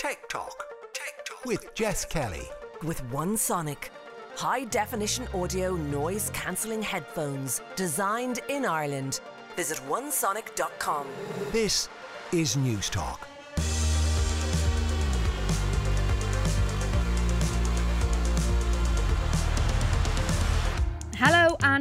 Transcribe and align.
Tech 0.00 0.30
Talk. 0.30 0.64
Tech 0.94 1.26
Talk. 1.26 1.44
With 1.44 1.74
Jess 1.74 2.06
Kelly. 2.06 2.48
With 2.82 3.04
One 3.12 3.36
Sonic. 3.36 3.90
High 4.34 4.64
definition 4.64 5.28
audio 5.34 5.76
noise 5.76 6.30
cancelling 6.32 6.80
headphones 6.80 7.60
designed 7.76 8.40
in 8.48 8.64
Ireland. 8.64 9.20
Visit 9.56 9.78
onesonic.com. 9.90 11.06
This 11.52 11.90
is 12.32 12.56
News 12.56 12.88
Talk. 12.88 13.29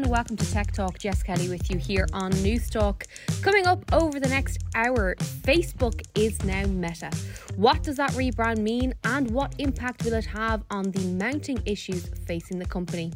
And 0.04 0.10
welcome 0.10 0.38
to 0.38 0.50
Tech 0.52 0.72
Talk. 0.72 0.98
Jess 0.98 1.22
Kelly 1.24 1.50
with 1.50 1.70
you 1.70 1.78
here 1.78 2.08
on 2.14 2.32
News 2.42 2.70
Talk. 2.70 3.06
Coming 3.42 3.68
up 3.68 3.84
over 3.92 4.18
the 4.18 4.30
next 4.30 4.60
hour, 4.74 5.16
Facebook 5.16 6.02
is 6.16 6.42
now 6.46 6.66
Meta. 6.68 7.12
What 7.58 7.84
does 7.84 7.98
that 7.98 8.12
rebrand 8.12 8.60
mean 8.60 8.94
and 9.04 9.30
what 9.32 9.56
impact 9.58 10.06
will 10.06 10.14
it 10.14 10.26
have 10.26 10.64
on 10.72 10.92
the 10.92 11.02
mounting 11.16 11.62
issues 11.66 12.08
facing 12.26 12.60
the 12.60 12.66
company? 12.66 13.12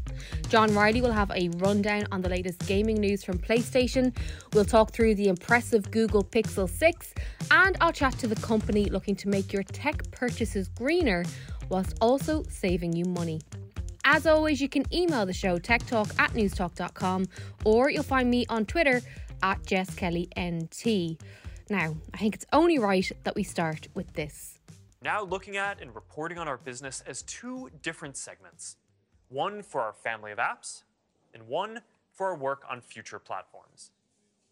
John 0.50 0.74
Riley 0.74 1.00
will 1.00 1.14
have 1.14 1.32
a 1.32 1.50
rundown 1.58 2.06
on 2.12 2.22
the 2.22 2.30
latest 2.30 2.68
gaming 2.68 3.00
news 3.00 3.24
from 3.24 3.38
PlayStation. 3.40 4.14
We'll 4.54 4.66
talk 4.66 4.92
through 4.92 5.16
the 5.16 5.30
impressive 5.30 5.90
Google 5.90 6.24
Pixel 6.24 6.70
6 6.70 7.14
and 7.52 7.78
I'll 7.80 7.94
chat 7.94 8.18
to 8.20 8.28
the 8.28 8.36
company 8.36 8.86
looking 8.86 9.16
to 9.18 9.30
make 9.30 9.54
your 9.54 9.64
tech 9.64 10.12
purchases 10.12 10.68
greener 10.68 11.24
whilst 11.70 11.96
also 12.02 12.44
saving 12.50 12.94
you 12.94 13.06
money. 13.06 13.40
As 14.06 14.28
always, 14.28 14.62
you 14.62 14.68
can 14.68 14.84
email 14.94 15.26
the 15.26 15.34
show 15.34 15.58
techtalk 15.58 16.18
at 16.20 16.32
newstalk.com 16.32 17.26
or 17.64 17.90
you'll 17.90 18.04
find 18.04 18.30
me 18.30 18.46
on 18.50 18.66
Twitter 18.66 19.02
at 19.42 19.64
JessKellyNT. 19.64 21.20
Now, 21.70 21.96
I 22.14 22.18
think 22.18 22.36
it's 22.36 22.46
only 22.52 22.80
right 22.80 23.10
that 23.24 23.36
we 23.36 23.44
start 23.44 23.88
with 23.94 24.14
this. 24.14 24.60
Now 25.02 25.24
looking 25.24 25.58
at 25.58 25.82
and 25.82 25.94
reporting 25.96 26.38
on 26.38 26.48
our 26.48 26.58
business 26.58 27.04
as 27.06 27.22
two 27.24 27.70
different 27.82 28.18
segments 28.18 28.78
one 29.30 29.64
for 29.64 29.82
our 29.82 29.94
family 29.94 30.32
of 30.32 30.38
apps, 30.38 30.84
and 31.34 31.48
one 31.48 31.82
for 32.12 32.28
our 32.28 32.38
work 32.38 32.64
on 32.70 32.80
future 32.82 33.18
platforms. 33.18 33.92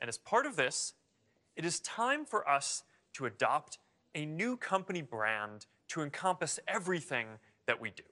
And 0.01 0.09
as 0.09 0.17
part 0.17 0.47
of 0.47 0.55
this, 0.55 0.93
it 1.55 1.63
is 1.63 1.79
time 1.81 2.25
for 2.25 2.49
us 2.49 2.83
to 3.13 3.27
adopt 3.27 3.77
a 4.15 4.25
new 4.25 4.57
company 4.57 5.03
brand 5.03 5.67
to 5.89 6.01
encompass 6.01 6.59
everything 6.67 7.27
that 7.67 7.79
we 7.79 7.91
do. 7.91 8.03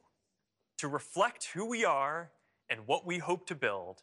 To 0.80 0.88
reflect 0.88 1.50
who 1.54 1.66
we 1.66 1.84
are 1.84 2.32
and 2.70 2.88
what 2.88 3.06
we 3.06 3.18
hope 3.18 3.46
to 3.48 3.56
build, 3.56 4.02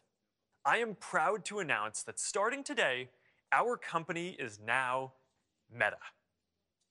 I 0.63 0.77
am 0.77 0.93
proud 0.93 1.43
to 1.45 1.57
announce 1.57 2.03
that 2.03 2.19
starting 2.19 2.63
today, 2.63 3.09
our 3.51 3.77
company 3.77 4.35
is 4.37 4.59
now 4.63 5.13
Meta. 5.73 5.97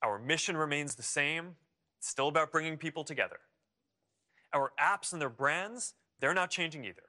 Our 0.03 0.19
mission 0.19 0.57
remains 0.57 0.97
the 0.97 1.05
same. 1.05 1.55
It's 1.99 2.09
still 2.09 2.27
about 2.27 2.51
bringing 2.51 2.77
people 2.79 3.05
together. 3.05 3.39
Our 4.53 4.73
apps 4.81 5.13
and 5.13 5.23
their 5.23 5.31
brands, 5.31 5.95
they're 6.19 6.35
not 6.35 6.51
changing 6.51 6.85
either. 6.85 7.07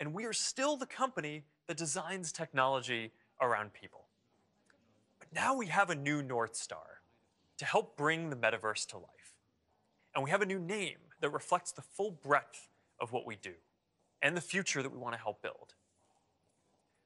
And 0.00 0.12
we 0.12 0.24
are 0.24 0.32
still 0.32 0.76
the 0.76 0.84
company 0.84 1.44
that 1.68 1.76
designs 1.76 2.32
technology 2.32 3.12
around 3.40 3.72
people. 3.72 4.06
But 5.20 5.28
now 5.32 5.56
we 5.56 5.66
have 5.66 5.90
a 5.90 5.94
new 5.94 6.24
North 6.24 6.56
Star 6.56 7.02
to 7.56 7.64
help 7.64 7.96
bring 7.96 8.30
the 8.30 8.36
metaverse 8.36 8.84
to 8.86 8.96
life. 8.96 9.36
And 10.16 10.24
we 10.24 10.30
have 10.30 10.42
a 10.42 10.46
new 10.46 10.58
name 10.58 10.98
that 11.20 11.30
reflects 11.30 11.72
the 11.72 11.82
full 11.82 12.10
breadth 12.10 12.68
of 13.00 13.12
what 13.12 13.26
we 13.26 13.36
do 13.36 13.54
and 14.22 14.36
the 14.36 14.40
future 14.40 14.82
that 14.82 14.92
we 14.92 14.98
want 14.98 15.14
to 15.14 15.20
help 15.20 15.42
build. 15.42 15.74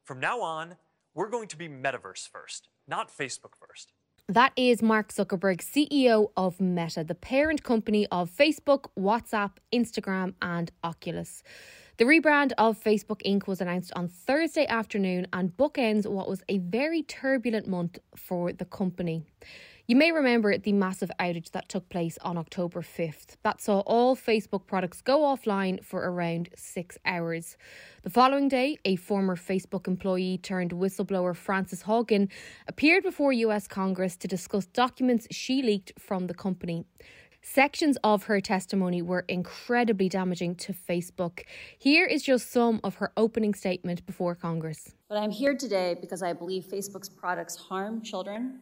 From 0.04 0.20
now 0.20 0.40
on, 0.40 0.76
we're 1.14 1.28
going 1.28 1.48
to 1.48 1.56
be 1.56 1.68
metaverse 1.68 2.28
first, 2.28 2.68
not 2.88 3.10
Facebook 3.10 3.54
first. 3.58 3.92
That 4.28 4.52
is 4.56 4.82
Mark 4.82 5.12
Zuckerberg, 5.12 5.58
CEO 5.58 6.30
of 6.36 6.60
Meta, 6.60 7.04
the 7.04 7.14
parent 7.14 7.62
company 7.62 8.06
of 8.10 8.30
Facebook, 8.30 8.86
WhatsApp, 8.98 9.52
Instagram, 9.72 10.34
and 10.40 10.70
Oculus. 10.82 11.42
The 11.98 12.04
rebrand 12.04 12.52
of 12.56 12.82
Facebook 12.82 13.20
Inc. 13.26 13.46
was 13.46 13.60
announced 13.60 13.92
on 13.94 14.08
Thursday 14.08 14.66
afternoon 14.66 15.26
and 15.32 15.50
bookends 15.56 16.06
what 16.06 16.28
was 16.28 16.42
a 16.48 16.58
very 16.58 17.02
turbulent 17.02 17.66
month 17.66 17.98
for 18.16 18.52
the 18.52 18.64
company. 18.64 19.24
You 19.88 19.96
may 19.96 20.12
remember 20.12 20.56
the 20.56 20.72
massive 20.72 21.10
outage 21.18 21.50
that 21.50 21.68
took 21.68 21.88
place 21.88 22.16
on 22.22 22.38
October 22.38 22.82
5th. 22.82 23.36
That 23.42 23.60
saw 23.60 23.80
all 23.80 24.14
Facebook 24.14 24.64
products 24.64 25.02
go 25.02 25.22
offline 25.22 25.84
for 25.84 26.08
around 26.08 26.50
six 26.54 26.98
hours. 27.04 27.56
The 28.04 28.10
following 28.10 28.48
day, 28.48 28.78
a 28.84 28.94
former 28.94 29.34
Facebook 29.34 29.88
employee 29.88 30.38
turned 30.38 30.70
whistleblower 30.70 31.34
Frances 31.34 31.82
Haugen 31.82 32.30
appeared 32.68 33.02
before 33.02 33.32
US 33.32 33.66
Congress 33.66 34.16
to 34.18 34.28
discuss 34.28 34.66
documents 34.66 35.26
she 35.32 35.62
leaked 35.62 35.92
from 35.98 36.28
the 36.28 36.34
company. 36.34 36.84
Sections 37.40 37.98
of 38.04 38.24
her 38.24 38.40
testimony 38.40 39.02
were 39.02 39.24
incredibly 39.26 40.08
damaging 40.08 40.54
to 40.54 40.72
Facebook. 40.72 41.40
Here 41.76 42.06
is 42.06 42.22
just 42.22 42.52
some 42.52 42.78
of 42.84 42.94
her 42.94 43.12
opening 43.16 43.52
statement 43.52 44.06
before 44.06 44.36
Congress. 44.36 44.94
But 45.08 45.18
I'm 45.18 45.32
here 45.32 45.56
today 45.56 45.96
because 46.00 46.22
I 46.22 46.34
believe 46.34 46.66
Facebook's 46.66 47.08
products 47.08 47.56
harm 47.56 48.00
children 48.00 48.60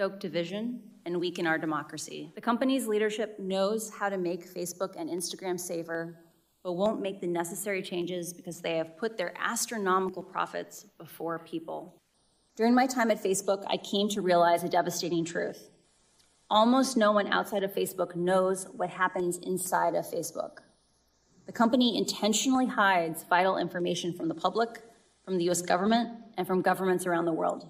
stoke 0.00 0.18
division, 0.18 0.80
and 1.04 1.20
weaken 1.20 1.46
our 1.46 1.58
democracy. 1.58 2.32
The 2.34 2.40
company's 2.40 2.86
leadership 2.86 3.38
knows 3.38 3.90
how 3.90 4.08
to 4.08 4.16
make 4.16 4.50
Facebook 4.50 4.94
and 4.98 5.10
Instagram 5.10 5.60
safer, 5.60 6.16
but 6.62 6.72
won't 6.72 7.02
make 7.02 7.20
the 7.20 7.26
necessary 7.26 7.82
changes 7.82 8.32
because 8.32 8.62
they 8.62 8.78
have 8.78 8.96
put 8.96 9.18
their 9.18 9.34
astronomical 9.38 10.22
profits 10.22 10.86
before 10.96 11.40
people. 11.40 12.00
During 12.56 12.74
my 12.74 12.86
time 12.86 13.10
at 13.10 13.22
Facebook, 13.22 13.62
I 13.66 13.76
came 13.76 14.08
to 14.08 14.22
realize 14.22 14.64
a 14.64 14.70
devastating 14.70 15.22
truth. 15.22 15.68
Almost 16.48 16.96
no 16.96 17.12
one 17.12 17.30
outside 17.30 17.62
of 17.62 17.74
Facebook 17.74 18.16
knows 18.16 18.64
what 18.72 18.88
happens 18.88 19.36
inside 19.36 19.94
of 19.94 20.10
Facebook. 20.10 20.60
The 21.44 21.52
company 21.52 21.98
intentionally 21.98 22.64
hides 22.64 23.24
vital 23.24 23.58
information 23.58 24.14
from 24.14 24.28
the 24.28 24.34
public, 24.34 24.80
from 25.26 25.36
the 25.36 25.50
US 25.50 25.60
government, 25.60 26.08
and 26.38 26.46
from 26.46 26.62
governments 26.62 27.04
around 27.04 27.26
the 27.26 27.34
world. 27.34 27.68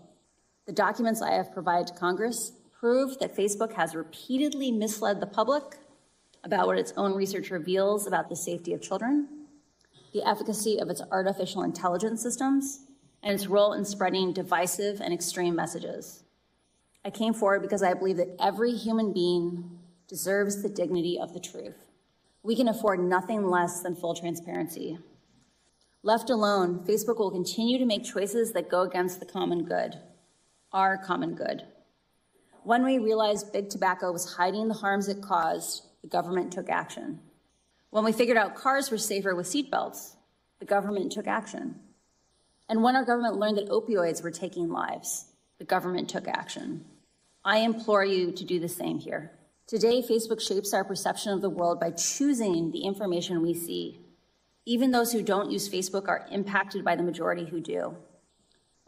The 0.71 0.77
documents 0.77 1.21
I 1.21 1.33
have 1.33 1.53
provided 1.53 1.89
to 1.89 1.95
Congress 1.95 2.53
prove 2.79 3.19
that 3.19 3.37
Facebook 3.37 3.73
has 3.73 3.97
repeatedly 3.97 4.71
misled 4.71 5.19
the 5.19 5.27
public 5.27 5.65
about 6.45 6.69
what 6.69 6.79
its 6.79 6.93
own 6.97 7.13
research 7.17 7.51
reveals 7.51 8.07
about 8.07 8.29
the 8.29 8.37
safety 8.37 8.73
of 8.73 8.81
children, 8.81 9.27
the 10.13 10.23
efficacy 10.23 10.79
of 10.79 10.89
its 10.89 11.03
artificial 11.11 11.65
intelligence 11.65 12.23
systems, 12.23 12.83
and 13.21 13.35
its 13.35 13.49
role 13.49 13.73
in 13.73 13.85
spreading 13.85 14.33
divisive 14.33 15.01
and 15.01 15.13
extreme 15.13 15.57
messages. 15.57 16.23
I 17.05 17.11
came 17.11 17.35
forward 17.35 17.63
because 17.63 17.83
I 17.83 17.95
believe 17.95 18.19
that 18.19 18.37
every 18.39 18.71
human 18.71 19.13
being 19.13 19.77
deserves 20.07 20.63
the 20.63 20.69
dignity 20.69 21.19
of 21.19 21.35
the 21.35 21.41
truth. 21.41 21.91
We 22.45 22.55
can 22.55 22.69
afford 22.69 23.01
nothing 23.01 23.45
less 23.45 23.83
than 23.83 23.97
full 23.97 24.15
transparency. 24.15 25.01
Left 26.05 26.31
alone, 26.31 26.85
Facebook 26.87 27.19
will 27.19 27.33
continue 27.33 27.77
to 27.77 27.85
make 27.87 28.05
choices 28.05 28.53
that 28.53 28.71
go 28.71 28.83
against 28.83 29.19
the 29.19 29.27
common 29.27 29.65
good 29.65 29.99
our 30.73 30.99
common 30.99 31.35
good. 31.35 31.65
When 32.63 32.85
we 32.85 32.99
realized 32.99 33.53
big 33.53 33.71
tobacco 33.71 34.13
was 34.13 34.35
hiding 34.35 34.69
the 34.69 34.75
harms 34.75 35.09
it 35.09 35.23
caused, 35.23 35.85
the 36.03 36.09
government 36.09 36.53
took 36.53 36.69
action. 36.69 37.21
When 37.91 38.05
we 38.05 38.13
figured 38.13 38.37
out 38.37 38.55
cars 38.55 38.91
were 38.91 38.99
safer 38.99 39.35
with 39.35 39.47
seatbelts, 39.47 40.15
the 40.59 40.67
government 40.67 41.13
took 41.13 41.27
action. 41.27 41.81
And 42.69 42.83
when 42.83 42.95
our 42.95 43.05
government 43.05 43.37
learned 43.37 43.57
that 43.57 43.69
opioids 43.69 44.23
were 44.23 44.31
taking 44.31 44.69
lives, 44.69 45.27
the 45.59 45.65
government 45.65 46.09
took 46.09 46.29
action. 46.29 46.85
I 47.45 47.59
implore 47.59 48.05
you 48.05 48.31
to 48.33 48.45
do 48.45 48.61
the 48.61 48.69
same 48.69 48.99
here. 48.99 49.33
Today, 49.67 50.03
Facebook 50.03 50.41
shapes 50.41 50.75
our 50.75 50.85
perception 50.85 51.33
of 51.33 51.41
the 51.41 51.51
world 51.51 51.81
by 51.81 51.91
choosing 51.93 52.71
the 52.71 52.83
information 52.83 53.43
we 53.43 53.55
see. 53.55 54.01
Even 54.67 54.91
those 54.91 55.13
who 55.13 55.23
don't 55.23 55.51
use 55.51 55.69
Facebook 55.69 56.09
are 56.09 56.27
impacted 56.31 56.85
by 56.85 56.97
the 56.97 57.03
majority 57.03 57.45
who 57.45 57.61
do. 57.61 57.97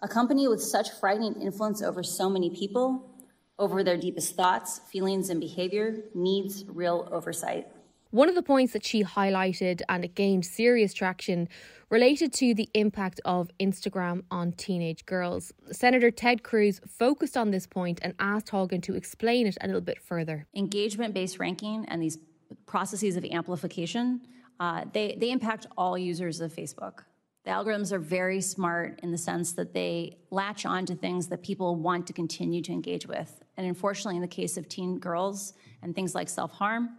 A 0.05 0.09
company 0.09 0.49
with 0.49 0.61
such 0.61 0.91
frightening 0.91 1.41
influence 1.41 1.81
over 1.81 2.03
so 2.03 2.29
many 2.29 2.51
people, 2.51 3.09
over 3.57 3.85
their 3.85 3.97
deepest 3.97 4.35
thoughts, 4.35 4.81
feelings, 4.91 5.31
and 5.31 5.41
behavior, 5.41 6.03
needs 6.13 6.65
real 6.67 7.09
oversight. 7.13 7.69
One 8.11 8.29
of 8.29 8.35
the 8.35 8.43
points 8.43 8.73
that 8.73 8.85
she 8.85 9.05
highlighted 9.05 9.81
and 9.89 10.05
it 10.05 10.17
gained 10.17 10.45
serious 10.45 10.93
traction 10.93 11.49
related 11.89 12.33
to 12.35 12.53
the 12.53 12.69
impact 12.75 13.21
of 13.25 13.49
Instagram 13.61 14.25
on 14.29 14.53
teenage 14.53 15.07
girls. 15.07 15.53
Senator 15.71 16.11
Ted 16.11 16.43
Cruz 16.43 16.81
focused 16.87 17.37
on 17.37 17.53
this 17.53 17.69
point 17.69 18.01
and 18.03 18.15
asked 18.19 18.49
Haugen 18.49 18.83
to 18.83 18.97
explain 18.97 19.47
it 19.47 19.57
a 19.61 19.67
little 19.69 19.81
bit 19.81 20.03
further. 20.03 20.49
Engagement 20.57 21.15
based 21.15 21.39
ranking 21.39 21.85
and 21.87 22.03
these 22.03 22.19
processes 22.67 23.17
of 23.17 23.25
amplification, 23.27 24.21
uh, 24.59 24.85
they, 24.93 25.17
they 25.19 25.31
impact 25.31 25.69
all 25.79 25.97
users 25.97 26.41
of 26.41 26.53
Facebook. 26.53 27.05
The 27.45 27.51
algorithms 27.51 27.91
are 27.91 27.99
very 27.99 28.41
smart 28.41 29.01
in 29.03 29.11
the 29.11 29.19
sense 29.19 29.53
that 29.55 29.75
they 29.75 30.19
latch 30.31 30.65
on 30.65 30.87
to 30.87 30.95
things 30.95 31.27
that 31.29 31.43
people 31.43 31.75
want 31.75 32.07
to 32.07 32.13
continue 32.13 32.63
to 32.63 32.73
engage 32.73 33.07
with. 33.07 33.43
And 33.57 33.67
unfortunately, 33.67 34.17
in 34.17 34.23
the 34.23 34.29
case 34.29 34.57
of 34.57 34.69
teen 34.69 34.99
girls 34.99 35.55
and 35.83 35.95
things 35.95 36.15
like 36.15 36.29
self 36.29 36.53
harm, 36.53 36.91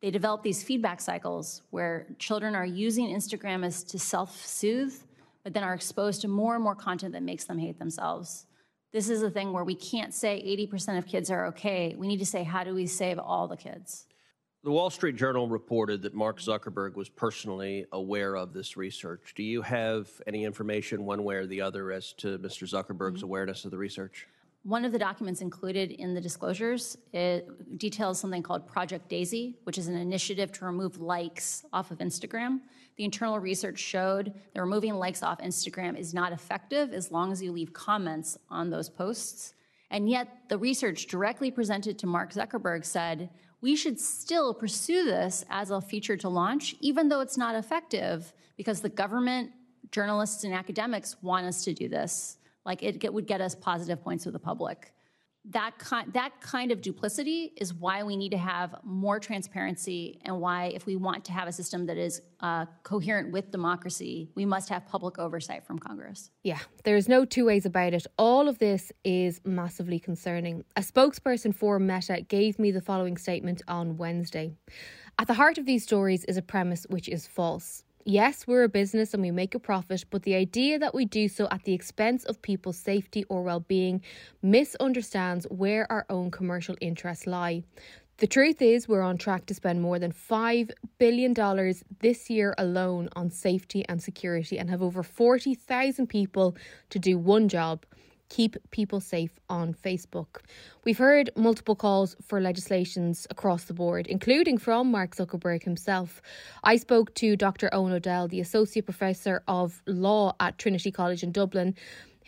they 0.00 0.10
develop 0.10 0.42
these 0.42 0.62
feedback 0.62 1.00
cycles 1.00 1.62
where 1.70 2.06
children 2.18 2.54
are 2.54 2.64
using 2.64 3.08
Instagram 3.08 3.66
as 3.66 3.82
to 3.84 3.98
self 3.98 4.46
soothe, 4.46 4.94
but 5.42 5.52
then 5.52 5.64
are 5.64 5.74
exposed 5.74 6.20
to 6.20 6.28
more 6.28 6.54
and 6.54 6.62
more 6.62 6.76
content 6.76 7.12
that 7.14 7.22
makes 7.24 7.44
them 7.44 7.58
hate 7.58 7.78
themselves. 7.78 8.46
This 8.92 9.10
is 9.10 9.22
a 9.22 9.30
thing 9.30 9.52
where 9.52 9.64
we 9.64 9.74
can't 9.74 10.14
say 10.14 10.42
80% 10.72 10.96
of 10.96 11.06
kids 11.06 11.30
are 11.30 11.46
okay. 11.46 11.94
We 11.98 12.06
need 12.06 12.20
to 12.20 12.26
say, 12.26 12.42
how 12.42 12.64
do 12.64 12.74
we 12.74 12.86
save 12.86 13.18
all 13.18 13.48
the 13.48 13.56
kids? 13.56 14.06
The 14.64 14.72
Wall 14.72 14.90
Street 14.90 15.14
Journal 15.14 15.46
reported 15.48 16.02
that 16.02 16.14
Mark 16.14 16.40
Zuckerberg 16.40 16.96
was 16.96 17.08
personally 17.08 17.86
aware 17.92 18.36
of 18.36 18.52
this 18.52 18.76
research. 18.76 19.32
Do 19.36 19.44
you 19.44 19.62
have 19.62 20.08
any 20.26 20.44
information, 20.44 21.04
one 21.04 21.22
way 21.22 21.36
or 21.36 21.46
the 21.46 21.60
other, 21.60 21.92
as 21.92 22.12
to 22.14 22.40
Mr. 22.40 22.68
Zuckerberg's 22.68 23.18
mm-hmm. 23.18 23.24
awareness 23.24 23.64
of 23.64 23.70
the 23.70 23.78
research? 23.78 24.26
One 24.64 24.84
of 24.84 24.90
the 24.90 24.98
documents 24.98 25.42
included 25.42 25.92
in 25.92 26.12
the 26.12 26.20
disclosures 26.20 26.98
it 27.12 27.78
details 27.78 28.18
something 28.18 28.42
called 28.42 28.66
Project 28.66 29.08
Daisy, 29.08 29.54
which 29.62 29.78
is 29.78 29.86
an 29.86 29.94
initiative 29.94 30.50
to 30.52 30.64
remove 30.64 31.00
likes 31.00 31.64
off 31.72 31.92
of 31.92 31.98
Instagram. 31.98 32.58
The 32.96 33.04
internal 33.04 33.38
research 33.38 33.78
showed 33.78 34.34
that 34.52 34.60
removing 34.60 34.96
likes 34.96 35.22
off 35.22 35.38
Instagram 35.38 35.96
is 35.96 36.12
not 36.12 36.32
effective 36.32 36.92
as 36.92 37.12
long 37.12 37.30
as 37.30 37.40
you 37.40 37.52
leave 37.52 37.72
comments 37.72 38.36
on 38.50 38.70
those 38.70 38.90
posts. 38.90 39.54
And 39.92 40.10
yet, 40.10 40.28
the 40.48 40.58
research 40.58 41.06
directly 41.06 41.52
presented 41.52 41.96
to 42.00 42.06
Mark 42.08 42.32
Zuckerberg 42.32 42.84
said 42.84 43.30
we 43.60 43.74
should 43.74 43.98
still 43.98 44.54
pursue 44.54 45.04
this 45.04 45.44
as 45.50 45.70
a 45.70 45.80
feature 45.80 46.16
to 46.16 46.28
launch, 46.28 46.76
even 46.80 47.08
though 47.08 47.20
it's 47.20 47.36
not 47.36 47.54
effective, 47.54 48.32
because 48.56 48.80
the 48.80 48.88
government, 48.88 49.50
journalists, 49.90 50.44
and 50.44 50.54
academics 50.54 51.16
want 51.22 51.46
us 51.46 51.64
to 51.64 51.74
do 51.74 51.88
this. 51.88 52.38
Like 52.64 52.82
it 52.82 53.12
would 53.12 53.26
get 53.26 53.40
us 53.40 53.54
positive 53.54 54.02
points 54.02 54.24
with 54.26 54.34
the 54.34 54.38
public 54.38 54.92
that 55.50 55.78
kind 55.78 56.12
that 56.12 56.40
kind 56.40 56.70
of 56.70 56.82
duplicity 56.82 57.52
is 57.56 57.72
why 57.72 58.02
we 58.02 58.16
need 58.16 58.30
to 58.30 58.38
have 58.38 58.74
more 58.82 59.18
transparency 59.18 60.18
and 60.24 60.40
why 60.40 60.66
if 60.74 60.84
we 60.84 60.96
want 60.96 61.24
to 61.24 61.32
have 61.32 61.48
a 61.48 61.52
system 61.52 61.86
that 61.86 61.96
is 61.96 62.20
uh, 62.40 62.66
coherent 62.82 63.32
with 63.32 63.50
democracy 63.50 64.28
we 64.34 64.44
must 64.44 64.68
have 64.68 64.86
public 64.86 65.18
oversight 65.18 65.64
from 65.64 65.78
congress. 65.78 66.30
Yeah 66.42 66.58
there's 66.84 67.08
no 67.08 67.24
two 67.24 67.46
ways 67.46 67.64
about 67.66 67.94
it. 67.94 68.06
All 68.18 68.48
of 68.48 68.58
this 68.58 68.92
is 69.04 69.40
massively 69.44 69.98
concerning. 69.98 70.64
A 70.76 70.80
spokesperson 70.80 71.54
for 71.54 71.78
meta 71.78 72.22
gave 72.22 72.58
me 72.58 72.70
the 72.70 72.82
following 72.82 73.16
statement 73.16 73.62
on 73.68 73.96
wednesday. 73.96 74.52
At 75.18 75.26
the 75.26 75.34
heart 75.34 75.58
of 75.58 75.66
these 75.66 75.82
stories 75.82 76.24
is 76.24 76.36
a 76.36 76.42
premise 76.42 76.86
which 76.88 77.08
is 77.08 77.26
false 77.26 77.84
Yes, 78.10 78.46
we're 78.46 78.62
a 78.62 78.70
business 78.70 79.12
and 79.12 79.22
we 79.22 79.30
make 79.30 79.54
a 79.54 79.58
profit, 79.58 80.06
but 80.08 80.22
the 80.22 80.34
idea 80.34 80.78
that 80.78 80.94
we 80.94 81.04
do 81.04 81.28
so 81.28 81.46
at 81.50 81.64
the 81.64 81.74
expense 81.74 82.24
of 82.24 82.40
people's 82.40 82.78
safety 82.78 83.26
or 83.28 83.42
well 83.42 83.60
being 83.60 84.00
misunderstands 84.40 85.46
where 85.50 85.86
our 85.92 86.06
own 86.08 86.30
commercial 86.30 86.74
interests 86.80 87.26
lie. 87.26 87.64
The 88.16 88.26
truth 88.26 88.62
is, 88.62 88.88
we're 88.88 89.02
on 89.02 89.18
track 89.18 89.44
to 89.44 89.54
spend 89.54 89.82
more 89.82 89.98
than 89.98 90.12
$5 90.12 90.70
billion 90.96 91.34
this 92.00 92.30
year 92.30 92.54
alone 92.56 93.10
on 93.14 93.30
safety 93.30 93.84
and 93.90 94.02
security 94.02 94.58
and 94.58 94.70
have 94.70 94.82
over 94.82 95.02
40,000 95.02 96.06
people 96.06 96.56
to 96.88 96.98
do 96.98 97.18
one 97.18 97.46
job 97.46 97.84
keep 98.28 98.56
people 98.70 99.00
safe 99.00 99.38
on 99.48 99.74
Facebook. 99.74 100.40
We've 100.84 100.98
heard 100.98 101.30
multiple 101.36 101.74
calls 101.74 102.16
for 102.22 102.40
legislations 102.40 103.26
across 103.30 103.64
the 103.64 103.74
board, 103.74 104.06
including 104.06 104.58
from 104.58 104.90
Mark 104.90 105.16
Zuckerberg 105.16 105.62
himself. 105.62 106.22
I 106.64 106.76
spoke 106.76 107.14
to 107.14 107.36
Dr. 107.36 107.68
Eoin 107.72 107.92
O'Dell, 107.92 108.28
the 108.28 108.40
Associate 108.40 108.84
Professor 108.84 109.42
of 109.48 109.82
Law 109.86 110.34
at 110.40 110.58
Trinity 110.58 110.90
College 110.90 111.22
in 111.22 111.32
Dublin, 111.32 111.74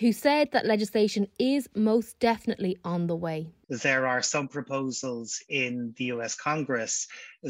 who 0.01 0.13
said 0.13 0.51
that 0.53 0.65
legislation 0.65 1.27
is 1.39 1.69
most 1.75 2.19
definitely 2.21 2.79
on 2.85 3.07
the 3.07 3.15
way. 3.15 3.47
There 3.69 4.07
are 4.07 4.23
some 4.23 4.49
proposals 4.49 5.43
in 5.51 5.95
the 5.99 6.05
US 6.05 6.35
Congress 6.35 7.07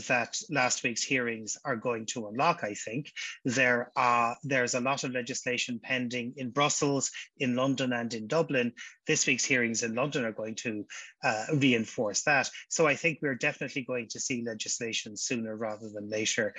that 0.08 0.36
last 0.50 0.82
week's 0.82 1.04
hearings 1.04 1.56
are 1.64 1.76
going 1.76 2.06
to 2.06 2.26
unlock, 2.26 2.64
I 2.64 2.74
think. 2.74 3.12
There 3.44 3.92
are 3.94 4.36
there's 4.42 4.74
a 4.74 4.80
lot 4.80 5.04
of 5.04 5.12
legislation 5.12 5.80
pending 5.80 6.34
in 6.36 6.50
Brussels, 6.50 7.12
in 7.38 7.54
London, 7.54 7.92
and 7.92 8.12
in 8.12 8.26
Dublin. 8.26 8.72
This 9.06 9.28
week's 9.28 9.44
hearings 9.44 9.84
in 9.84 9.94
London 9.94 10.24
are 10.24 10.32
going 10.32 10.56
to 10.56 10.84
uh, 11.22 11.44
reinforce 11.54 12.22
that. 12.22 12.50
So 12.68 12.84
I 12.88 12.96
think 12.96 13.20
we're 13.22 13.36
definitely 13.36 13.82
going 13.82 14.08
to 14.08 14.18
see 14.18 14.42
legislation 14.44 15.16
sooner 15.16 15.54
rather 15.56 15.88
than 15.88 16.10
later. 16.10 16.54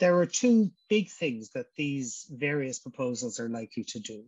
There 0.00 0.18
are 0.18 0.26
two 0.26 0.70
big 0.88 1.10
things 1.10 1.50
that 1.54 1.66
these 1.76 2.26
various 2.30 2.78
proposals 2.78 3.40
are 3.40 3.48
likely 3.48 3.84
to 3.84 4.00
do. 4.00 4.24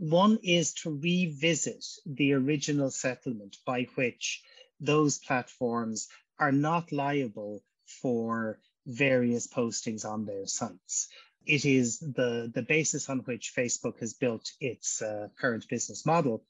One 0.00 0.38
is 0.42 0.72
to 0.82 0.98
revisit 0.98 1.84
the 2.06 2.32
original 2.32 2.90
settlement 2.90 3.58
by 3.66 3.82
which 3.96 4.42
those 4.80 5.18
platforms 5.18 6.08
are 6.38 6.52
not 6.52 6.90
liable 6.90 7.62
for 7.84 8.60
various 8.86 9.46
postings 9.46 10.06
on 10.06 10.24
their 10.24 10.46
sites. 10.46 11.08
It 11.44 11.66
is 11.66 11.98
the, 11.98 12.50
the 12.54 12.62
basis 12.62 13.10
on 13.10 13.18
which 13.20 13.52
Facebook 13.54 14.00
has 14.00 14.14
built 14.14 14.50
its 14.58 15.02
uh, 15.02 15.28
current 15.38 15.68
business 15.68 16.06
model. 16.06 16.46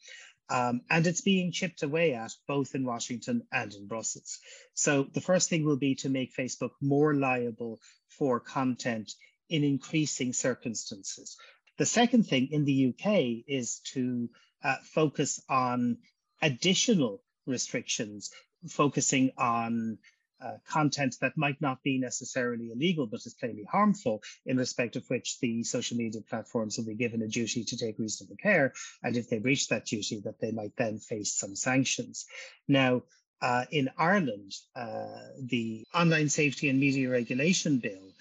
Um, 0.49 0.83
and 0.89 1.05
it's 1.09 1.21
being 1.21 1.51
chipped 1.51 1.83
away 1.83 2.15
at 2.15 2.31
both 2.47 2.77
in 2.77 2.85
Washington 2.85 3.43
and 3.53 3.75
in 3.75 3.89
Brussels. 3.89 4.39
So 4.75 5.09
the 5.13 5.21
first 5.21 5.51
thing 5.51 5.65
will 5.65 5.77
be 5.77 5.97
to 5.97 6.09
make 6.09 6.37
Facebook 6.37 6.71
more 6.81 7.15
liable 7.15 7.81
for 8.07 8.39
content 8.39 9.11
in 9.49 9.65
increasing 9.65 10.33
circumstances. 10.33 11.37
The 11.81 11.87
second 11.87 12.25
thing 12.25 12.49
in 12.53 12.67
the 12.67 12.89
UK 12.89 13.43
is 13.49 13.79
to 13.95 14.29
uh, 14.63 14.77
focus 14.83 15.41
on 15.49 15.97
additional 16.43 17.23
restrictions, 17.47 18.31
focusing 18.69 19.33
on 19.39 19.97
uh, 20.45 20.59
content 20.69 21.17
that 21.23 21.39
might 21.39 21.59
not 21.63 21.83
be 21.83 21.99
necessarily 21.99 22.71
illegal, 22.71 23.07
but 23.07 23.25
is 23.25 23.33
plainly 23.33 23.65
harmful, 23.65 24.23
in 24.45 24.59
respect 24.59 24.97
of 24.97 25.09
which 25.09 25.41
the 25.41 25.65
social 25.65 25.97
media 25.97 26.21
platforms 26.21 26.77
will 26.77 26.85
be 26.85 26.97
given 26.97 27.23
a 27.23 27.29
duty 27.29 27.65
to 27.65 27.79
take 27.79 27.99
reasonable 27.99 28.37
care. 28.37 28.75
And 29.03 29.17
if 29.17 29.31
they 29.31 29.39
breach 29.39 29.69
that 29.69 29.87
duty, 29.87 30.21
that 30.27 30.39
they 30.39 30.51
might 30.51 30.77
then 30.77 30.99
face 30.99 31.33
some 31.33 31.57
sanctions. 31.57 32.27
Now, 32.69 33.05
uh, 33.41 33.65
in 33.71 33.89
Ireland, 33.97 34.53
uh, 34.77 35.07
the 35.43 35.87
Online 35.95 36.29
Safety 36.29 36.69
and 36.69 36.79
Media 36.79 37.09
Regulation 37.09 37.79
Bill 37.79 38.13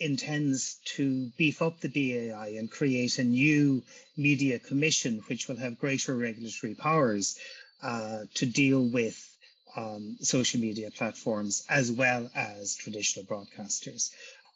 intends 0.00 0.76
to 0.84 1.30
beef 1.36 1.60
up 1.60 1.80
the 1.80 1.88
BAI 1.88 2.48
and 2.58 2.70
create 2.70 3.18
a 3.18 3.24
new 3.24 3.82
media 4.16 4.58
commission, 4.58 5.22
which 5.28 5.48
will 5.48 5.56
have 5.56 5.78
greater 5.78 6.16
regulatory 6.16 6.74
powers 6.74 7.38
uh, 7.82 8.20
to 8.34 8.46
deal 8.46 8.82
with 8.88 9.16
um, 9.76 10.16
social 10.20 10.60
media 10.60 10.90
platforms 10.90 11.64
as 11.68 11.92
well 11.92 12.30
as 12.34 12.76
traditional 12.76 13.24
broadcasters. 13.26 14.10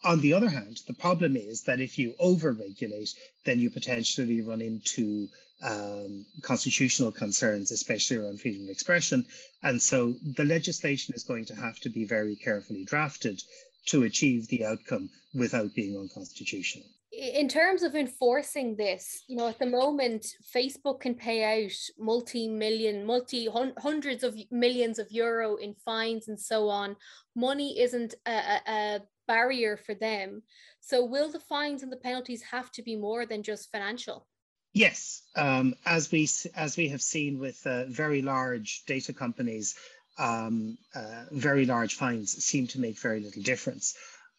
On 0.04 0.20
the 0.20 0.32
other 0.32 0.48
hand, 0.48 0.80
the 0.88 0.94
problem 0.94 1.36
is 1.36 1.62
that 1.62 1.80
if 1.80 1.98
you 1.98 2.14
over-regulate, 2.18 3.14
then 3.44 3.60
you 3.60 3.70
potentially 3.70 4.40
run 4.40 4.60
into 4.60 5.28
um, 5.62 6.26
constitutional 6.42 7.12
concerns, 7.12 7.70
especially 7.70 8.16
around 8.16 8.40
freedom 8.40 8.64
of 8.64 8.70
expression. 8.70 9.24
And 9.62 9.80
so 9.80 10.14
the 10.24 10.44
legislation 10.44 11.14
is 11.14 11.22
going 11.22 11.44
to 11.46 11.54
have 11.54 11.78
to 11.80 11.88
be 11.88 12.04
very 12.04 12.34
carefully 12.34 12.84
drafted 12.84 13.40
to 13.86 14.04
achieve 14.04 14.48
the 14.48 14.64
outcome 14.64 15.10
without 15.34 15.74
being 15.74 15.96
unconstitutional. 15.96 16.86
In 17.12 17.46
terms 17.46 17.82
of 17.82 17.94
enforcing 17.94 18.74
this, 18.74 19.24
you 19.28 19.36
know, 19.36 19.46
at 19.46 19.58
the 19.58 19.66
moment, 19.66 20.26
Facebook 20.54 21.00
can 21.00 21.14
pay 21.14 21.64
out 21.64 21.72
multi-million, 21.98 23.04
multi 23.04 23.48
hundreds 23.78 24.24
of 24.24 24.34
millions 24.50 24.98
of 24.98 25.10
euro 25.10 25.56
in 25.56 25.74
fines 25.74 26.28
and 26.28 26.40
so 26.40 26.70
on. 26.70 26.96
Money 27.36 27.78
isn't 27.80 28.14
a, 28.26 28.60
a 28.66 29.00
barrier 29.28 29.76
for 29.76 29.94
them. 29.94 30.42
So, 30.80 31.04
will 31.04 31.30
the 31.30 31.38
fines 31.38 31.82
and 31.82 31.92
the 31.92 31.98
penalties 31.98 32.42
have 32.50 32.70
to 32.72 32.82
be 32.82 32.96
more 32.96 33.26
than 33.26 33.42
just 33.42 33.70
financial? 33.70 34.26
Yes, 34.74 35.22
um, 35.36 35.74
as 35.84 36.10
we 36.10 36.26
as 36.56 36.78
we 36.78 36.88
have 36.88 37.02
seen 37.02 37.38
with 37.38 37.66
uh, 37.66 37.84
very 37.86 38.22
large 38.22 38.84
data 38.86 39.12
companies, 39.12 39.74
um, 40.18 40.78
uh, 40.94 41.24
very 41.30 41.66
large 41.66 41.94
fines 41.94 42.32
seem 42.44 42.66
to 42.68 42.80
make 42.80 42.98
very 42.98 43.20
little 43.20 43.42
difference. 43.42 43.94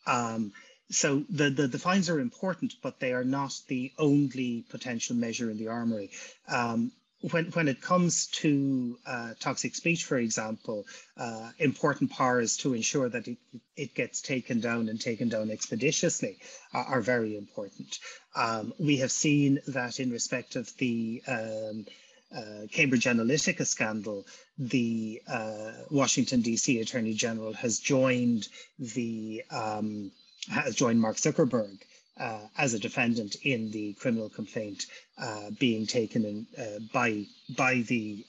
Um, 0.05 0.51
so 0.91 1.23
the, 1.29 1.49
the, 1.49 1.67
the, 1.67 1.79
fines 1.79 2.09
are 2.09 2.19
important, 2.19 2.73
but 2.81 2.99
they 2.99 3.13
are 3.13 3.23
not 3.23 3.53
the 3.67 3.91
only 3.97 4.65
potential 4.69 5.15
measure 5.15 5.49
in 5.49 5.57
the 5.57 5.69
armory. 5.69 6.11
Um, 6.47 6.91
when, 7.31 7.45
when 7.51 7.67
it 7.69 7.81
comes 7.81 8.27
to 8.27 8.97
uh, 9.05 9.33
toxic 9.39 9.75
speech, 9.75 10.03
for 10.03 10.17
example, 10.17 10.85
uh, 11.15 11.51
important 11.57 12.11
powers 12.11 12.57
to 12.57 12.73
ensure 12.73 13.07
that 13.07 13.27
it, 13.27 13.37
it 13.77 13.95
gets 13.95 14.21
taken 14.21 14.59
down 14.59 14.89
and 14.89 14.99
taken 14.99 15.29
down 15.29 15.49
expeditiously 15.49 16.37
are, 16.73 16.83
are 16.85 17.01
very 17.01 17.37
important. 17.37 17.97
Um, 18.35 18.73
we 18.77 18.97
have 18.97 19.11
seen 19.11 19.59
that 19.67 20.01
in 20.01 20.11
respect 20.11 20.57
of 20.57 20.75
the 20.77 21.23
um, 21.27 21.85
uh, 22.35 22.67
Cambridge 22.71 23.05
Analytica 23.05 23.65
scandal, 23.65 24.25
the 24.57 25.21
uh, 25.27 25.71
Washington 25.89 26.41
D.C. 26.41 26.79
Attorney 26.79 27.13
General 27.13 27.53
has 27.53 27.79
joined 27.79 28.47
the 28.79 29.43
um, 29.51 30.11
has 30.49 30.75
joined 30.75 30.99
Mark 30.99 31.17
Zuckerberg 31.17 31.79
uh, 32.19 32.39
as 32.57 32.73
a 32.73 32.79
defendant 32.79 33.35
in 33.43 33.71
the 33.71 33.93
criminal 33.93 34.29
complaint 34.29 34.85
uh, 35.17 35.49
being 35.59 35.87
taken 35.87 36.25
in, 36.25 36.47
uh, 36.57 36.79
by 36.93 37.25
by 37.57 37.75
the 37.87 38.25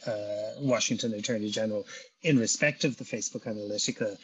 Washington 0.58 1.12
Attorney 1.14 1.50
General 1.50 1.86
in 2.22 2.38
respect 2.38 2.84
of 2.84 2.96
the 2.96 3.04
Facebook 3.04 3.44
Analytica 3.44 4.16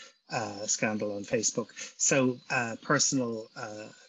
scandal 0.68 1.16
on 1.16 1.25
Facebook. 1.25 1.68
So 1.99 2.38
personal 2.82 3.49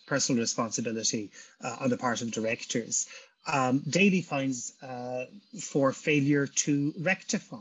personal 0.07 0.41
responsibility 0.41 1.31
on 1.79 1.89
the 1.89 1.97
part 1.97 2.21
of 2.21 2.31
directors 2.31 3.07
um, 3.48 3.83
daily 3.89 4.21
fines 4.21 4.74
uh, 4.81 5.25
for 5.60 5.91
failure 5.91 6.48
to 6.48 6.93
rectify 7.00 7.57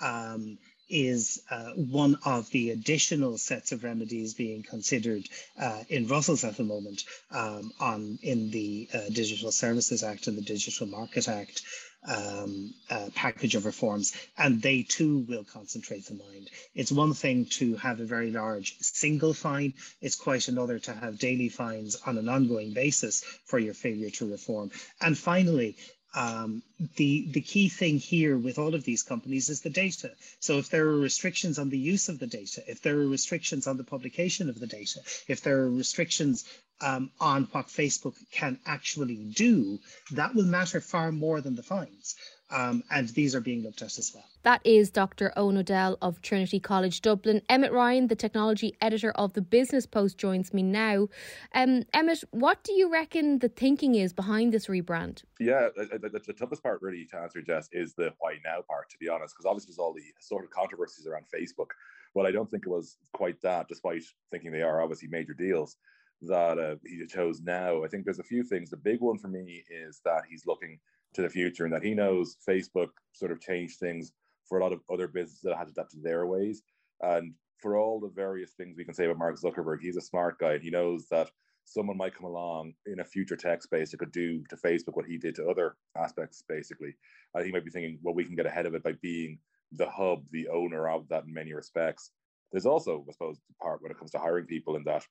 um, 0.00 0.58
is 0.88 1.42
uh, 1.50 1.70
one 1.72 2.16
of 2.24 2.48
the 2.50 2.70
additional 2.70 3.38
sets 3.38 3.72
of 3.72 3.82
remedies 3.82 4.34
being 4.34 4.62
considered 4.62 5.28
uh, 5.60 5.82
in 5.88 6.06
Brussels 6.06 6.44
at 6.44 6.56
the 6.56 6.62
moment 6.62 7.02
um, 7.32 7.72
on 7.80 8.18
in 8.22 8.50
the 8.50 8.88
uh, 8.94 9.00
Digital 9.12 9.50
Services 9.50 10.04
Act 10.04 10.28
and 10.28 10.38
the 10.38 10.42
Digital 10.42 10.86
Market 10.86 11.28
Act 11.28 11.62
um, 12.06 12.74
uh, 12.90 13.08
package 13.14 13.54
of 13.54 13.66
reforms, 13.66 14.14
and 14.38 14.62
they 14.62 14.82
too 14.82 15.24
will 15.28 15.44
concentrate 15.44 16.06
the 16.06 16.14
mind. 16.14 16.50
It's 16.74 16.92
one 16.92 17.14
thing 17.14 17.46
to 17.58 17.76
have 17.76 18.00
a 18.00 18.04
very 18.04 18.30
large 18.30 18.76
single 18.80 19.34
fine, 19.34 19.74
it's 20.00 20.16
quite 20.16 20.48
another 20.48 20.78
to 20.80 20.92
have 20.92 21.18
daily 21.18 21.48
fines 21.48 21.96
on 22.06 22.18
an 22.18 22.28
ongoing 22.28 22.72
basis 22.72 23.22
for 23.44 23.58
your 23.58 23.74
failure 23.74 24.10
to 24.10 24.30
reform. 24.30 24.70
And 25.00 25.16
finally, 25.16 25.76
um, 26.16 26.62
the 26.96 27.26
the 27.30 27.42
key 27.42 27.68
thing 27.68 27.98
here 27.98 28.38
with 28.38 28.58
all 28.58 28.74
of 28.74 28.84
these 28.84 29.02
companies 29.02 29.50
is 29.50 29.60
the 29.60 29.70
data. 29.70 30.10
So 30.40 30.58
if 30.58 30.70
there 30.70 30.86
are 30.88 30.98
restrictions 30.98 31.58
on 31.58 31.68
the 31.68 31.78
use 31.78 32.08
of 32.08 32.18
the 32.18 32.26
data, 32.26 32.62
if 32.66 32.80
there 32.80 32.98
are 32.98 33.06
restrictions 33.06 33.66
on 33.66 33.76
the 33.76 33.84
publication 33.84 34.48
of 34.48 34.58
the 34.58 34.66
data, 34.66 35.00
if 35.28 35.42
there 35.42 35.58
are 35.58 35.70
restrictions 35.70 36.44
um, 36.80 37.10
on 37.20 37.44
what 37.52 37.66
Facebook 37.66 38.14
can 38.32 38.58
actually 38.66 39.16
do, 39.16 39.78
that 40.12 40.34
will 40.34 40.44
matter 40.44 40.80
far 40.80 41.12
more 41.12 41.40
than 41.42 41.54
the 41.54 41.62
fines. 41.62 42.16
Um, 42.50 42.84
and 42.90 43.08
these 43.08 43.34
are 43.34 43.40
being 43.40 43.62
looked 43.62 43.82
at 43.82 43.98
as 43.98 44.12
well. 44.14 44.24
That 44.44 44.60
is 44.64 44.90
Dr. 44.90 45.32
Eoin 45.36 45.58
O'Dell 45.58 45.98
of 46.00 46.22
Trinity 46.22 46.60
College 46.60 47.00
Dublin. 47.00 47.42
Emmett 47.48 47.72
Ryan, 47.72 48.06
the 48.06 48.14
technology 48.14 48.76
editor 48.80 49.10
of 49.12 49.32
the 49.32 49.42
Business 49.42 49.84
Post, 49.84 50.16
joins 50.18 50.54
me 50.54 50.62
now. 50.62 51.08
Um, 51.54 51.82
Emmett, 51.92 52.22
what 52.30 52.62
do 52.62 52.72
you 52.72 52.90
reckon 52.92 53.40
the 53.40 53.48
thinking 53.48 53.96
is 53.96 54.12
behind 54.12 54.52
this 54.52 54.68
rebrand? 54.68 55.24
Yeah, 55.40 55.68
the, 55.76 56.20
the 56.24 56.32
toughest 56.32 56.62
part, 56.62 56.80
really, 56.82 57.04
to 57.06 57.16
answer, 57.16 57.42
Jess, 57.42 57.68
is 57.72 57.94
the 57.94 58.12
why 58.20 58.36
now 58.44 58.62
part, 58.68 58.90
to 58.90 58.98
be 58.98 59.08
honest, 59.08 59.34
because 59.34 59.46
obviously 59.46 59.72
there's 59.72 59.78
all 59.78 59.92
the 59.92 60.04
sort 60.20 60.44
of 60.44 60.50
controversies 60.50 61.08
around 61.08 61.24
Facebook. 61.34 61.70
Well, 62.14 62.26
I 62.26 62.30
don't 62.30 62.48
think 62.48 62.64
it 62.64 62.70
was 62.70 62.98
quite 63.12 63.40
that, 63.42 63.66
despite 63.66 64.04
thinking 64.30 64.52
they 64.52 64.62
are 64.62 64.80
obviously 64.80 65.08
major 65.08 65.34
deals 65.34 65.76
that 66.22 66.58
uh, 66.58 66.76
he 66.86 67.04
chose 67.06 67.40
now. 67.42 67.84
I 67.84 67.88
think 67.88 68.04
there's 68.04 68.18
a 68.18 68.24
few 68.24 68.42
things. 68.42 68.70
The 68.70 68.76
big 68.76 69.00
one 69.00 69.18
for 69.18 69.28
me 69.28 69.64
is 69.70 70.00
that 70.04 70.22
he's 70.30 70.46
looking 70.46 70.78
to 71.16 71.22
the 71.22 71.28
future 71.28 71.64
and 71.64 71.72
that 71.72 71.82
he 71.82 71.94
knows 71.94 72.36
Facebook 72.48 72.90
sort 73.12 73.32
of 73.32 73.40
changed 73.40 73.78
things 73.78 74.12
for 74.48 74.58
a 74.58 74.62
lot 74.62 74.72
of 74.72 74.80
other 74.92 75.08
businesses 75.08 75.40
that 75.42 75.56
had 75.56 75.66
to 75.66 75.72
adapt 75.72 75.90
to 75.92 76.00
their 76.00 76.26
ways. 76.26 76.62
And 77.00 77.34
for 77.58 77.76
all 77.76 77.98
the 77.98 78.12
various 78.14 78.52
things 78.52 78.76
we 78.76 78.84
can 78.84 78.94
say 78.94 79.06
about 79.06 79.18
Mark 79.18 79.40
Zuckerberg, 79.40 79.80
he's 79.80 79.96
a 79.96 80.02
smart 80.02 80.38
guy. 80.38 80.58
He 80.58 80.70
knows 80.70 81.08
that 81.10 81.30
someone 81.64 81.96
might 81.96 82.14
come 82.14 82.26
along 82.26 82.74
in 82.86 83.00
a 83.00 83.04
future 83.04 83.36
tech 83.36 83.62
space 83.62 83.90
that 83.90 83.98
could 83.98 84.12
do 84.12 84.44
to 84.50 84.56
Facebook 84.56 84.94
what 84.94 85.06
he 85.06 85.18
did 85.18 85.34
to 85.34 85.48
other 85.48 85.76
aspects, 85.96 86.44
basically. 86.48 86.94
Uh, 87.34 87.42
he 87.42 87.50
might 87.50 87.64
be 87.64 87.70
thinking, 87.70 87.98
well, 88.02 88.14
we 88.14 88.24
can 88.24 88.36
get 88.36 88.46
ahead 88.46 88.66
of 88.66 88.74
it 88.74 88.84
by 88.84 88.92
being 89.02 89.38
the 89.72 89.88
hub, 89.88 90.22
the 90.30 90.48
owner 90.48 90.88
of 90.88 91.08
that 91.08 91.24
in 91.24 91.34
many 91.34 91.52
respects. 91.52 92.12
There's 92.52 92.66
also, 92.66 93.04
I 93.08 93.12
suppose, 93.12 93.38
the 93.48 93.54
part 93.60 93.82
when 93.82 93.90
it 93.90 93.98
comes 93.98 94.12
to 94.12 94.18
hiring 94.18 94.46
people 94.46 94.76
in 94.76 94.84
that 94.84 95.04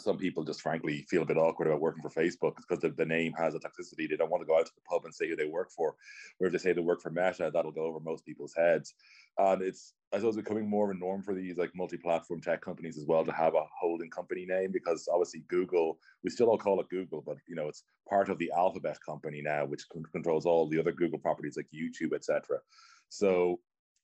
some 0.00 0.18
people 0.18 0.44
just 0.44 0.62
frankly 0.62 1.04
feel 1.08 1.22
a 1.22 1.26
bit 1.26 1.36
awkward 1.36 1.68
about 1.68 1.80
working 1.80 2.02
for 2.02 2.10
Facebook 2.10 2.56
because 2.56 2.80
the, 2.80 2.90
the 2.90 3.04
name 3.04 3.32
has 3.38 3.54
a 3.54 3.58
toxicity. 3.58 4.08
They 4.08 4.16
don't 4.16 4.30
want 4.30 4.42
to 4.42 4.46
go 4.46 4.58
out 4.58 4.66
to 4.66 4.72
the 4.74 4.82
pub 4.82 5.04
and 5.04 5.14
say 5.14 5.28
who 5.28 5.36
they 5.36 5.46
work 5.46 5.70
for. 5.70 5.94
Or 6.38 6.46
if 6.46 6.52
they 6.52 6.58
say 6.58 6.72
they 6.72 6.80
work 6.80 7.00
for 7.00 7.10
Meta, 7.10 7.50
that'll 7.52 7.72
go 7.72 7.84
over 7.84 8.00
most 8.00 8.24
people's 8.24 8.54
heads. 8.54 8.94
And 9.38 9.62
it's, 9.62 9.94
I 10.12 10.16
suppose, 10.16 10.36
becoming 10.36 10.68
more 10.68 10.90
of 10.90 10.96
a 10.96 10.98
norm 10.98 11.22
for 11.22 11.34
these 11.34 11.56
like 11.56 11.70
multi-platform 11.74 12.40
tech 12.40 12.60
companies 12.60 12.98
as 12.98 13.06
well 13.06 13.24
to 13.24 13.32
have 13.32 13.54
a 13.54 13.64
holding 13.80 14.10
company 14.10 14.46
name 14.46 14.70
because 14.72 15.08
obviously 15.12 15.44
Google, 15.48 15.98
we 16.24 16.30
still 16.30 16.48
all 16.48 16.58
call 16.58 16.80
it 16.80 16.88
Google, 16.88 17.22
but 17.24 17.36
you 17.46 17.54
know 17.54 17.68
it's 17.68 17.84
part 18.08 18.28
of 18.28 18.38
the 18.38 18.50
Alphabet 18.56 18.98
company 19.04 19.40
now, 19.42 19.64
which 19.64 19.84
controls 20.12 20.46
all 20.46 20.68
the 20.68 20.80
other 20.80 20.92
Google 20.92 21.18
properties 21.18 21.56
like 21.56 21.68
YouTube, 21.72 22.14
etc. 22.14 22.58
So 23.08 23.60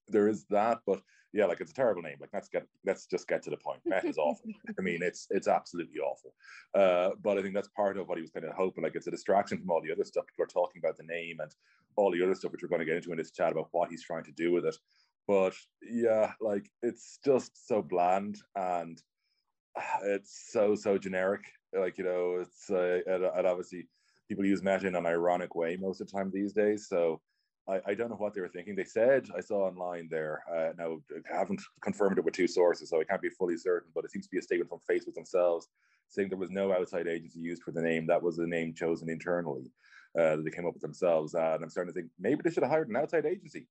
there 0.08 0.28
is 0.28 0.44
that, 0.50 0.78
but 0.86 1.00
yeah, 1.32 1.44
like 1.44 1.60
it's 1.60 1.70
a 1.70 1.74
terrible 1.74 2.02
name. 2.02 2.16
Like 2.20 2.30
let's 2.32 2.48
get 2.48 2.66
let's 2.84 3.06
just 3.06 3.28
get 3.28 3.42
to 3.42 3.50
the 3.50 3.56
point. 3.58 3.80
Meta 3.84 4.06
is 4.06 4.18
awful. 4.18 4.50
I 4.78 4.82
mean, 4.82 5.02
it's 5.02 5.26
it's 5.30 5.48
absolutely 5.48 6.00
awful. 6.00 6.34
Uh, 6.74 7.10
but 7.22 7.38
I 7.38 7.42
think 7.42 7.54
that's 7.54 7.68
part 7.68 7.98
of 7.98 8.08
what 8.08 8.16
he 8.16 8.22
was 8.22 8.30
kind 8.30 8.46
of 8.46 8.54
hoping. 8.54 8.84
Like 8.84 8.94
it's 8.94 9.06
a 9.06 9.10
distraction 9.10 9.58
from 9.58 9.70
all 9.70 9.82
the 9.82 9.92
other 9.92 10.04
stuff. 10.04 10.26
People 10.26 10.44
are 10.44 10.46
talking 10.46 10.80
about 10.82 10.96
the 10.96 11.04
name 11.04 11.38
and 11.40 11.54
all 11.96 12.10
the 12.10 12.22
other 12.22 12.34
stuff, 12.34 12.52
which 12.52 12.62
we're 12.62 12.68
going 12.68 12.80
to 12.80 12.86
get 12.86 12.96
into 12.96 13.12
in 13.12 13.18
this 13.18 13.32
chat 13.32 13.52
about 13.52 13.68
what 13.72 13.90
he's 13.90 14.02
trying 14.02 14.24
to 14.24 14.32
do 14.32 14.52
with 14.52 14.64
it. 14.64 14.76
But 15.28 15.54
yeah, 15.82 16.32
like 16.40 16.70
it's 16.82 17.18
just 17.24 17.68
so 17.68 17.82
bland 17.82 18.38
and 18.54 19.00
it's 20.04 20.50
so 20.52 20.74
so 20.74 20.96
generic. 20.96 21.42
Like 21.76 21.98
you 21.98 22.04
know, 22.04 22.38
it's 22.40 22.70
uh, 22.70 23.00
and, 23.06 23.24
and 23.24 23.46
obviously 23.46 23.88
people 24.28 24.44
use 24.44 24.62
Meta 24.62 24.86
in 24.86 24.96
an 24.96 25.06
ironic 25.06 25.54
way 25.54 25.76
most 25.76 26.00
of 26.00 26.06
the 26.06 26.12
time 26.12 26.30
these 26.32 26.52
days. 26.52 26.88
So 26.88 27.20
I, 27.68 27.80
I 27.86 27.94
don't 27.94 28.10
know 28.10 28.16
what 28.16 28.34
they 28.34 28.40
were 28.40 28.48
thinking. 28.48 28.76
They 28.76 28.84
said 28.84 29.28
I 29.36 29.40
saw 29.40 29.66
online 29.66 30.08
there. 30.10 30.42
Uh, 30.50 30.72
now 30.78 30.98
I 31.32 31.36
haven't 31.36 31.60
confirmed 31.82 32.18
it 32.18 32.24
with 32.24 32.34
two 32.34 32.46
sources, 32.46 32.90
so 32.90 33.00
I 33.00 33.04
can't 33.04 33.22
be 33.22 33.30
fully 33.30 33.56
certain. 33.56 33.90
But 33.94 34.04
it 34.04 34.10
seems 34.10 34.26
to 34.26 34.30
be 34.30 34.38
a 34.38 34.42
statement 34.42 34.70
from 34.70 34.80
Facebook 34.88 35.14
themselves 35.14 35.68
saying 36.08 36.28
there 36.28 36.38
was 36.38 36.50
no 36.50 36.72
outside 36.72 37.08
agency 37.08 37.40
used 37.40 37.62
for 37.62 37.72
the 37.72 37.82
name. 37.82 38.06
That 38.06 38.22
was 38.22 38.36
the 38.36 38.46
name 38.46 38.74
chosen 38.74 39.10
internally 39.10 39.72
uh, 40.18 40.36
that 40.36 40.44
they 40.44 40.50
came 40.50 40.66
up 40.66 40.74
with 40.74 40.82
themselves. 40.82 41.34
Uh, 41.34 41.52
and 41.54 41.64
I'm 41.64 41.70
starting 41.70 41.92
to 41.92 42.00
think 42.00 42.10
maybe 42.18 42.40
they 42.44 42.50
should 42.50 42.62
have 42.62 42.70
hired 42.70 42.88
an 42.88 42.96
outside 42.96 43.26
agency. 43.26 43.66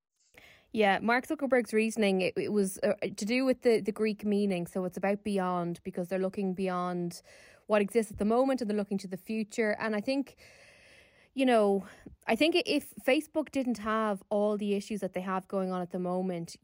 Yeah, 0.73 0.99
Mark 1.01 1.25
Zuckerberg's 1.25 1.73
reasoning 1.73 2.19
it, 2.19 2.33
it 2.35 2.51
was 2.51 2.77
uh, 2.83 2.93
to 3.01 3.25
do 3.25 3.45
with 3.45 3.61
the 3.61 3.79
the 3.79 3.93
Greek 3.93 4.25
meaning. 4.25 4.67
So 4.67 4.83
it's 4.83 4.97
about 4.97 5.23
beyond 5.23 5.79
because 5.83 6.09
they're 6.09 6.19
looking 6.19 6.53
beyond 6.53 7.21
what 7.67 7.81
exists 7.81 8.11
at 8.11 8.17
the 8.17 8.25
moment 8.25 8.61
and 8.61 8.69
they're 8.69 8.77
looking 8.77 8.97
to 8.99 9.07
the 9.07 9.17
future. 9.17 9.77
And 9.79 9.95
I 9.95 10.01
think 10.01 10.35
you 11.35 11.45
know, 11.45 11.85
I 12.27 12.35
think 12.35 12.55
if 12.65 12.87
Facebook 13.05 13.51
didn't 13.51 13.77
have 13.79 14.23
all 14.29 14.57
the 14.57 14.73
issues 14.73 15.01
that 15.01 15.13
they 15.13 15.21
have 15.21 15.47
going 15.47 15.71
on 15.71 15.81
at 15.81 15.91
the 15.91 15.99
moment, 15.99 16.55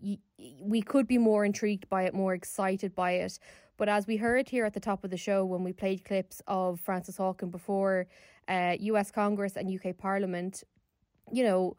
we 0.61 0.81
could 0.81 1.07
be 1.07 1.17
more 1.17 1.45
intrigued 1.45 1.87
by 1.89 2.03
it, 2.03 2.13
more 2.15 2.33
excited 2.33 2.95
by 2.95 3.11
it. 3.11 3.37
But 3.77 3.89
as 3.89 4.07
we 4.07 4.15
heard 4.15 4.47
here 4.49 4.65
at 4.65 4.73
the 4.73 4.79
top 4.79 5.03
of 5.03 5.11
the 5.11 5.17
show 5.17 5.43
when 5.45 5.63
we 5.63 5.73
played 5.73 6.05
clips 6.05 6.41
of 6.47 6.79
Frances 6.79 7.17
Haugen 7.17 7.51
before 7.51 8.07
uh, 8.47 8.77
US 8.79 9.11
Congress 9.11 9.57
and 9.57 9.69
UK 9.69 9.97
Parliament, 9.97 10.63
you 11.31 11.43
know, 11.43 11.75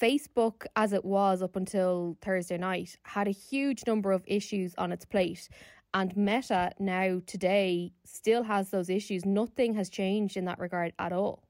Facebook, 0.00 0.66
as 0.76 0.92
it 0.92 1.04
was 1.04 1.42
up 1.42 1.56
until 1.56 2.18
Thursday 2.20 2.58
night, 2.58 2.98
had 3.04 3.28
a 3.28 3.32
huge 3.32 3.86
number 3.86 4.12
of 4.12 4.22
issues 4.26 4.74
on 4.76 4.92
its 4.92 5.06
plate. 5.06 5.48
And 5.94 6.14
Meta 6.16 6.72
now, 6.78 7.22
today, 7.26 7.92
still 8.04 8.42
has 8.42 8.68
those 8.68 8.90
issues. 8.90 9.24
Nothing 9.24 9.72
has 9.74 9.88
changed 9.88 10.36
in 10.36 10.44
that 10.44 10.58
regard 10.58 10.92
at 10.98 11.12
all. 11.12 11.45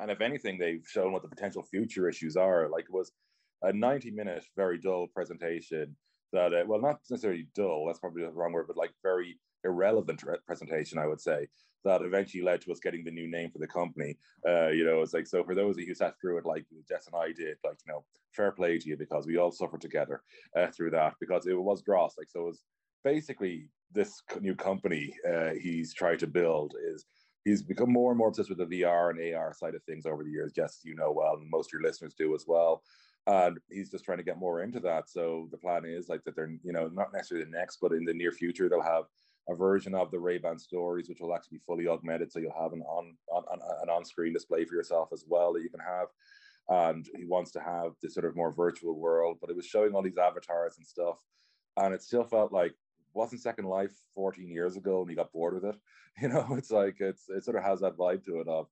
And 0.00 0.10
if 0.10 0.20
anything, 0.20 0.58
they've 0.58 0.86
shown 0.86 1.12
what 1.12 1.22
the 1.22 1.28
potential 1.28 1.62
future 1.62 2.08
issues 2.08 2.36
are. 2.36 2.68
Like 2.68 2.84
it 2.84 2.92
was 2.92 3.12
a 3.62 3.72
90 3.72 4.10
minute, 4.12 4.44
very 4.56 4.78
dull 4.78 5.08
presentation 5.08 5.96
that, 6.32 6.54
uh, 6.54 6.64
well, 6.66 6.80
not 6.80 7.00
necessarily 7.10 7.48
dull, 7.54 7.86
that's 7.86 7.98
probably 7.98 8.22
the 8.22 8.30
wrong 8.30 8.52
word, 8.52 8.66
but 8.66 8.76
like 8.76 8.92
very 9.02 9.38
irrelevant 9.64 10.22
re- 10.22 10.36
presentation, 10.46 10.98
I 10.98 11.06
would 11.06 11.20
say, 11.20 11.48
that 11.84 12.02
eventually 12.02 12.42
led 12.42 12.60
to 12.62 12.72
us 12.72 12.80
getting 12.80 13.04
the 13.04 13.10
new 13.10 13.30
name 13.30 13.50
for 13.50 13.58
the 13.58 13.66
company. 13.66 14.16
Uh, 14.46 14.68
you 14.68 14.84
know, 14.84 15.02
it's 15.02 15.12
like, 15.12 15.26
so 15.26 15.44
for 15.44 15.54
those 15.54 15.76
of 15.76 15.80
you 15.80 15.86
who 15.86 15.94
sat 15.94 16.14
through 16.20 16.38
it, 16.38 16.46
like 16.46 16.64
Jess 16.88 17.06
and 17.06 17.16
I 17.16 17.32
did, 17.32 17.56
like, 17.64 17.78
you 17.86 17.92
know, 17.92 18.04
fair 18.32 18.52
play 18.52 18.78
to 18.78 18.88
you 18.88 18.96
because 18.96 19.26
we 19.26 19.36
all 19.36 19.50
suffered 19.50 19.80
together 19.80 20.22
uh, 20.56 20.68
through 20.68 20.90
that 20.92 21.14
because 21.20 21.46
it 21.46 21.54
was 21.54 21.82
dross. 21.82 22.14
Like, 22.16 22.28
so 22.30 22.40
it 22.40 22.46
was 22.46 22.62
basically 23.04 23.68
this 23.92 24.22
new 24.40 24.54
company 24.54 25.14
uh, 25.28 25.50
he's 25.60 25.92
tried 25.94 26.18
to 26.20 26.26
build 26.26 26.74
is 26.92 27.06
he's 27.44 27.62
become 27.62 27.92
more 27.92 28.10
and 28.10 28.18
more 28.18 28.28
obsessed 28.28 28.50
with 28.50 28.58
the 28.58 28.82
VR 28.82 29.10
and 29.10 29.34
AR 29.34 29.52
side 29.54 29.74
of 29.74 29.82
things 29.84 30.06
over 30.06 30.22
the 30.22 30.30
years. 30.30 30.52
Jess, 30.52 30.80
you 30.84 30.94
know 30.94 31.12
well, 31.12 31.34
and 31.34 31.50
most 31.50 31.68
of 31.68 31.72
your 31.74 31.82
listeners 31.82 32.14
do 32.14 32.34
as 32.34 32.44
well. 32.46 32.82
And 33.26 33.58
he's 33.70 33.90
just 33.90 34.04
trying 34.04 34.18
to 34.18 34.24
get 34.24 34.38
more 34.38 34.62
into 34.62 34.80
that. 34.80 35.08
So 35.08 35.48
the 35.50 35.58
plan 35.58 35.84
is 35.84 36.08
like 36.08 36.24
that 36.24 36.34
they're, 36.34 36.54
you 36.62 36.72
know, 36.72 36.88
not 36.88 37.12
necessarily 37.12 37.44
the 37.44 37.56
next, 37.56 37.78
but 37.80 37.92
in 37.92 38.04
the 38.04 38.14
near 38.14 38.32
future, 38.32 38.68
they'll 38.68 38.82
have 38.82 39.04
a 39.48 39.54
version 39.54 39.94
of 39.94 40.10
the 40.10 40.18
Ray-Ban 40.18 40.58
stories, 40.58 41.08
which 41.08 41.20
will 41.20 41.34
actually 41.34 41.58
be 41.58 41.64
fully 41.66 41.86
augmented. 41.86 42.32
So 42.32 42.38
you'll 42.40 42.60
have 42.60 42.72
an 42.72 42.82
on, 42.82 43.16
on, 43.32 43.44
on 43.50 43.60
an 43.82 43.90
on-screen 43.90 44.32
display 44.32 44.64
for 44.64 44.74
yourself 44.74 45.10
as 45.12 45.24
well 45.28 45.52
that 45.52 45.62
you 45.62 45.70
can 45.70 45.80
have. 45.80 46.08
And 46.68 47.08
he 47.16 47.24
wants 47.24 47.50
to 47.52 47.60
have 47.60 47.92
this 48.02 48.14
sort 48.14 48.26
of 48.26 48.36
more 48.36 48.52
virtual 48.52 48.98
world, 48.98 49.38
but 49.40 49.50
it 49.50 49.56
was 49.56 49.66
showing 49.66 49.92
all 49.94 50.02
these 50.02 50.18
avatars 50.18 50.76
and 50.78 50.86
stuff. 50.86 51.18
And 51.76 51.94
it 51.94 52.02
still 52.02 52.24
felt 52.24 52.52
like 52.52 52.74
wasn't 53.14 53.42
Second 53.42 53.66
Life 53.66 53.92
14 54.14 54.48
years 54.48 54.76
ago 54.76 55.00
and 55.00 55.10
he 55.10 55.16
got 55.16 55.32
bored 55.32 55.54
with 55.54 55.64
it. 55.64 55.76
You 56.20 56.28
know, 56.28 56.54
it's 56.58 56.72
like 56.72 56.96
it's 56.98 57.30
it 57.30 57.44
sort 57.44 57.56
of 57.56 57.62
has 57.62 57.80
that 57.80 57.96
vibe 57.96 58.24
to 58.24 58.40
it 58.40 58.48
of 58.48 58.66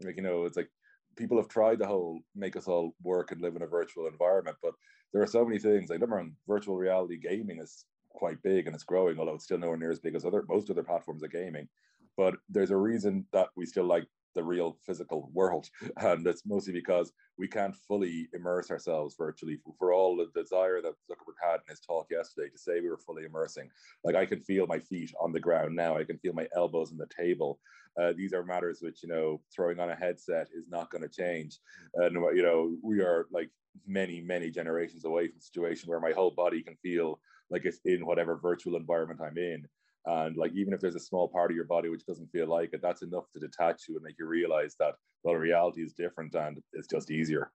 like, 0.00 0.16
you 0.16 0.22
know, 0.22 0.44
it's 0.44 0.56
like 0.56 0.70
people 1.16 1.36
have 1.36 1.48
tried 1.48 1.80
the 1.80 1.86
whole 1.86 2.20
make 2.34 2.56
us 2.56 2.68
all 2.68 2.94
work 3.02 3.32
and 3.32 3.40
live 3.42 3.56
in 3.56 3.62
a 3.62 3.66
virtual 3.66 4.06
environment, 4.06 4.56
but 4.62 4.72
there 5.12 5.20
are 5.20 5.26
so 5.26 5.44
many 5.44 5.58
things. 5.58 5.90
Like 5.90 5.96
remember 5.96 6.20
on 6.20 6.36
virtual 6.46 6.76
reality 6.76 7.18
gaming 7.18 7.58
is 7.58 7.84
quite 8.10 8.42
big 8.42 8.66
and 8.66 8.74
it's 8.74 8.84
growing, 8.84 9.18
although 9.18 9.34
it's 9.34 9.44
still 9.44 9.58
nowhere 9.58 9.76
near 9.76 9.90
as 9.90 9.98
big 9.98 10.14
as 10.14 10.24
other 10.24 10.44
most 10.48 10.70
other 10.70 10.84
platforms 10.84 11.22
of 11.22 11.32
gaming. 11.32 11.68
But 12.16 12.36
there's 12.48 12.70
a 12.70 12.76
reason 12.76 13.26
that 13.32 13.48
we 13.56 13.66
still 13.66 13.84
like 13.84 14.06
the 14.36 14.44
real 14.44 14.78
physical 14.86 15.30
world. 15.32 15.68
And 15.96 16.26
it's 16.26 16.46
mostly 16.46 16.72
because 16.72 17.12
we 17.38 17.48
can't 17.48 17.74
fully 17.74 18.28
immerse 18.32 18.70
ourselves 18.70 19.16
virtually 19.18 19.58
for 19.78 19.92
all 19.92 20.16
the 20.16 20.28
desire 20.40 20.80
that 20.82 20.94
Zuckerberg 21.10 21.38
had 21.42 21.56
in 21.56 21.70
his 21.70 21.80
talk 21.80 22.06
yesterday 22.10 22.48
to 22.50 22.58
say 22.58 22.80
we 22.80 22.88
were 22.88 22.98
fully 22.98 23.24
immersing. 23.24 23.68
Like 24.04 24.14
I 24.14 24.26
can 24.26 24.40
feel 24.40 24.66
my 24.66 24.78
feet 24.78 25.12
on 25.20 25.32
the 25.32 25.40
ground 25.40 25.74
now. 25.74 25.96
I 25.96 26.04
can 26.04 26.18
feel 26.18 26.32
my 26.34 26.46
elbows 26.54 26.92
on 26.92 26.98
the 26.98 27.08
table. 27.08 27.58
Uh, 28.00 28.12
these 28.16 28.32
are 28.32 28.44
matters 28.44 28.80
which, 28.82 29.02
you 29.02 29.08
know, 29.08 29.40
throwing 29.54 29.80
on 29.80 29.90
a 29.90 29.96
headset 29.96 30.48
is 30.54 30.68
not 30.68 30.90
going 30.90 31.02
to 31.02 31.08
change. 31.08 31.58
And, 31.94 32.14
you 32.36 32.42
know, 32.42 32.76
we 32.82 33.00
are 33.00 33.26
like 33.32 33.50
many, 33.86 34.20
many 34.20 34.50
generations 34.50 35.04
away 35.04 35.28
from 35.28 35.38
a 35.38 35.42
situation 35.42 35.88
where 35.88 36.00
my 36.00 36.12
whole 36.12 36.30
body 36.30 36.62
can 36.62 36.76
feel 36.82 37.20
like 37.50 37.64
it's 37.64 37.80
in 37.84 38.04
whatever 38.04 38.36
virtual 38.36 38.76
environment 38.76 39.20
I'm 39.22 39.38
in. 39.38 39.66
And 40.06 40.36
like 40.36 40.52
even 40.54 40.72
if 40.72 40.80
there's 40.80 40.94
a 40.94 41.00
small 41.00 41.28
part 41.28 41.50
of 41.50 41.56
your 41.56 41.64
body 41.64 41.88
which 41.88 42.06
doesn't 42.06 42.30
feel 42.30 42.46
like 42.46 42.70
it, 42.72 42.80
that's 42.82 43.02
enough 43.02 43.24
to 43.32 43.40
detach 43.40 43.82
you 43.88 43.96
and 43.96 44.04
make 44.04 44.16
you 44.18 44.26
realize 44.26 44.76
that 44.78 44.94
well, 45.22 45.34
reality 45.34 45.82
is 45.82 45.92
different 45.92 46.34
and 46.34 46.58
it's 46.72 46.86
just 46.86 47.10
easier. 47.10 47.50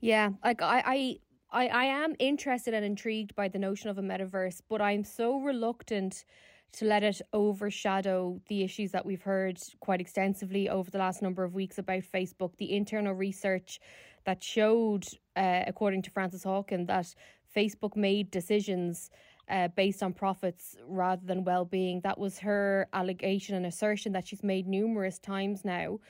Yeah, 0.00 0.30
like 0.44 0.62
I, 0.62 0.82
I 0.86 1.18
I, 1.50 1.68
I 1.68 1.84
am 1.84 2.14
interested 2.18 2.74
and 2.74 2.84
intrigued 2.84 3.34
by 3.36 3.48
the 3.48 3.60
notion 3.60 3.88
of 3.88 3.98
a 3.98 4.02
metaverse, 4.02 4.60
but 4.68 4.82
I'm 4.82 5.04
so 5.04 5.38
reluctant 5.38 6.24
to 6.72 6.84
let 6.84 7.04
it 7.04 7.20
overshadow 7.32 8.40
the 8.48 8.64
issues 8.64 8.90
that 8.90 9.06
we've 9.06 9.22
heard 9.22 9.60
quite 9.78 10.00
extensively 10.00 10.68
over 10.68 10.90
the 10.90 10.98
last 10.98 11.22
number 11.22 11.44
of 11.44 11.54
weeks 11.54 11.78
about 11.78 12.02
Facebook, 12.02 12.56
the 12.56 12.74
internal 12.74 13.14
research 13.14 13.78
that 14.24 14.42
showed, 14.42 15.06
uh, 15.36 15.62
according 15.66 16.02
to 16.02 16.10
Frances 16.10 16.42
Haugen, 16.42 16.88
that 16.88 17.14
Facebook 17.54 17.96
made 17.96 18.32
decisions 18.32 19.10
uh, 19.48 19.68
based 19.68 20.02
on 20.02 20.12
profits 20.12 20.76
rather 20.86 21.24
than 21.24 21.44
well 21.44 21.64
being. 21.64 22.00
That 22.00 22.18
was 22.18 22.38
her 22.40 22.88
allegation 22.92 23.54
and 23.54 23.66
assertion 23.66 24.12
that 24.12 24.26
she's 24.26 24.42
made 24.42 24.66
numerous 24.66 25.18
times 25.18 25.64
now. 25.64 26.00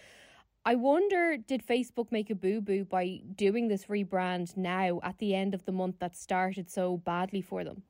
I 0.66 0.76
wonder, 0.76 1.36
did 1.36 1.66
Facebook 1.66 2.10
make 2.10 2.30
a 2.30 2.34
boo 2.34 2.60
boo 2.62 2.84
by 2.84 3.20
doing 3.34 3.68
this 3.68 3.86
rebrand 3.86 4.56
now 4.56 4.98
at 5.02 5.18
the 5.18 5.34
end 5.34 5.54
of 5.54 5.64
the 5.66 5.72
month 5.72 5.98
that 5.98 6.16
started 6.16 6.70
so 6.70 6.96
badly 6.98 7.42
for 7.42 7.64
them? 7.64 7.82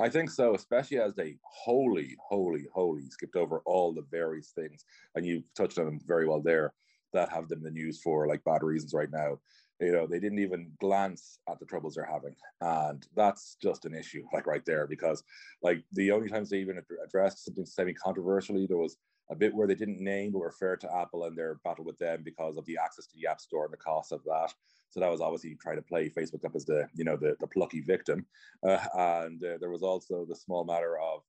I 0.00 0.08
think 0.08 0.30
so, 0.30 0.54
especially 0.54 0.98
as 0.98 1.14
they 1.14 1.36
wholly, 1.42 2.16
wholly, 2.18 2.66
wholly 2.72 3.08
skipped 3.10 3.36
over 3.36 3.62
all 3.64 3.92
the 3.92 4.04
various 4.10 4.50
things, 4.50 4.84
and 5.14 5.24
you 5.24 5.44
touched 5.54 5.78
on 5.78 5.84
them 5.84 6.00
very 6.04 6.26
well 6.26 6.40
there, 6.40 6.72
that 7.12 7.30
have 7.30 7.48
them 7.48 7.58
in 7.58 7.64
the 7.64 7.70
news 7.70 8.00
for 8.00 8.26
like 8.26 8.42
bad 8.42 8.62
reasons 8.62 8.94
right 8.94 9.10
now 9.12 9.38
you 9.82 9.92
know 9.92 10.06
they 10.06 10.20
didn't 10.20 10.38
even 10.38 10.70
glance 10.80 11.38
at 11.50 11.58
the 11.58 11.66
troubles 11.66 11.94
they're 11.94 12.04
having. 12.04 12.34
And 12.60 13.06
that's 13.14 13.56
just 13.60 13.84
an 13.84 13.94
issue 13.94 14.24
like 14.32 14.46
right 14.46 14.64
there 14.64 14.86
because 14.86 15.22
like 15.62 15.82
the 15.92 16.12
only 16.12 16.28
times 16.28 16.50
they 16.50 16.58
even 16.58 16.80
addressed 17.04 17.44
something 17.44 17.66
semi-controversially 17.66 18.66
there 18.66 18.78
was 18.78 18.96
a 19.30 19.34
bit 19.34 19.54
where 19.54 19.66
they 19.66 19.74
didn't 19.74 20.00
name 20.00 20.32
but 20.32 20.40
refer 20.40 20.76
to 20.76 20.96
apple 20.96 21.24
and 21.24 21.36
their 21.36 21.56
battle 21.64 21.84
with 21.84 21.98
them 21.98 22.22
because 22.24 22.56
of 22.56 22.64
the 22.66 22.78
access 22.82 23.06
to 23.06 23.16
the 23.16 23.28
app 23.28 23.40
store 23.40 23.64
and 23.64 23.72
the 23.72 23.78
cost 23.78 24.12
of 24.12 24.22
that. 24.24 24.52
So 24.90 25.00
that 25.00 25.10
was 25.10 25.20
obviously 25.20 25.56
trying 25.60 25.76
to 25.76 25.82
play 25.82 26.08
facebook 26.08 26.44
up 26.44 26.54
as 26.54 26.64
the 26.64 26.88
you 26.94 27.04
know 27.04 27.16
the, 27.16 27.36
the 27.40 27.46
plucky 27.46 27.80
victim. 27.80 28.26
Uh, 28.66 28.78
and 28.94 29.42
uh, 29.44 29.58
there 29.58 29.70
was 29.70 29.82
also 29.82 30.24
the 30.28 30.36
small 30.36 30.64
matter 30.64 30.98
of 30.98 31.22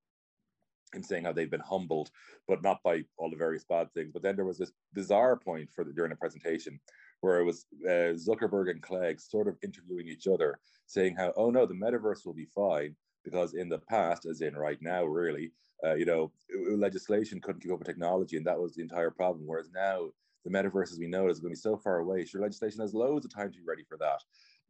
him 0.94 1.04
saying 1.04 1.24
how 1.24 1.34
they've 1.34 1.50
been 1.50 1.60
humbled, 1.60 2.12
but 2.48 2.62
not 2.62 2.82
by 2.84 3.04
all 3.18 3.30
the 3.30 3.36
various 3.36 3.64
bad 3.64 3.92
things. 3.94 4.12
But 4.14 4.22
then 4.22 4.36
there 4.36 4.46
was 4.46 4.58
this 4.58 4.72
bizarre 4.94 5.36
point 5.36 5.70
for 5.74 5.84
the, 5.84 5.92
during 5.92 6.12
the 6.12 6.16
presentation 6.16 6.80
where 7.24 7.40
it 7.40 7.46
was 7.46 7.66
uh, 7.86 8.12
Zuckerberg 8.14 8.70
and 8.70 8.82
Clegg 8.82 9.22
sort 9.22 9.48
of 9.48 9.56
interviewing 9.64 10.10
each 10.10 10.28
other, 10.28 10.60
saying 10.88 11.16
how, 11.16 11.32
oh 11.38 11.50
no, 11.50 11.66
the 11.66 11.74
metaverse 11.74 12.26
will 12.26 12.34
be 12.34 12.48
fine 12.54 12.94
because 13.24 13.54
in 13.54 13.70
the 13.70 13.80
past, 13.80 14.26
as 14.26 14.42
in 14.42 14.58
right 14.58 14.78
now, 14.82 15.06
really, 15.06 15.54
uh, 15.86 15.94
you 15.94 16.06
know, 16.06 16.34
legislation 16.76 17.40
couldn't 17.40 17.62
keep 17.62 17.72
up 17.72 17.80
with 17.80 17.88
technology, 17.88 18.36
and 18.36 18.46
that 18.46 18.60
was 18.60 18.76
the 18.76 18.82
entire 18.82 19.10
problem. 19.10 19.48
Whereas 19.48 19.70
now, 19.74 20.10
the 20.44 20.52
metaverse, 20.52 20.92
as 20.92 21.00
we 21.00 21.08
know, 21.08 21.30
is 21.30 21.40
going 21.40 21.54
to 21.54 21.58
be 21.58 21.62
so 21.62 21.78
far 21.78 22.00
away. 22.00 22.26
Sure, 22.26 22.42
legislation 22.42 22.82
has 22.82 22.94
loads 22.94 23.26
of 23.26 23.34
time 23.34 23.50
to 23.54 23.58
be 23.58 23.66
ready 23.66 23.84
for 23.88 23.98
that. 24.00 24.20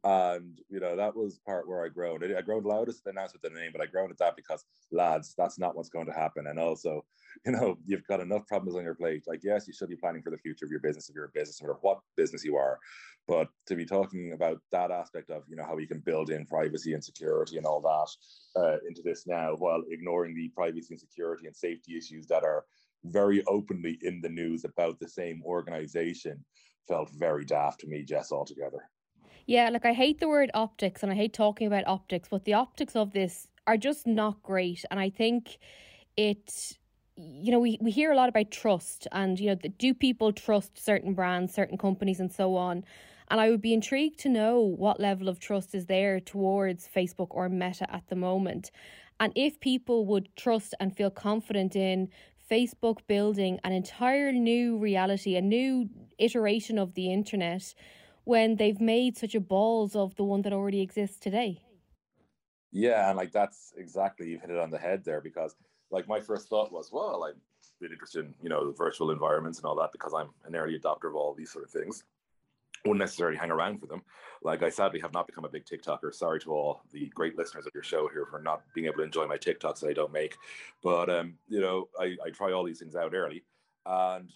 And 0.04 0.60
you 0.68 0.80
know 0.80 0.96
that 0.96 1.16
was 1.16 1.40
part 1.46 1.66
where 1.66 1.82
I 1.82 1.88
groaned. 1.88 2.22
I 2.24 2.42
groaned 2.42 2.66
loudest, 2.66 3.04
then 3.04 3.16
answered 3.16 3.40
the 3.42 3.48
name, 3.48 3.70
but 3.72 3.80
I 3.80 3.86
groaned 3.86 4.10
at 4.10 4.18
that 4.18 4.36
because 4.36 4.62
lads, 4.92 5.34
that's 5.36 5.58
not 5.58 5.74
what's 5.74 5.88
going 5.88 6.06
to 6.06 6.12
happen. 6.12 6.46
And 6.46 6.58
also, 6.58 7.04
you 7.46 7.52
know, 7.52 7.76
you've 7.86 8.06
got 8.06 8.20
enough 8.20 8.46
problems 8.46 8.76
on 8.76 8.84
your 8.84 8.94
plate. 8.94 9.24
Like, 9.26 9.40
yes, 9.42 9.66
you 9.66 9.72
should 9.72 9.88
be 9.88 9.96
planning 9.96 10.22
for 10.22 10.30
the 10.30 10.38
future 10.38 10.66
of 10.66 10.70
your 10.70 10.80
business 10.80 11.08
if 11.08 11.14
you're 11.14 11.24
a 11.24 11.30
business, 11.38 11.62
matter 11.62 11.78
what 11.80 12.00
business 12.16 12.44
you 12.44 12.56
are. 12.56 12.78
But 13.26 13.48
to 13.66 13.76
be 13.76 13.86
talking 13.86 14.32
about 14.34 14.60
that 14.72 14.90
aspect 14.90 15.30
of, 15.30 15.44
you 15.48 15.56
know, 15.56 15.64
how 15.64 15.78
you 15.78 15.88
can 15.88 16.00
build 16.00 16.28
in 16.28 16.44
privacy 16.44 16.92
and 16.92 17.02
security 17.02 17.56
and 17.56 17.64
all 17.64 17.80
that 17.80 18.60
uh, 18.60 18.76
into 18.86 19.00
this 19.02 19.26
now, 19.26 19.54
while 19.56 19.82
ignoring 19.90 20.34
the 20.34 20.50
privacy 20.54 20.88
and 20.90 21.00
security 21.00 21.46
and 21.46 21.56
safety 21.56 21.96
issues 21.96 22.26
that 22.26 22.44
are 22.44 22.64
very 23.04 23.42
openly 23.46 23.98
in 24.02 24.20
the 24.20 24.28
news 24.28 24.64
about 24.64 25.00
the 25.00 25.08
same 25.08 25.42
organization, 25.44 26.44
felt 26.86 27.10
very 27.10 27.46
daft 27.46 27.80
to 27.80 27.86
me, 27.86 28.02
Jess, 28.02 28.30
altogether. 28.30 28.90
Yeah, 29.46 29.68
like 29.68 29.84
I 29.84 29.92
hate 29.92 30.20
the 30.20 30.28
word 30.28 30.50
optics 30.54 31.02
and 31.02 31.12
I 31.12 31.14
hate 31.14 31.32
talking 31.34 31.66
about 31.66 31.86
optics, 31.86 32.28
but 32.30 32.44
the 32.44 32.54
optics 32.54 32.96
of 32.96 33.12
this 33.12 33.46
are 33.66 33.76
just 33.76 34.06
not 34.06 34.42
great. 34.42 34.84
And 34.90 34.98
I 34.98 35.10
think 35.10 35.58
it 36.16 36.78
you 37.16 37.52
know, 37.52 37.60
we, 37.60 37.78
we 37.80 37.92
hear 37.92 38.10
a 38.10 38.16
lot 38.16 38.28
about 38.28 38.50
trust 38.50 39.06
and, 39.12 39.38
you 39.38 39.50
know, 39.50 39.54
do 39.78 39.94
people 39.94 40.32
trust 40.32 40.84
certain 40.84 41.14
brands, 41.14 41.54
certain 41.54 41.78
companies, 41.78 42.18
and 42.18 42.32
so 42.32 42.56
on. 42.56 42.84
And 43.28 43.40
I 43.40 43.50
would 43.50 43.62
be 43.62 43.72
intrigued 43.72 44.18
to 44.20 44.28
know 44.28 44.60
what 44.60 44.98
level 44.98 45.28
of 45.28 45.38
trust 45.38 45.74
is 45.74 45.86
there 45.86 46.18
towards 46.18 46.88
Facebook 46.88 47.28
or 47.30 47.48
Meta 47.48 47.88
at 47.94 48.08
the 48.08 48.16
moment. 48.16 48.70
And 49.20 49.32
if 49.36 49.60
people 49.60 50.06
would 50.06 50.28
trust 50.34 50.74
and 50.80 50.94
feel 50.94 51.10
confident 51.10 51.76
in 51.76 52.08
Facebook 52.50 52.98
building 53.06 53.60
an 53.62 53.72
entire 53.72 54.32
new 54.32 54.76
reality, 54.76 55.36
a 55.36 55.40
new 55.40 55.88
iteration 56.18 56.78
of 56.78 56.94
the 56.94 57.12
internet 57.12 57.74
when 58.24 58.56
they've 58.56 58.80
made 58.80 59.16
such 59.16 59.34
a 59.34 59.40
balls 59.40 59.94
of 59.94 60.14
the 60.16 60.24
one 60.24 60.42
that 60.42 60.52
already 60.52 60.80
exists 60.80 61.18
today. 61.18 61.60
Yeah, 62.72 63.08
and 63.08 63.16
like 63.16 63.32
that's 63.32 63.72
exactly 63.76 64.30
you've 64.30 64.40
hit 64.40 64.50
it 64.50 64.58
on 64.58 64.70
the 64.70 64.78
head 64.78 65.04
there 65.04 65.20
because 65.20 65.54
like 65.90 66.08
my 66.08 66.20
first 66.20 66.48
thought 66.48 66.72
was, 66.72 66.90
well, 66.92 67.24
I'm 67.24 67.40
been 67.80 67.92
interested 67.92 68.24
in 68.24 68.34
you 68.42 68.48
know 68.48 68.66
the 68.66 68.72
virtual 68.72 69.10
environments 69.10 69.58
and 69.58 69.66
all 69.66 69.76
that 69.76 69.92
because 69.92 70.14
I'm 70.14 70.30
an 70.44 70.56
early 70.56 70.78
adopter 70.78 71.08
of 71.08 71.14
all 71.14 71.34
these 71.34 71.50
sort 71.50 71.64
of 71.64 71.70
things. 71.70 72.04
Wouldn't 72.84 73.00
necessarily 73.00 73.38
hang 73.38 73.50
around 73.50 73.78
for 73.78 73.86
them. 73.86 74.02
Like 74.42 74.62
I 74.62 74.68
sadly 74.68 75.00
have 75.00 75.12
not 75.14 75.26
become 75.26 75.44
a 75.44 75.48
big 75.48 75.64
TikToker. 75.64 76.12
Sorry 76.12 76.38
to 76.40 76.52
all 76.52 76.82
the 76.92 77.06
great 77.14 77.36
listeners 77.36 77.66
of 77.66 77.72
your 77.72 77.82
show 77.82 78.08
here 78.08 78.26
for 78.26 78.40
not 78.42 78.62
being 78.74 78.86
able 78.86 78.98
to 78.98 79.04
enjoy 79.04 79.26
my 79.26 79.38
TikToks 79.38 79.80
that 79.80 79.88
I 79.88 79.94
don't 79.94 80.12
make. 80.12 80.36
But 80.82 81.08
um, 81.08 81.34
you 81.48 81.60
know, 81.60 81.88
I, 81.98 82.16
I 82.24 82.30
try 82.30 82.52
all 82.52 82.64
these 82.64 82.80
things 82.80 82.94
out 82.94 83.14
early, 83.14 83.42
and 83.86 84.30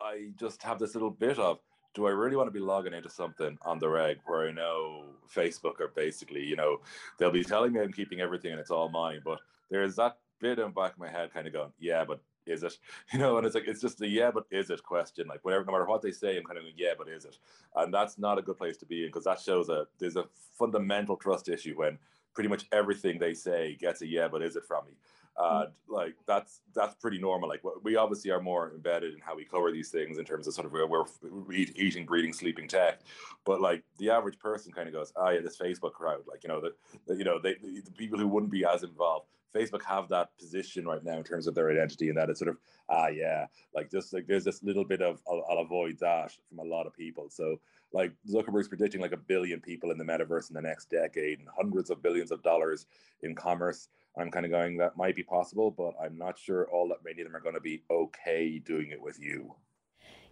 I 0.00 0.30
just 0.38 0.62
have 0.64 0.78
this 0.78 0.94
little 0.94 1.10
bit 1.10 1.38
of 1.38 1.60
do 1.94 2.06
I 2.06 2.10
really 2.10 2.36
want 2.36 2.48
to 2.48 2.52
be 2.52 2.58
logging 2.58 2.92
into 2.92 3.08
something 3.08 3.56
on 3.62 3.78
the 3.78 3.88
reg 3.88 4.18
where 4.26 4.48
I 4.48 4.52
know 4.52 5.04
Facebook 5.32 5.80
are 5.80 5.92
basically, 5.94 6.44
you 6.44 6.56
know, 6.56 6.78
they'll 7.18 7.30
be 7.30 7.44
telling 7.44 7.72
me 7.72 7.80
I'm 7.80 7.92
keeping 7.92 8.20
everything 8.20 8.50
and 8.50 8.60
it's 8.60 8.70
all 8.70 8.88
mine, 8.88 9.20
but 9.24 9.40
there's 9.70 9.96
that 9.96 10.18
bit 10.40 10.58
in 10.58 10.66
the 10.66 10.70
back 10.70 10.92
of 10.92 10.98
my 10.98 11.08
head 11.08 11.32
kind 11.32 11.46
of 11.46 11.52
going, 11.52 11.72
yeah, 11.78 12.04
but 12.04 12.20
is 12.46 12.62
it? 12.62 12.76
You 13.12 13.20
know, 13.20 13.36
and 13.36 13.46
it's 13.46 13.54
like 13.54 13.68
it's 13.68 13.80
just 13.80 14.00
a 14.00 14.08
yeah, 14.08 14.30
but 14.30 14.44
is 14.50 14.70
it 14.70 14.82
question. 14.82 15.28
Like 15.28 15.44
whatever, 15.44 15.64
no 15.64 15.72
matter 15.72 15.86
what 15.86 16.02
they 16.02 16.10
say, 16.10 16.36
I'm 16.36 16.44
kind 16.44 16.58
of 16.58 16.64
going, 16.64 16.74
yeah, 16.76 16.94
but 16.98 17.08
is 17.08 17.24
it? 17.24 17.38
And 17.76 17.94
that's 17.94 18.18
not 18.18 18.38
a 18.38 18.42
good 18.42 18.58
place 18.58 18.76
to 18.78 18.86
be 18.86 19.02
in 19.04 19.08
because 19.08 19.24
that 19.24 19.40
shows 19.40 19.68
a 19.68 19.86
there's 19.98 20.16
a 20.16 20.26
fundamental 20.58 21.16
trust 21.16 21.48
issue 21.48 21.74
when 21.76 21.98
pretty 22.34 22.48
much 22.48 22.66
everything 22.72 23.18
they 23.18 23.34
say 23.34 23.76
gets 23.80 24.02
a 24.02 24.06
yeah, 24.06 24.28
but 24.28 24.42
is 24.42 24.56
it 24.56 24.64
from 24.64 24.84
me? 24.86 24.92
And 25.36 25.72
like 25.88 26.14
that's 26.26 26.60
that's 26.74 26.94
pretty 26.94 27.18
normal. 27.18 27.48
Like 27.48 27.62
we 27.82 27.96
obviously 27.96 28.30
are 28.30 28.40
more 28.40 28.70
embedded 28.72 29.14
in 29.14 29.20
how 29.20 29.34
we 29.34 29.44
cover 29.44 29.72
these 29.72 29.90
things 29.90 30.18
in 30.18 30.24
terms 30.24 30.46
of 30.46 30.54
sort 30.54 30.66
of 30.66 30.72
where 30.72 30.86
we're 30.86 31.04
eating 31.50 32.06
breathing 32.06 32.32
sleeping 32.32 32.68
tech. 32.68 33.00
But 33.44 33.60
like 33.60 33.82
the 33.98 34.10
average 34.10 34.38
person 34.38 34.72
kind 34.72 34.88
of 34.88 34.94
goes 34.94 35.12
oh 35.16 35.30
yeah 35.30 35.40
this 35.40 35.58
facebook 35.58 35.92
crowd 35.92 36.20
like 36.28 36.44
you 36.44 36.48
know 36.48 36.60
the, 36.60 37.16
you 37.16 37.24
know 37.24 37.38
they 37.38 37.54
the, 37.54 37.80
the 37.84 37.92
people 37.92 38.18
who 38.18 38.28
wouldn't 38.28 38.52
be 38.52 38.64
as 38.64 38.82
involved. 38.82 39.26
Facebook 39.54 39.84
have 39.84 40.08
that 40.08 40.36
position 40.36 40.84
right 40.84 41.04
now 41.04 41.16
in 41.16 41.22
terms 41.22 41.46
of 41.46 41.54
their 41.54 41.70
identity 41.70 42.08
and 42.08 42.18
that 42.18 42.28
it's 42.28 42.40
sort 42.40 42.48
of 42.48 42.56
ah 42.88 43.08
yeah. 43.08 43.46
Like 43.74 43.90
just 43.90 44.12
like 44.12 44.26
there's 44.26 44.44
this 44.44 44.62
little 44.62 44.84
bit 44.84 45.00
of 45.00 45.20
I'll, 45.28 45.44
I'll 45.48 45.58
avoid 45.58 45.98
that 46.00 46.32
from 46.48 46.58
a 46.58 46.64
lot 46.64 46.86
of 46.86 46.94
people. 46.94 47.28
So 47.28 47.60
like 47.92 48.12
Zuckerberg's 48.28 48.68
predicting 48.68 49.00
like 49.00 49.12
a 49.12 49.16
billion 49.16 49.60
people 49.60 49.92
in 49.92 49.98
the 49.98 50.04
metaverse 50.04 50.50
in 50.50 50.54
the 50.54 50.62
next 50.62 50.90
decade 50.90 51.38
and 51.38 51.48
hundreds 51.56 51.90
of 51.90 52.02
billions 52.02 52.32
of 52.32 52.42
dollars 52.42 52.86
in 53.22 53.34
commerce 53.34 53.88
I'm 54.16 54.30
kind 54.30 54.46
of 54.46 54.52
going, 54.52 54.76
that 54.78 54.96
might 54.96 55.16
be 55.16 55.22
possible, 55.22 55.70
but 55.70 55.94
I'm 56.00 56.16
not 56.16 56.38
sure 56.38 56.68
all 56.70 56.88
that 56.88 57.04
many 57.04 57.20
of 57.20 57.26
them 57.26 57.36
are 57.36 57.40
going 57.40 57.56
to 57.56 57.60
be 57.60 57.82
okay 57.90 58.58
doing 58.58 58.90
it 58.90 59.02
with 59.02 59.18
you. 59.20 59.54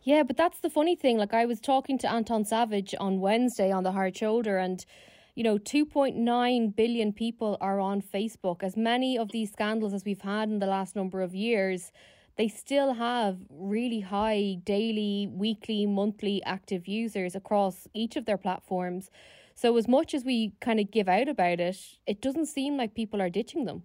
Yeah, 0.02 0.22
but 0.22 0.36
that's 0.36 0.60
the 0.60 0.70
funny 0.70 0.96
thing. 0.96 1.18
Like, 1.18 1.34
I 1.34 1.46
was 1.46 1.60
talking 1.60 1.98
to 1.98 2.10
Anton 2.10 2.44
Savage 2.44 2.94
on 2.98 3.20
Wednesday 3.20 3.70
on 3.70 3.84
the 3.84 3.92
Hard 3.92 4.16
Shoulder, 4.16 4.58
and 4.58 4.84
you 5.34 5.42
know, 5.42 5.56
2.9 5.56 6.76
billion 6.76 7.12
people 7.12 7.56
are 7.60 7.80
on 7.80 8.02
Facebook. 8.02 8.62
As 8.62 8.76
many 8.76 9.16
of 9.16 9.32
these 9.32 9.50
scandals 9.50 9.94
as 9.94 10.04
we've 10.04 10.20
had 10.20 10.50
in 10.50 10.58
the 10.58 10.66
last 10.66 10.94
number 10.94 11.22
of 11.22 11.34
years, 11.34 11.90
they 12.36 12.48
still 12.48 12.94
have 12.94 13.38
really 13.48 14.00
high 14.00 14.58
daily, 14.64 15.28
weekly, 15.32 15.86
monthly 15.86 16.42
active 16.44 16.86
users 16.86 17.34
across 17.34 17.86
each 17.94 18.16
of 18.16 18.26
their 18.26 18.36
platforms. 18.36 19.10
So, 19.54 19.76
as 19.76 19.88
much 19.88 20.14
as 20.14 20.24
we 20.24 20.54
kind 20.60 20.80
of 20.80 20.90
give 20.90 21.08
out 21.08 21.28
about 21.28 21.60
it, 21.60 21.76
it 22.06 22.20
doesn't 22.20 22.46
seem 22.46 22.76
like 22.76 22.94
people 22.94 23.20
are 23.20 23.30
ditching 23.30 23.64
them. 23.64 23.82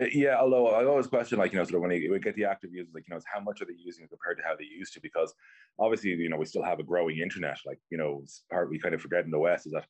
Uh, 0.00 0.06
yeah, 0.12 0.36
although 0.38 0.68
I 0.68 0.84
always 0.84 1.06
question, 1.06 1.38
like, 1.38 1.52
you 1.52 1.58
know, 1.58 1.64
sort 1.64 1.74
of 1.74 1.82
when 1.82 1.90
we 1.90 2.18
get 2.20 2.34
the 2.34 2.44
active 2.44 2.72
users, 2.72 2.94
like, 2.94 3.04
you 3.06 3.14
know, 3.14 3.20
how 3.32 3.40
much 3.40 3.60
are 3.60 3.66
they 3.66 3.74
using 3.76 4.08
compared 4.08 4.38
to 4.38 4.44
how 4.44 4.56
they 4.56 4.64
used 4.64 4.94
to? 4.94 5.00
Because 5.00 5.34
obviously, 5.78 6.10
you 6.10 6.28
know, 6.30 6.38
we 6.38 6.46
still 6.46 6.62
have 6.62 6.78
a 6.78 6.84
growing 6.84 7.18
internet. 7.18 7.58
Like, 7.66 7.78
you 7.90 7.98
know, 7.98 8.24
part 8.50 8.70
we 8.70 8.78
kind 8.78 8.94
of 8.94 9.02
forget 9.02 9.24
in 9.24 9.30
the 9.30 9.38
West 9.38 9.66
is 9.66 9.72
that 9.72 9.86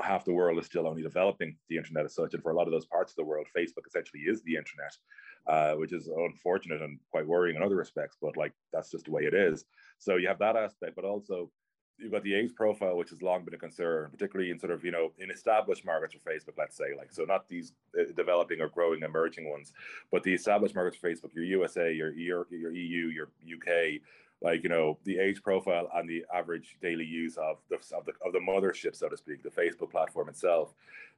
half 0.00 0.24
the 0.24 0.32
world 0.32 0.58
is 0.58 0.66
still 0.66 0.86
only 0.86 1.02
developing 1.02 1.56
the 1.68 1.76
internet 1.76 2.04
as 2.04 2.14
such. 2.14 2.34
And 2.34 2.42
for 2.42 2.52
a 2.52 2.56
lot 2.56 2.66
of 2.66 2.72
those 2.72 2.86
parts 2.86 3.12
of 3.12 3.16
the 3.16 3.24
world, 3.24 3.46
Facebook 3.56 3.86
essentially 3.86 4.22
is 4.22 4.42
the 4.42 4.56
internet, 4.56 4.96
uh, 5.48 5.74
which 5.76 5.92
is 5.92 6.08
unfortunate 6.08 6.82
and 6.82 7.00
quite 7.10 7.26
worrying 7.26 7.56
in 7.56 7.62
other 7.62 7.76
respects. 7.76 8.16
But 8.20 8.36
like, 8.36 8.52
that's 8.72 8.90
just 8.90 9.06
the 9.06 9.10
way 9.10 9.22
it 9.22 9.34
is. 9.34 9.64
So 9.98 10.16
you 10.16 10.28
have 10.28 10.38
that 10.38 10.56
aspect, 10.56 10.94
but 10.94 11.04
also 11.04 11.50
you've 12.00 12.12
got 12.12 12.22
the 12.22 12.34
age 12.34 12.54
profile, 12.54 12.96
which 12.96 13.10
has 13.10 13.22
long 13.22 13.44
been 13.44 13.54
a 13.54 13.58
concern, 13.58 14.10
particularly 14.10 14.50
in 14.50 14.58
sort 14.58 14.72
of 14.72 14.84
you 14.84 14.90
know 14.90 15.12
in 15.18 15.30
established 15.30 15.84
markets 15.84 16.14
for 16.14 16.30
Facebook, 16.30 16.58
let's 16.58 16.76
say, 16.76 16.96
like 16.96 17.12
so 17.12 17.24
not 17.24 17.48
these 17.48 17.72
uh, 17.98 18.04
developing 18.16 18.60
or 18.60 18.68
growing 18.68 19.02
emerging 19.02 19.48
ones, 19.48 19.72
but 20.10 20.22
the 20.22 20.32
established 20.32 20.74
markets 20.74 20.96
for 20.96 21.10
Facebook, 21.10 21.34
your 21.34 21.44
USA, 21.44 21.92
your 21.92 22.12
your, 22.12 22.46
your 22.50 22.72
EU, 22.72 23.06
your 23.06 23.28
UK, 23.44 24.00
like 24.42 24.62
you 24.62 24.68
know 24.68 24.98
the 25.04 25.18
age 25.18 25.42
profile 25.42 25.88
and 25.94 26.08
the 26.08 26.24
average 26.34 26.76
daily 26.80 27.04
use 27.04 27.36
of 27.36 27.58
the 27.68 27.76
of 27.96 28.04
the 28.06 28.12
of 28.24 28.32
the 28.32 28.38
mothership, 28.38 28.96
so 28.96 29.08
to 29.08 29.16
speak, 29.16 29.42
the 29.42 29.50
Facebook 29.50 29.90
platform 29.90 30.28
itself. 30.28 30.72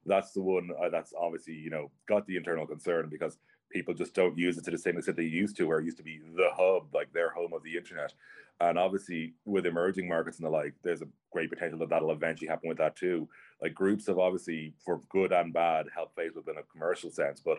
That's 0.05 0.33
the 0.33 0.43
one 0.43 0.71
uh, 0.83 0.89
that's 0.89 1.15
obviously 1.19 1.55
you 1.55 1.71
know 1.71 1.91
got 2.09 2.27
the 2.27 2.37
internal 2.37 2.67
concern 2.67 3.09
because 3.09 3.39
people 3.71 3.95
just 3.95 4.15
don't 4.15 4.37
use 4.37 4.59
it 4.59 4.65
to 4.65 4.71
the 4.71 4.79
same 4.79 4.97
extent 4.97 5.17
they 5.17 5.25
used 5.25 5.57
to, 5.57 5.67
where 5.67 5.79
it 5.79 5.85
used 5.85 5.97
to 5.97 6.03
be 6.03 6.21
the 6.37 6.51
hub, 6.55 6.95
like 6.95 7.13
their 7.13 7.31
home 7.31 7.53
of 7.53 7.63
the 7.63 7.77
internet. 7.77 8.13
And 8.61 8.79
obviously, 8.79 9.35
with 9.45 9.67
emerging 9.67 10.07
markets 10.07 10.39
and 10.39 10.47
the 10.47 10.51
like, 10.51 10.75
there's 10.83 11.03
a 11.03 11.09
great 11.33 11.51
potential 11.51 11.79
that 11.81 11.89
that'll 11.89 12.13
eventually 12.13 12.49
happen 12.49 12.69
with 12.69 12.79
that 12.79 12.97
too. 12.97 13.29
Like 13.61 13.75
groups 13.75 14.07
have 14.07 14.19
obviously, 14.19 14.75
for 14.85 15.01
good 15.09 15.33
and 15.33 15.53
bad, 15.53 15.87
helped 15.95 16.17
Facebook 16.17 16.49
in 16.49 16.59
a 16.59 16.63
commercial 16.71 17.11
sense, 17.11 17.41
but 17.41 17.59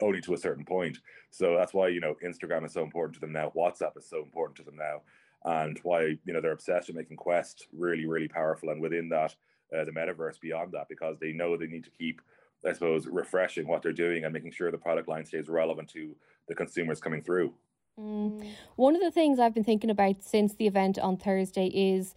only 0.00 0.20
to 0.22 0.34
a 0.34 0.38
certain 0.38 0.64
point. 0.64 0.98
So 1.30 1.56
that's 1.56 1.74
why 1.74 1.88
you 1.88 2.00
know 2.00 2.16
Instagram 2.24 2.64
is 2.64 2.72
so 2.72 2.82
important 2.82 3.14
to 3.14 3.20
them 3.20 3.32
now. 3.32 3.52
WhatsApp 3.56 3.96
is 3.96 4.08
so 4.08 4.22
important 4.22 4.56
to 4.56 4.64
them 4.64 4.76
now, 4.76 5.02
and 5.44 5.78
why 5.82 6.16
you 6.24 6.32
know 6.32 6.40
they're 6.40 6.52
obsessed 6.52 6.88
with 6.88 6.96
making 6.96 7.16
Quest 7.16 7.66
really, 7.72 8.06
really 8.06 8.28
powerful. 8.28 8.70
And 8.70 8.80
within 8.80 9.08
that, 9.10 9.34
uh, 9.76 9.84
the 9.84 9.92
metaverse 9.92 10.40
beyond 10.40 10.72
that, 10.72 10.88
because 10.88 11.18
they 11.18 11.32
know 11.32 11.56
they 11.56 11.66
need 11.66 11.84
to 11.84 11.90
keep 11.90 12.20
I 12.66 12.72
suppose, 12.72 13.06
refreshing 13.06 13.66
what 13.66 13.82
they're 13.82 13.92
doing 13.92 14.24
and 14.24 14.32
making 14.32 14.52
sure 14.52 14.70
the 14.70 14.78
product 14.78 15.08
line 15.08 15.24
stays 15.24 15.48
relevant 15.48 15.88
to 15.90 16.14
the 16.48 16.54
consumers 16.54 17.00
coming 17.00 17.22
through. 17.22 17.52
Mm. 17.98 18.52
One 18.76 18.94
of 18.94 19.02
the 19.02 19.10
things 19.10 19.38
I've 19.38 19.54
been 19.54 19.64
thinking 19.64 19.90
about 19.90 20.22
since 20.22 20.54
the 20.54 20.66
event 20.66 20.98
on 20.98 21.16
Thursday 21.16 21.66
is 21.66 22.14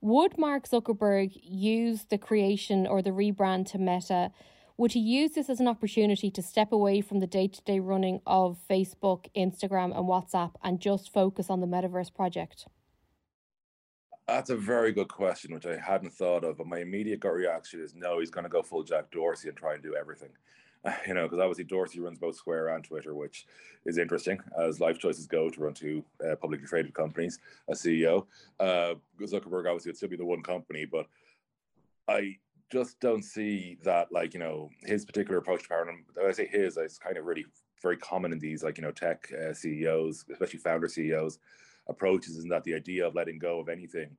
would 0.00 0.38
Mark 0.38 0.68
Zuckerberg 0.68 1.32
use 1.42 2.04
the 2.04 2.18
creation 2.18 2.86
or 2.86 3.02
the 3.02 3.10
rebrand 3.10 3.66
to 3.72 3.78
Meta? 3.78 4.30
Would 4.78 4.92
he 4.92 5.00
use 5.00 5.32
this 5.32 5.50
as 5.50 5.58
an 5.58 5.66
opportunity 5.66 6.30
to 6.30 6.40
step 6.40 6.70
away 6.70 7.00
from 7.00 7.18
the 7.18 7.26
day 7.26 7.48
to 7.48 7.62
day 7.62 7.80
running 7.80 8.20
of 8.24 8.58
Facebook, 8.70 9.26
Instagram, 9.36 9.86
and 9.86 10.06
WhatsApp 10.06 10.52
and 10.62 10.78
just 10.80 11.12
focus 11.12 11.50
on 11.50 11.60
the 11.60 11.66
metaverse 11.66 12.14
project? 12.14 12.68
That's 14.28 14.50
a 14.50 14.56
very 14.56 14.92
good 14.92 15.08
question, 15.08 15.52
which 15.52 15.66
I 15.66 15.78
hadn't 15.78 16.12
thought 16.12 16.44
of. 16.44 16.58
But 16.58 16.68
my 16.68 16.78
immediate 16.78 17.18
gut 17.18 17.34
reaction 17.34 17.80
is 17.80 17.96
no, 17.96 18.20
he's 18.20 18.30
going 18.30 18.44
to 18.44 18.48
go 18.48 18.62
full 18.62 18.84
Jack 18.84 19.10
Dorsey 19.10 19.48
and 19.48 19.58
try 19.58 19.74
and 19.74 19.82
do 19.82 19.96
everything. 19.96 20.30
you 21.08 21.14
know, 21.14 21.24
because 21.24 21.40
obviously 21.40 21.64
Dorsey 21.64 21.98
runs 21.98 22.20
both 22.20 22.36
Square 22.36 22.68
and 22.68 22.84
Twitter, 22.84 23.16
which 23.16 23.46
is 23.84 23.98
interesting 23.98 24.38
as 24.56 24.78
life 24.78 25.00
choices 25.00 25.26
go 25.26 25.50
to 25.50 25.60
run 25.60 25.74
two 25.74 26.04
uh, 26.24 26.36
publicly 26.36 26.68
traded 26.68 26.94
companies 26.94 27.40
as 27.68 27.82
CEO. 27.82 28.26
Uh, 28.60 28.94
Zuckerberg 29.20 29.66
obviously 29.66 29.90
would 29.90 29.96
still 29.96 30.08
be 30.08 30.16
the 30.16 30.24
one 30.24 30.44
company, 30.44 30.84
but 30.84 31.06
I 32.06 32.36
just 32.70 33.00
don't 33.00 33.22
see 33.22 33.78
that, 33.82 34.12
like, 34.12 34.34
you 34.34 34.40
know, 34.40 34.70
his 34.84 35.04
particular 35.04 35.38
approach 35.38 35.62
to 35.62 35.68
power. 35.68 35.88
And 35.88 36.04
I 36.26 36.32
say 36.32 36.46
his, 36.46 36.76
it's 36.76 36.98
kind 36.98 37.16
of 37.16 37.24
really 37.24 37.46
very 37.82 37.96
common 37.96 38.32
in 38.32 38.38
these, 38.38 38.62
like, 38.62 38.76
you 38.76 38.82
know, 38.82 38.90
tech 38.90 39.30
uh, 39.32 39.52
CEOs, 39.52 40.26
especially 40.30 40.58
founder 40.58 40.88
CEOs 40.88 41.38
approaches 41.88 42.36
and 42.38 42.50
that 42.50 42.64
the 42.64 42.74
idea 42.74 43.06
of 43.06 43.14
letting 43.14 43.38
go 43.38 43.58
of 43.58 43.68
anything 43.68 44.10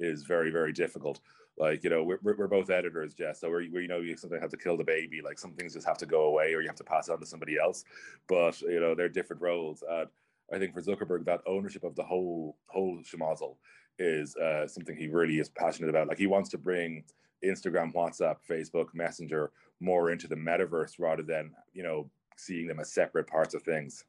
is 0.00 0.22
very 0.22 0.50
very 0.50 0.72
difficult 0.72 1.20
like 1.58 1.82
you 1.82 1.90
know 1.90 2.04
we're, 2.04 2.18
we're 2.22 2.46
both 2.46 2.70
editors 2.70 3.14
jess 3.14 3.40
so 3.40 3.50
we 3.50 3.68
you 3.68 3.88
know 3.88 3.98
you 3.98 4.16
sometimes 4.16 4.40
have 4.40 4.50
to 4.50 4.56
kill 4.56 4.76
the 4.76 4.84
baby 4.84 5.20
like 5.22 5.38
some 5.38 5.52
things 5.52 5.74
just 5.74 5.86
have 5.86 5.98
to 5.98 6.06
go 6.06 6.24
away 6.24 6.54
or 6.54 6.60
you 6.60 6.68
have 6.68 6.76
to 6.76 6.84
pass 6.84 7.08
it 7.08 7.12
on 7.12 7.20
to 7.20 7.26
somebody 7.26 7.58
else 7.58 7.84
but 8.28 8.60
you 8.62 8.80
know 8.80 8.94
they're 8.94 9.08
different 9.08 9.42
roles 9.42 9.82
and 9.90 10.08
i 10.52 10.58
think 10.58 10.72
for 10.72 10.80
zuckerberg 10.80 11.24
that 11.24 11.40
ownership 11.46 11.82
of 11.82 11.94
the 11.96 12.02
whole 12.02 12.56
whole 12.66 12.98
schmozzle 12.98 13.56
is 13.98 14.36
uh, 14.36 14.64
something 14.64 14.96
he 14.96 15.08
really 15.08 15.40
is 15.40 15.48
passionate 15.48 15.90
about 15.90 16.06
like 16.06 16.18
he 16.18 16.28
wants 16.28 16.48
to 16.48 16.58
bring 16.58 17.02
instagram 17.44 17.92
whatsapp 17.94 18.36
facebook 18.48 18.86
messenger 18.94 19.50
more 19.80 20.10
into 20.10 20.26
the 20.26 20.34
metaverse 20.34 20.94
rather 20.98 21.22
than 21.22 21.50
you 21.72 21.82
know 21.82 22.10
seeing 22.36 22.66
them 22.66 22.80
as 22.80 22.92
separate 22.92 23.26
parts 23.26 23.54
of 23.54 23.62
things 23.62 24.04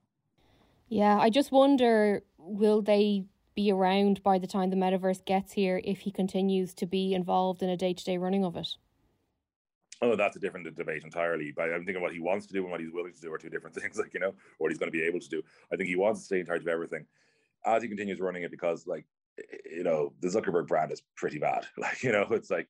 yeah, 0.90 1.20
I 1.20 1.30
just 1.30 1.52
wonder 1.52 2.24
will 2.40 2.82
they 2.82 3.26
be 3.56 3.72
around 3.72 4.24
by 4.24 4.40
the 4.40 4.48
time 4.48 4.72
the 4.72 4.76
metaverse 4.76 5.24
gets 5.24 5.54
here 5.54 5.80
if 5.84 6.00
he 6.00 6.12
continues 6.12 6.74
to 6.76 6.86
be 6.86 7.14
involved 7.14 7.62
in 7.62 7.70
a 7.70 7.78
day 7.78 7.94
to 7.94 8.04
day 8.04 8.18
running 8.18 8.44
of 8.44 8.58
it? 8.58 8.76
Oh, 10.02 10.16
that's 10.16 10.36
a 10.36 10.40
different 10.40 10.76
debate 10.76 11.04
entirely. 11.04 11.54
But 11.56 11.72
I'm 11.72 11.86
thinking 11.86 12.02
what 12.02 12.14
he 12.14 12.20
wants 12.20 12.48
to 12.48 12.54
do 12.54 12.64
and 12.64 12.72
what 12.72 12.80
he's 12.80 12.92
willing 12.92 13.14
to 13.14 13.22
do 13.22 13.32
are 13.32 13.38
two 13.38 13.50
different 13.50 13.76
things, 13.82 13.98
like, 13.98 14.14
you 14.14 14.20
know, 14.20 14.34
what 14.58 14.72
he's 14.72 14.80
going 14.80 14.92
to 14.92 14.98
be 14.98 15.04
able 15.04 15.20
to 15.20 15.30
do. 15.30 15.44
I 15.72 15.76
think 15.76 15.90
he 15.90 15.96
wants 15.96 16.22
to 16.22 16.26
stay 16.26 16.40
in 16.40 16.46
charge 16.46 16.62
of 16.62 16.68
everything 16.68 17.06
as 17.66 17.84
he 17.84 17.88
continues 17.88 18.20
running 18.20 18.44
it 18.44 18.52
because, 18.52 18.88
like, 18.88 19.06
you 19.70 19.84
know, 19.84 20.14
the 20.22 20.28
Zuckerberg 20.28 20.68
brand 20.68 20.92
is 20.92 21.02
pretty 21.16 21.40
bad. 21.40 21.66
Like, 21.78 22.04
you 22.04 22.12
know, 22.12 22.28
it's 22.32 22.50
like, 22.50 22.68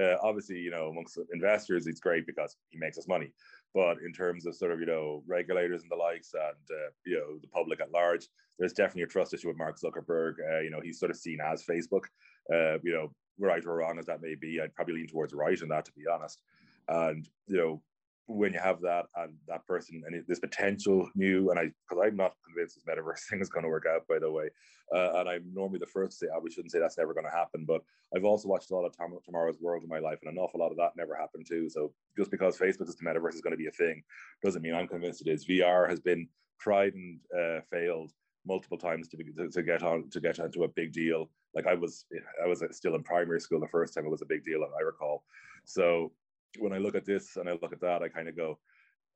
uh, 0.00 0.16
obviously, 0.22 0.58
you 0.58 0.70
know, 0.70 0.88
amongst 0.88 1.18
investors, 1.32 1.86
it's 1.86 2.00
great 2.00 2.26
because 2.26 2.56
he 2.68 2.78
makes 2.78 2.98
us 2.98 3.08
money. 3.08 3.32
But 3.74 3.98
in 4.04 4.12
terms 4.12 4.46
of 4.46 4.54
sort 4.54 4.72
of, 4.72 4.80
you 4.80 4.86
know, 4.86 5.22
regulators 5.26 5.82
and 5.82 5.90
the 5.90 5.96
likes 5.96 6.34
and, 6.34 6.70
uh, 6.70 6.90
you 7.04 7.16
know, 7.16 7.38
the 7.40 7.48
public 7.48 7.80
at 7.80 7.92
large, 7.92 8.28
there's 8.58 8.72
definitely 8.72 9.04
a 9.04 9.06
trust 9.06 9.32
issue 9.34 9.48
with 9.48 9.56
Mark 9.56 9.78
Zuckerberg. 9.80 10.34
Uh, 10.52 10.60
you 10.60 10.70
know, 10.70 10.80
he's 10.80 10.98
sort 10.98 11.10
of 11.10 11.16
seen 11.16 11.38
as 11.40 11.64
Facebook, 11.64 12.04
uh, 12.52 12.78
you 12.82 12.92
know, 12.92 13.12
right 13.38 13.64
or 13.64 13.76
wrong 13.76 13.98
as 13.98 14.06
that 14.06 14.22
may 14.22 14.34
be. 14.34 14.60
I'd 14.60 14.74
probably 14.74 14.94
lean 14.94 15.06
towards 15.06 15.32
right 15.32 15.60
in 15.60 15.68
that, 15.68 15.84
to 15.86 15.92
be 15.92 16.04
honest. 16.12 16.42
And, 16.88 17.28
you 17.46 17.56
know, 17.56 17.82
when 18.30 18.52
you 18.52 18.60
have 18.60 18.80
that 18.80 19.06
and 19.16 19.34
that 19.48 19.66
person 19.66 20.02
and 20.06 20.24
this 20.26 20.38
potential 20.38 21.08
new 21.14 21.50
and 21.50 21.58
I 21.58 21.64
because 21.88 22.04
I'm 22.04 22.16
not 22.16 22.34
convinced 22.46 22.76
this 22.76 22.84
metaverse 22.84 23.20
thing 23.30 23.40
is 23.40 23.48
going 23.48 23.64
to 23.64 23.68
work 23.68 23.86
out 23.92 24.06
by 24.08 24.18
the 24.18 24.30
way 24.30 24.50
uh, 24.94 25.18
and 25.18 25.28
I'm 25.28 25.44
normally 25.52 25.78
the 25.78 25.86
first 25.86 26.20
to 26.20 26.26
say 26.26 26.30
I 26.32 26.38
oh, 26.38 26.48
shouldn't 26.48 26.72
say 26.72 26.78
that's 26.78 26.98
never 26.98 27.12
going 27.12 27.26
to 27.26 27.36
happen 27.36 27.64
but 27.66 27.82
I've 28.14 28.24
also 28.24 28.48
watched 28.48 28.70
a 28.70 28.74
lot 28.74 28.84
of 28.84 28.96
Tom- 28.96 29.18
Tomorrow's 29.24 29.60
World 29.60 29.82
in 29.82 29.88
my 29.88 29.98
life 29.98 30.18
and 30.22 30.30
an 30.30 30.38
awful 30.38 30.60
lot 30.60 30.70
of 30.70 30.76
that 30.76 30.92
never 30.96 31.14
happened 31.14 31.46
too 31.48 31.68
so 31.68 31.92
just 32.16 32.30
because 32.30 32.56
Facebook 32.56 32.88
is 32.88 32.96
the 32.96 33.04
metaverse 33.04 33.34
is 33.34 33.40
going 33.40 33.52
to 33.52 33.56
be 33.56 33.66
a 33.66 33.72
thing 33.72 34.02
doesn't 34.42 34.62
mean 34.62 34.74
I'm 34.74 34.88
convinced 34.88 35.26
it 35.26 35.30
is. 35.30 35.46
VR 35.46 35.88
has 35.88 36.00
been 36.00 36.28
tried 36.60 36.94
and 36.94 37.18
uh, 37.36 37.60
failed 37.70 38.12
multiple 38.46 38.78
times 38.78 39.08
to, 39.08 39.16
be, 39.16 39.24
to, 39.36 39.48
to 39.48 39.62
get 39.62 39.82
on 39.82 40.08
to 40.10 40.20
get 40.20 40.38
onto 40.40 40.64
a 40.64 40.68
big 40.68 40.92
deal. 40.92 41.30
Like 41.54 41.66
I 41.66 41.74
was 41.74 42.04
I 42.42 42.46
was 42.46 42.62
still 42.70 42.94
in 42.94 43.02
primary 43.02 43.40
school 43.40 43.60
the 43.60 43.68
first 43.68 43.94
time 43.94 44.06
it 44.06 44.10
was 44.10 44.22
a 44.22 44.26
big 44.26 44.44
deal 44.44 44.62
I 44.62 44.82
recall. 44.82 45.24
So 45.64 46.12
when 46.58 46.72
I 46.72 46.78
look 46.78 46.94
at 46.94 47.04
this 47.04 47.36
and 47.36 47.48
I 47.48 47.52
look 47.52 47.72
at 47.72 47.80
that, 47.80 48.02
I 48.02 48.08
kind 48.08 48.28
of 48.28 48.36
go, 48.36 48.58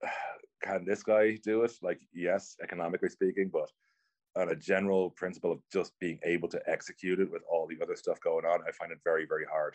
can 0.63 0.85
this 0.85 1.03
guy 1.03 1.39
do 1.43 1.63
it? 1.63 1.73
Like, 1.83 2.01
yes, 2.13 2.57
economically 2.63 3.09
speaking, 3.09 3.51
but 3.53 3.71
on 4.37 4.51
a 4.51 4.57
general 4.57 5.11
principle 5.11 5.53
of 5.53 5.61
just 5.73 5.93
being 6.01 6.19
able 6.25 6.49
to 6.49 6.61
execute 6.67 7.21
it 7.21 7.31
with 7.31 7.43
all 7.51 7.67
the 7.67 7.79
other 7.83 7.97
stuff 7.97 8.19
going 8.21 8.45
on, 8.45 8.61
I 8.67 8.73
find 8.73 8.91
it 8.93 8.99
very, 9.05 9.27
very 9.27 9.45
hard. 9.51 9.75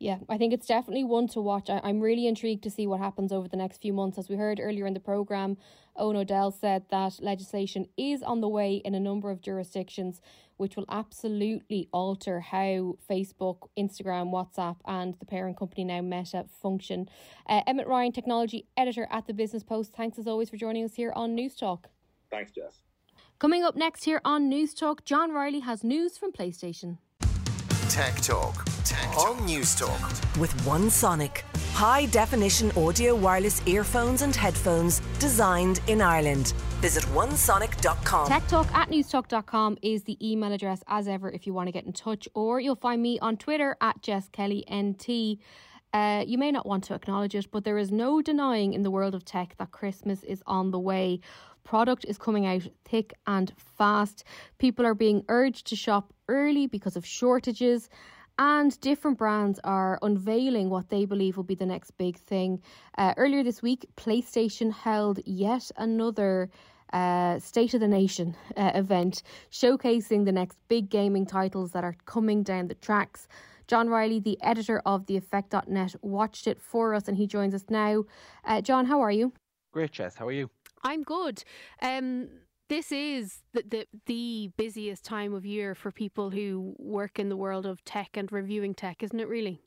Yeah, 0.00 0.16
I 0.30 0.38
think 0.38 0.54
it's 0.54 0.66
definitely 0.66 1.04
one 1.04 1.28
to 1.28 1.42
watch. 1.42 1.68
I, 1.68 1.78
am 1.84 2.00
really 2.00 2.26
intrigued 2.26 2.62
to 2.62 2.70
see 2.70 2.86
what 2.86 3.00
happens 3.00 3.32
over 3.32 3.48
the 3.48 3.58
next 3.58 3.82
few 3.82 3.92
months. 3.92 4.16
As 4.16 4.30
we 4.30 4.36
heard 4.36 4.58
earlier 4.58 4.86
in 4.86 4.94
the 4.94 5.00
programme, 5.00 5.58
Eoin 5.98 6.16
O'Dell 6.16 6.52
said 6.52 6.84
that 6.90 7.20
legislation 7.20 7.86
is 7.98 8.22
on 8.22 8.40
the 8.40 8.48
way 8.48 8.76
in 8.76 8.94
a 8.94 9.00
number 9.00 9.30
of 9.30 9.42
jurisdictions, 9.42 10.22
which 10.56 10.74
will 10.74 10.86
absolutely 10.88 11.86
alter 11.92 12.40
how 12.40 12.96
Facebook, 13.10 13.68
Instagram, 13.78 14.32
WhatsApp, 14.32 14.76
and 14.86 15.16
the 15.20 15.26
parent 15.26 15.58
company 15.58 15.84
now 15.84 16.00
Meta 16.00 16.46
function. 16.62 17.06
Uh, 17.46 17.60
Emmett 17.66 17.86
Ryan, 17.86 18.12
technology 18.12 18.66
editor 18.78 19.06
at 19.10 19.26
the 19.26 19.34
Business 19.34 19.62
Post, 19.62 19.92
thanks 19.94 20.18
as 20.18 20.26
always 20.26 20.48
for 20.48 20.56
joining 20.56 20.82
us 20.82 20.94
here 20.94 21.12
on 21.14 21.34
News 21.34 21.54
Talk. 21.56 21.90
Thanks, 22.30 22.52
Jess. 22.52 22.80
Coming 23.38 23.62
up 23.64 23.76
next 23.76 24.04
here 24.04 24.22
on 24.24 24.48
News 24.48 24.72
Talk, 24.72 25.04
John 25.04 25.30
Riley 25.30 25.60
has 25.60 25.84
news 25.84 26.16
from 26.16 26.32
PlayStation. 26.32 26.96
Tech 27.90 28.14
Talk. 28.20 28.64
Tech 28.84 29.10
Talk. 29.10 29.30
On 29.30 29.36
Newstalk. 29.48 30.38
With 30.38 30.52
One 30.64 30.90
Sonic. 30.90 31.44
High 31.72 32.06
definition 32.06 32.70
audio 32.76 33.16
wireless 33.16 33.66
earphones 33.66 34.22
and 34.22 34.34
headphones 34.34 35.00
designed 35.18 35.80
in 35.88 36.00
Ireland. 36.00 36.54
Visit 36.80 37.02
onesonic.com. 37.06 38.28
Tech 38.28 38.46
Talk 38.46 38.72
at 38.72 38.90
newstalk.com 38.90 39.76
is 39.82 40.04
the 40.04 40.16
email 40.24 40.52
address 40.52 40.84
as 40.86 41.08
ever 41.08 41.32
if 41.32 41.48
you 41.48 41.52
want 41.52 41.66
to 41.66 41.72
get 41.72 41.84
in 41.84 41.92
touch, 41.92 42.28
or 42.32 42.60
you'll 42.60 42.76
find 42.76 43.02
me 43.02 43.18
on 43.18 43.36
Twitter 43.36 43.76
at 43.80 44.00
Jess 44.02 44.28
Kelly 44.28 44.64
NT. 44.72 45.40
Uh, 45.92 46.22
you 46.24 46.38
may 46.38 46.52
not 46.52 46.66
want 46.66 46.84
to 46.84 46.94
acknowledge 46.94 47.34
it, 47.34 47.50
but 47.50 47.64
there 47.64 47.76
is 47.76 47.90
no 47.90 48.22
denying 48.22 48.72
in 48.72 48.84
the 48.84 48.90
world 48.92 49.16
of 49.16 49.24
tech 49.24 49.56
that 49.58 49.72
Christmas 49.72 50.22
is 50.22 50.44
on 50.46 50.70
the 50.70 50.78
way. 50.78 51.18
Product 51.70 52.04
is 52.08 52.18
coming 52.18 52.46
out 52.46 52.66
thick 52.84 53.14
and 53.28 53.52
fast. 53.56 54.24
People 54.58 54.84
are 54.84 54.92
being 54.92 55.24
urged 55.28 55.68
to 55.68 55.76
shop 55.76 56.12
early 56.26 56.66
because 56.66 56.96
of 56.96 57.06
shortages. 57.06 57.88
and 58.40 58.80
different 58.80 59.16
brands 59.18 59.60
are 59.62 59.96
unveiling 60.02 60.68
what 60.68 60.88
they 60.88 61.04
believe 61.04 61.36
will 61.36 61.44
be 61.44 61.54
the 61.54 61.72
next 61.74 61.92
big 61.92 62.16
thing. 62.16 62.60
Uh, 62.98 63.14
earlier 63.16 63.44
this 63.44 63.62
week, 63.62 63.86
PlayStation 63.96 64.72
held 64.72 65.20
yet 65.24 65.70
another 65.76 66.50
uh, 66.92 67.38
State 67.38 67.72
of 67.74 67.78
the 67.78 67.86
Nation 67.86 68.34
uh, 68.56 68.72
event 68.74 69.22
showcasing 69.52 70.24
the 70.24 70.32
next 70.32 70.58
big 70.66 70.90
gaming 70.90 71.24
titles 71.24 71.70
that 71.70 71.84
are 71.84 71.94
coming 72.04 72.42
down 72.42 72.66
the 72.66 72.74
tracks. 72.74 73.28
John 73.68 73.88
Riley, 73.88 74.18
the 74.18 74.38
editor 74.42 74.82
of 74.84 75.06
the 75.06 75.16
Effect.net, 75.16 75.94
watched 76.02 76.48
it 76.48 76.60
for 76.60 76.94
us 76.96 77.06
and 77.06 77.16
he 77.16 77.28
joins 77.28 77.54
us 77.54 77.66
now. 77.70 78.06
Uh, 78.44 78.60
John, 78.60 78.86
how 78.86 79.00
are 79.00 79.12
you? 79.12 79.32
Great, 79.70 79.92
Jess. 79.92 80.16
How 80.16 80.26
are 80.26 80.32
you? 80.32 80.50
I'm 80.82 81.02
good. 81.02 81.42
Um, 81.82 82.28
this 82.68 82.92
is 82.92 83.42
the, 83.52 83.64
the, 83.68 83.86
the 84.06 84.50
busiest 84.56 85.04
time 85.04 85.34
of 85.34 85.44
year 85.44 85.74
for 85.74 85.90
people 85.90 86.30
who 86.30 86.74
work 86.78 87.18
in 87.18 87.28
the 87.28 87.36
world 87.36 87.66
of 87.66 87.84
tech 87.84 88.16
and 88.16 88.30
reviewing 88.30 88.74
tech, 88.74 89.02
isn't 89.02 89.18
it? 89.18 89.28
Really? 89.28 89.60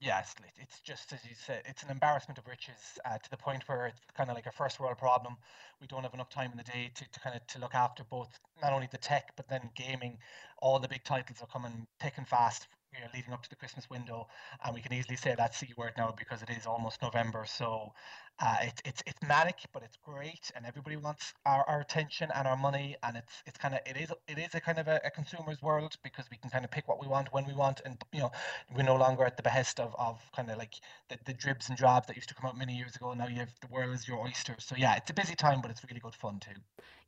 Yes, 0.00 0.34
it's 0.56 0.80
just 0.80 1.12
as 1.12 1.20
you 1.24 1.34
said, 1.34 1.62
it's 1.66 1.82
an 1.82 1.90
embarrassment 1.90 2.38
of 2.38 2.46
riches 2.46 2.98
uh, 3.04 3.18
to 3.18 3.30
the 3.30 3.36
point 3.36 3.62
where 3.68 3.86
it's 3.86 4.00
kind 4.16 4.30
of 4.30 4.34
like 4.34 4.46
a 4.46 4.52
first 4.52 4.80
world 4.80 4.96
problem. 4.96 5.36
We 5.80 5.86
don't 5.86 6.02
have 6.02 6.14
enough 6.14 6.30
time 6.30 6.50
in 6.52 6.56
the 6.56 6.64
day 6.64 6.90
to, 6.94 7.04
to 7.10 7.20
kind 7.20 7.36
of 7.36 7.46
to 7.48 7.58
look 7.58 7.74
after 7.74 8.02
both 8.04 8.30
not 8.62 8.72
only 8.72 8.88
the 8.90 8.98
tech 8.98 9.32
but 9.36 9.46
then 9.48 9.70
gaming. 9.76 10.18
All 10.62 10.78
the 10.78 10.88
big 10.88 11.04
titles 11.04 11.42
are 11.42 11.46
coming 11.46 11.86
thick 12.00 12.14
and 12.16 12.26
fast 12.26 12.66
you 12.92 13.00
know, 13.00 13.06
leading 13.14 13.32
up 13.32 13.42
to 13.42 13.50
the 13.50 13.56
Christmas 13.56 13.88
window, 13.88 14.26
and 14.64 14.74
we 14.74 14.80
can 14.80 14.92
easily 14.92 15.16
say 15.16 15.34
that 15.36 15.54
C 15.54 15.68
word 15.76 15.92
now 15.96 16.12
because 16.16 16.42
it 16.42 16.50
is 16.50 16.66
almost 16.66 17.02
November. 17.02 17.44
So 17.46 17.92
uh, 18.40 18.56
it's 18.62 18.80
it's 18.84 19.02
it's 19.06 19.28
manic, 19.28 19.56
but 19.72 19.82
it's 19.82 19.98
great, 20.02 20.50
and 20.56 20.64
everybody 20.64 20.96
wants 20.96 21.34
our, 21.44 21.62
our 21.68 21.80
attention 21.80 22.30
and 22.34 22.48
our 22.48 22.56
money, 22.56 22.96
and 23.02 23.16
it's 23.16 23.42
it's 23.46 23.58
kind 23.58 23.74
of 23.74 23.80
it 23.84 23.96
is 23.98 24.10
it 24.28 24.38
is 24.38 24.54
a 24.54 24.60
kind 24.60 24.78
of 24.78 24.88
a, 24.88 25.00
a, 25.04 25.10
consumer's 25.10 25.60
world 25.60 25.96
because 26.02 26.24
we 26.30 26.38
can 26.38 26.48
kind 26.48 26.64
of 26.64 26.70
pick 26.70 26.88
what 26.88 27.00
we 27.00 27.06
want 27.06 27.28
when 27.32 27.46
we 27.46 27.52
want, 27.52 27.82
and 27.84 28.02
you 28.12 28.20
know 28.20 28.30
we're 28.74 28.82
no 28.82 28.96
longer 28.96 29.24
at 29.24 29.36
the 29.36 29.42
behest 29.42 29.78
of, 29.78 29.94
of 29.98 30.18
kind 30.34 30.50
of 30.50 30.56
like 30.56 30.74
the, 31.10 31.18
the 31.26 31.34
dribs 31.34 31.68
and 31.68 31.76
drabs 31.76 32.06
that 32.06 32.16
used 32.16 32.28
to 32.30 32.34
come 32.34 32.48
out 32.48 32.56
many 32.56 32.74
years 32.74 32.96
ago. 32.96 33.12
Now 33.12 33.28
you 33.28 33.36
have 33.36 33.52
the 33.60 33.68
world 33.68 33.94
is 33.94 34.08
your 34.08 34.18
oyster. 34.18 34.56
So 34.58 34.74
yeah, 34.78 34.96
it's 34.96 35.10
a 35.10 35.14
busy 35.14 35.34
time, 35.34 35.60
but 35.60 35.70
it's 35.70 35.84
really 35.84 36.00
good 36.00 36.14
fun 36.14 36.40
too. 36.40 36.58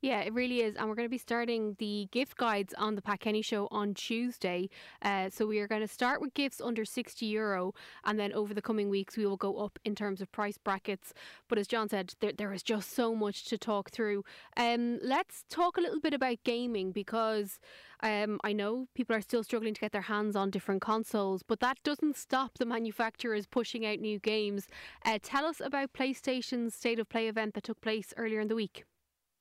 Yeah, 0.01 0.19
it 0.19 0.33
really 0.33 0.61
is, 0.61 0.75
and 0.75 0.89
we're 0.89 0.95
going 0.95 1.07
to 1.07 1.09
be 1.09 1.17
starting 1.17 1.77
the 1.79 2.09
gift 2.11 2.37
guides 2.37 2.73
on 2.77 2.95
the 2.95 3.01
Pat 3.01 3.21
Kenny 3.21 3.41
Show 3.41 3.69
on 3.71 3.93
Tuesday. 3.93 4.69
Uh, 5.01 5.29
so 5.29 5.47
we 5.47 5.59
are 5.59 5.67
going 5.67 5.81
to 5.81 5.87
start 5.87 6.21
with 6.21 6.33
gifts 6.33 6.61
under 6.61 6.85
sixty 6.85 7.25
euro, 7.25 7.73
and 8.03 8.19
then 8.19 8.33
over 8.33 8.53
the 8.53 8.61
coming 8.61 8.89
weeks 8.89 9.17
we 9.17 9.25
will 9.25 9.37
go 9.37 9.57
up 9.57 9.79
in 9.85 9.95
terms 9.95 10.21
of 10.21 10.31
price 10.31 10.57
brackets. 10.57 11.13
But 11.47 11.57
as 11.57 11.67
John 11.67 11.89
said, 11.89 12.13
there, 12.19 12.31
there 12.37 12.53
is 12.53 12.63
just 12.63 12.93
so 12.93 13.15
much 13.15 13.45
to 13.45 13.57
talk 13.57 13.91
through. 13.91 14.23
Um, 14.57 14.99
let's 15.01 15.45
talk 15.49 15.77
a 15.77 15.81
little 15.81 15.99
bit 15.99 16.13
about 16.13 16.43
gaming 16.43 16.91
because 16.91 17.59
um, 18.01 18.39
I 18.43 18.53
know 18.53 18.87
people 18.95 19.15
are 19.15 19.21
still 19.21 19.43
struggling 19.43 19.73
to 19.73 19.81
get 19.81 19.91
their 19.91 20.01
hands 20.01 20.35
on 20.35 20.49
different 20.49 20.81
consoles, 20.81 21.43
but 21.43 21.59
that 21.61 21.77
doesn't 21.83 22.17
stop 22.17 22.57
the 22.57 22.65
manufacturers 22.65 23.45
pushing 23.45 23.85
out 23.85 23.99
new 23.99 24.19
games. 24.19 24.67
Uh, 25.05 25.19
tell 25.21 25.45
us 25.45 25.61
about 25.61 25.93
PlayStation's 25.93 26.75
State 26.75 26.99
of 26.99 27.09
Play 27.09 27.27
event 27.27 27.53
that 27.53 27.63
took 27.63 27.81
place 27.81 28.13
earlier 28.17 28.39
in 28.39 28.47
the 28.47 28.55
week. 28.55 28.83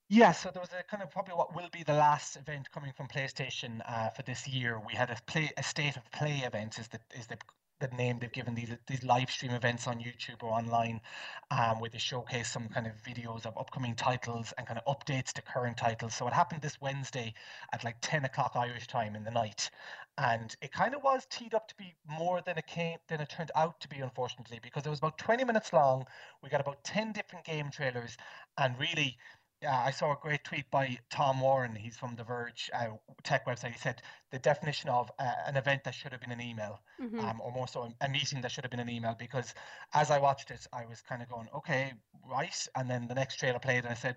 Yeah, 0.09 0.33
so 0.33 0.51
there 0.51 0.61
was 0.61 0.75
a 0.79 0.83
kind 0.83 1.03
of 1.03 1.11
probably 1.11 1.33
what 1.35 1.57
will 1.57 1.71
be 1.73 1.85
the 1.85 1.95
last 1.95 2.37
event 2.37 2.71
coming 2.71 2.93
from 2.93 3.09
PlayStation 3.09 3.81
uh, 3.89 4.11
for 4.11 4.23
this 4.23 4.47
year. 4.47 4.79
We 4.87 4.93
had 4.93 5.09
a 5.09 5.17
play 5.25 5.51
a 5.57 5.63
state 5.63 5.97
of 5.97 6.05
play 6.13 6.43
event 6.45 6.79
is 6.79 6.87
the 6.89 7.01
is 7.17 7.27
the 7.29 7.39
the 7.83 7.97
name 7.97 8.19
they've 8.19 8.33
given 8.33 8.55
these 8.55 8.71
these 8.87 9.05
live 9.05 9.31
stream 9.31 9.53
events 9.53 9.87
on 9.87 9.99
YouTube 9.99 10.43
or 10.43 10.51
online, 10.51 11.01
um, 11.51 11.81
where 11.81 11.91
they 11.91 11.99
showcase 11.99 12.51
some 12.51 12.69
kind 12.69 12.87
of 12.87 12.93
videos 13.03 13.45
of 13.45 13.59
upcoming 13.59 13.95
titles 13.95 14.55
and 14.57 14.67
kind 14.67 14.81
of 14.85 14.87
updates 14.95 15.33
to 15.35 15.43
current 15.43 15.77
titles. 15.77 16.15
So 16.15 16.27
it 16.29 16.33
happened 16.33 16.63
this 16.63 16.81
Wednesday 16.81 17.35
at 17.75 17.85
like 17.85 17.97
ten 18.01 18.25
o'clock 18.25 18.53
Irish 18.55 18.87
time 18.87 19.17
in 19.17 19.25
the 19.25 19.31
night, 19.31 19.71
and 20.17 20.55
it 20.63 20.73
kind 20.73 20.95
of 20.95 21.03
was 21.03 21.27
teed 21.29 21.55
up 21.55 21.69
to 21.69 21.75
be 21.77 21.95
more 22.09 22.41
than 22.47 22.57
it 22.57 22.67
came 22.67 22.99
than 23.09 23.21
it 23.21 23.29
turned 23.29 23.51
out 23.55 23.81
to 23.81 23.89
be, 23.89 23.99
unfortunately, 23.99 24.61
because 24.63 24.87
it 24.87 24.91
was 24.91 25.01
about 25.01 25.19
twenty 25.19 25.45
minutes 25.45 25.73
long. 25.73 26.07
We 26.43 26.49
got 26.49 26.61
about 26.61 26.83
ten 26.85 27.13
different 27.13 27.45
game 27.45 27.71
trailers, 27.71 28.17
and 28.57 28.79
really 28.79 29.19
yeah, 29.63 29.81
I 29.81 29.93
saw 29.93 30.13
a 30.13 30.19
great 30.21 30.43
tweet 30.43 30.69
by 30.71 30.99
Tom 31.09 31.41
Warren. 31.41 31.77
He's 31.77 31.97
from 31.97 32.17
the 32.17 32.25
Verge 32.25 32.69
uh, 32.75 32.89
tech 33.23 33.47
website. 33.47 33.73
He 33.73 33.79
said 33.79 34.03
the 34.33 34.39
definition 34.41 34.91
of 34.91 35.11
uh, 35.21 35.33
an 35.47 35.57
event 35.57 35.85
that 35.85 35.95
should 35.95 36.11
have 36.11 36.21
been 36.21 36.33
an 36.33 36.41
email, 36.41 36.81
mm-hmm. 37.01 37.21
um, 37.21 37.41
or 37.41 37.53
more 37.53 37.69
so 37.69 37.89
a 38.01 38.09
meeting 38.09 38.41
that 38.41 38.51
should 38.51 38.65
have 38.65 38.73
been 38.73 38.81
an 38.81 38.91
email. 38.91 39.15
Because 39.17 39.55
as 39.95 40.11
I 40.11 40.19
watched 40.19 40.51
it, 40.51 40.67
I 40.73 40.85
was 40.87 41.01
kind 41.01 41.23
of 41.23 41.29
going, 41.29 41.49
okay, 41.55 41.93
right. 42.29 42.69
And 42.75 42.91
then 42.91 43.07
the 43.07 43.15
next 43.15 43.37
trailer 43.39 43.61
played, 43.61 43.85
and 43.85 43.89
I 43.89 43.95
said, 43.95 44.17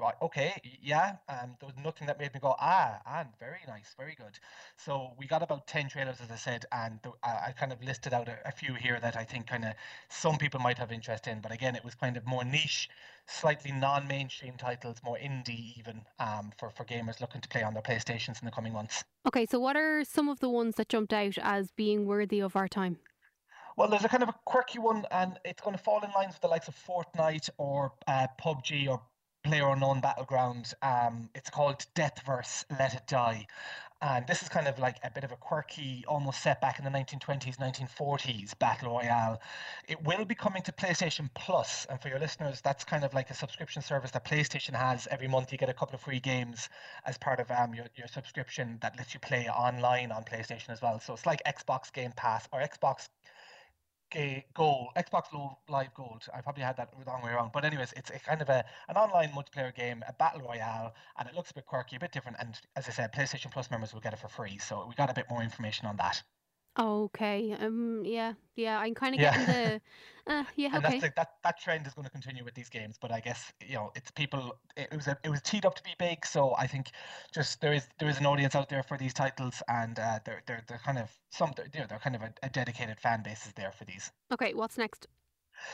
right, 0.00 0.14
okay, 0.22 0.54
yeah. 0.82 1.16
Um, 1.28 1.56
there 1.60 1.66
was 1.66 1.76
nothing 1.82 2.06
that 2.06 2.18
made 2.18 2.32
me 2.34 2.40
go, 2.40 2.54
ah, 2.58 3.00
and 3.06 3.28
very 3.38 3.60
nice, 3.66 3.94
very 3.98 4.14
good. 4.14 4.38
So 4.76 5.12
we 5.18 5.26
got 5.26 5.42
about 5.42 5.66
10 5.66 5.88
trailers, 5.88 6.20
as 6.22 6.30
I 6.30 6.36
said, 6.36 6.64
and 6.72 6.98
the, 7.02 7.12
I, 7.22 7.48
I 7.48 7.54
kind 7.58 7.72
of 7.72 7.82
listed 7.82 8.12
out 8.12 8.28
a, 8.28 8.36
a 8.46 8.52
few 8.52 8.74
here 8.74 8.98
that 9.00 9.16
I 9.16 9.24
think 9.24 9.46
kind 9.46 9.64
of 9.64 9.74
some 10.08 10.36
people 10.36 10.60
might 10.60 10.78
have 10.78 10.92
interest 10.92 11.26
in. 11.26 11.40
But 11.40 11.52
again, 11.52 11.76
it 11.76 11.84
was 11.84 11.94
kind 11.94 12.16
of 12.16 12.26
more 12.26 12.44
niche 12.44 12.88
slightly 13.26 13.72
non-mainstream 13.72 14.54
titles, 14.58 14.98
more 15.04 15.16
indie 15.16 15.76
even, 15.78 16.02
um, 16.18 16.52
for, 16.58 16.70
for 16.70 16.84
gamers 16.84 17.20
looking 17.20 17.40
to 17.40 17.48
play 17.48 17.62
on 17.62 17.72
their 17.72 17.82
PlayStations 17.82 18.40
in 18.40 18.46
the 18.46 18.50
coming 18.50 18.72
months. 18.72 19.04
Okay, 19.26 19.46
so 19.46 19.58
what 19.58 19.76
are 19.76 20.04
some 20.04 20.28
of 20.28 20.40
the 20.40 20.48
ones 20.48 20.76
that 20.76 20.88
jumped 20.88 21.12
out 21.12 21.38
as 21.40 21.70
being 21.70 22.06
worthy 22.06 22.40
of 22.40 22.56
our 22.56 22.68
time? 22.68 22.98
Well, 23.76 23.88
there's 23.88 24.04
a 24.04 24.08
kind 24.08 24.22
of 24.22 24.28
a 24.28 24.34
quirky 24.44 24.78
one, 24.78 25.04
and 25.10 25.38
it's 25.44 25.60
going 25.60 25.76
to 25.76 25.82
fall 25.82 26.00
in 26.04 26.10
line 26.12 26.28
with 26.28 26.40
the 26.40 26.46
likes 26.46 26.68
of 26.68 26.76
Fortnite 26.76 27.50
or 27.58 27.92
uh, 28.06 28.28
PUBG 28.40 28.88
or 28.88 29.02
Player 29.44 29.68
Unknown 29.68 30.00
Battleground. 30.00 30.72
Um, 30.80 31.28
it's 31.34 31.50
called 31.50 31.84
Deathverse 31.94 32.64
Let 32.78 32.94
It 32.94 33.06
Die. 33.06 33.46
And 34.00 34.26
this 34.26 34.42
is 34.42 34.48
kind 34.48 34.66
of 34.66 34.78
like 34.78 34.96
a 35.02 35.10
bit 35.10 35.24
of 35.24 35.32
a 35.32 35.36
quirky, 35.36 36.04
almost 36.08 36.42
set 36.42 36.60
back 36.60 36.78
in 36.78 36.84
the 36.84 36.90
1920s, 36.90 37.56
1940s 37.56 38.58
battle 38.58 38.92
royale. 38.92 39.40
It 39.86 40.02
will 40.02 40.24
be 40.24 40.34
coming 40.34 40.62
to 40.62 40.72
PlayStation 40.72 41.30
Plus, 41.34 41.86
and 41.88 42.00
for 42.00 42.08
your 42.08 42.18
listeners, 42.18 42.60
that's 42.60 42.84
kind 42.84 43.04
of 43.04 43.14
like 43.14 43.30
a 43.30 43.34
subscription 43.34 43.80
service 43.80 44.10
that 44.10 44.24
PlayStation 44.24 44.74
has. 44.74 45.06
Every 45.10 45.28
month, 45.28 45.52
you 45.52 45.58
get 45.58 45.68
a 45.68 45.74
couple 45.74 45.94
of 45.94 46.00
free 46.00 46.20
games 46.20 46.68
as 47.06 47.16
part 47.16 47.40
of 47.40 47.50
um, 47.50 47.74
your, 47.74 47.86
your 47.96 48.08
subscription 48.08 48.78
that 48.82 48.96
lets 48.98 49.14
you 49.14 49.20
play 49.20 49.48
online 49.48 50.10
on 50.10 50.24
PlayStation 50.24 50.70
as 50.70 50.82
well. 50.82 51.00
So 51.00 51.14
it's 51.14 51.26
like 51.26 51.42
Xbox 51.44 51.92
Game 51.92 52.12
Pass 52.16 52.48
or 52.52 52.60
Xbox 52.60 53.08
A 54.16 54.44
gold, 54.54 54.88
Xbox 54.96 55.24
Live 55.68 55.92
Gold. 55.94 56.26
I 56.32 56.40
probably 56.40 56.62
had 56.62 56.76
that 56.76 56.90
the 56.96 57.04
wrong 57.04 57.22
way 57.22 57.32
around. 57.32 57.50
But 57.52 57.64
anyways, 57.64 57.92
it's 57.96 58.10
a 58.10 58.18
kind 58.20 58.40
of 58.40 58.48
a 58.48 58.64
an 58.88 58.96
online 58.96 59.30
multiplayer 59.30 59.74
game, 59.74 60.04
a 60.06 60.12
battle 60.12 60.40
royale, 60.42 60.94
and 61.18 61.28
it 61.28 61.34
looks 61.34 61.50
a 61.50 61.54
bit 61.54 61.66
quirky, 61.66 61.96
a 61.96 61.98
bit 61.98 62.12
different. 62.12 62.36
And 62.38 62.58
as 62.76 62.88
I 62.88 62.92
said, 62.92 63.12
PlayStation 63.12 63.50
Plus 63.50 63.70
members 63.70 63.92
will 63.92 64.00
get 64.00 64.12
it 64.12 64.20
for 64.20 64.28
free. 64.28 64.58
So 64.58 64.86
we 64.88 64.94
got 64.94 65.10
a 65.10 65.14
bit 65.14 65.26
more 65.28 65.42
information 65.42 65.86
on 65.86 65.96
that. 65.96 66.22
Okay. 66.78 67.56
Um. 67.58 68.02
Yeah. 68.04 68.34
Yeah. 68.56 68.78
I'm 68.78 68.94
kind 68.94 69.14
of 69.14 69.20
yeah. 69.20 69.36
getting 69.36 69.54
the. 69.54 69.80
Uh, 70.26 70.42
yeah. 70.56 70.70
and 70.72 70.82
okay. 70.86 71.00
That's 71.00 71.14
that 71.16 71.28
that 71.42 71.60
trend 71.60 71.86
is 71.86 71.92
going 71.92 72.06
to 72.06 72.10
continue 72.10 72.44
with 72.44 72.54
these 72.54 72.70
games, 72.70 72.96
but 72.98 73.12
I 73.12 73.20
guess 73.20 73.52
you 73.60 73.74
know 73.74 73.92
it's 73.94 74.10
people. 74.10 74.56
It 74.74 74.88
was 74.90 75.06
a, 75.06 75.18
it 75.22 75.28
was 75.28 75.42
teed 75.42 75.66
up 75.66 75.74
to 75.74 75.82
be 75.82 75.90
big, 75.98 76.24
so 76.24 76.54
I 76.56 76.66
think 76.66 76.92
just 77.30 77.60
there 77.60 77.74
is 77.74 77.86
there 77.98 78.08
is 78.08 78.20
an 78.20 78.24
audience 78.24 78.54
out 78.54 78.70
there 78.70 78.82
for 78.82 78.96
these 78.96 79.12
titles, 79.12 79.62
and 79.68 79.98
uh, 79.98 80.20
they're 80.24 80.42
they're 80.46 80.62
they're 80.66 80.80
kind 80.82 80.96
of 80.96 81.10
some 81.28 81.52
they're, 81.56 81.86
they're 81.86 81.98
kind 81.98 82.16
of 82.16 82.22
a, 82.22 82.32
a 82.42 82.48
dedicated 82.48 82.98
fan 82.98 83.22
base 83.22 83.44
is 83.44 83.52
there 83.52 83.70
for 83.70 83.84
these. 83.84 84.10
Okay. 84.32 84.54
What's 84.54 84.78
next? 84.78 85.08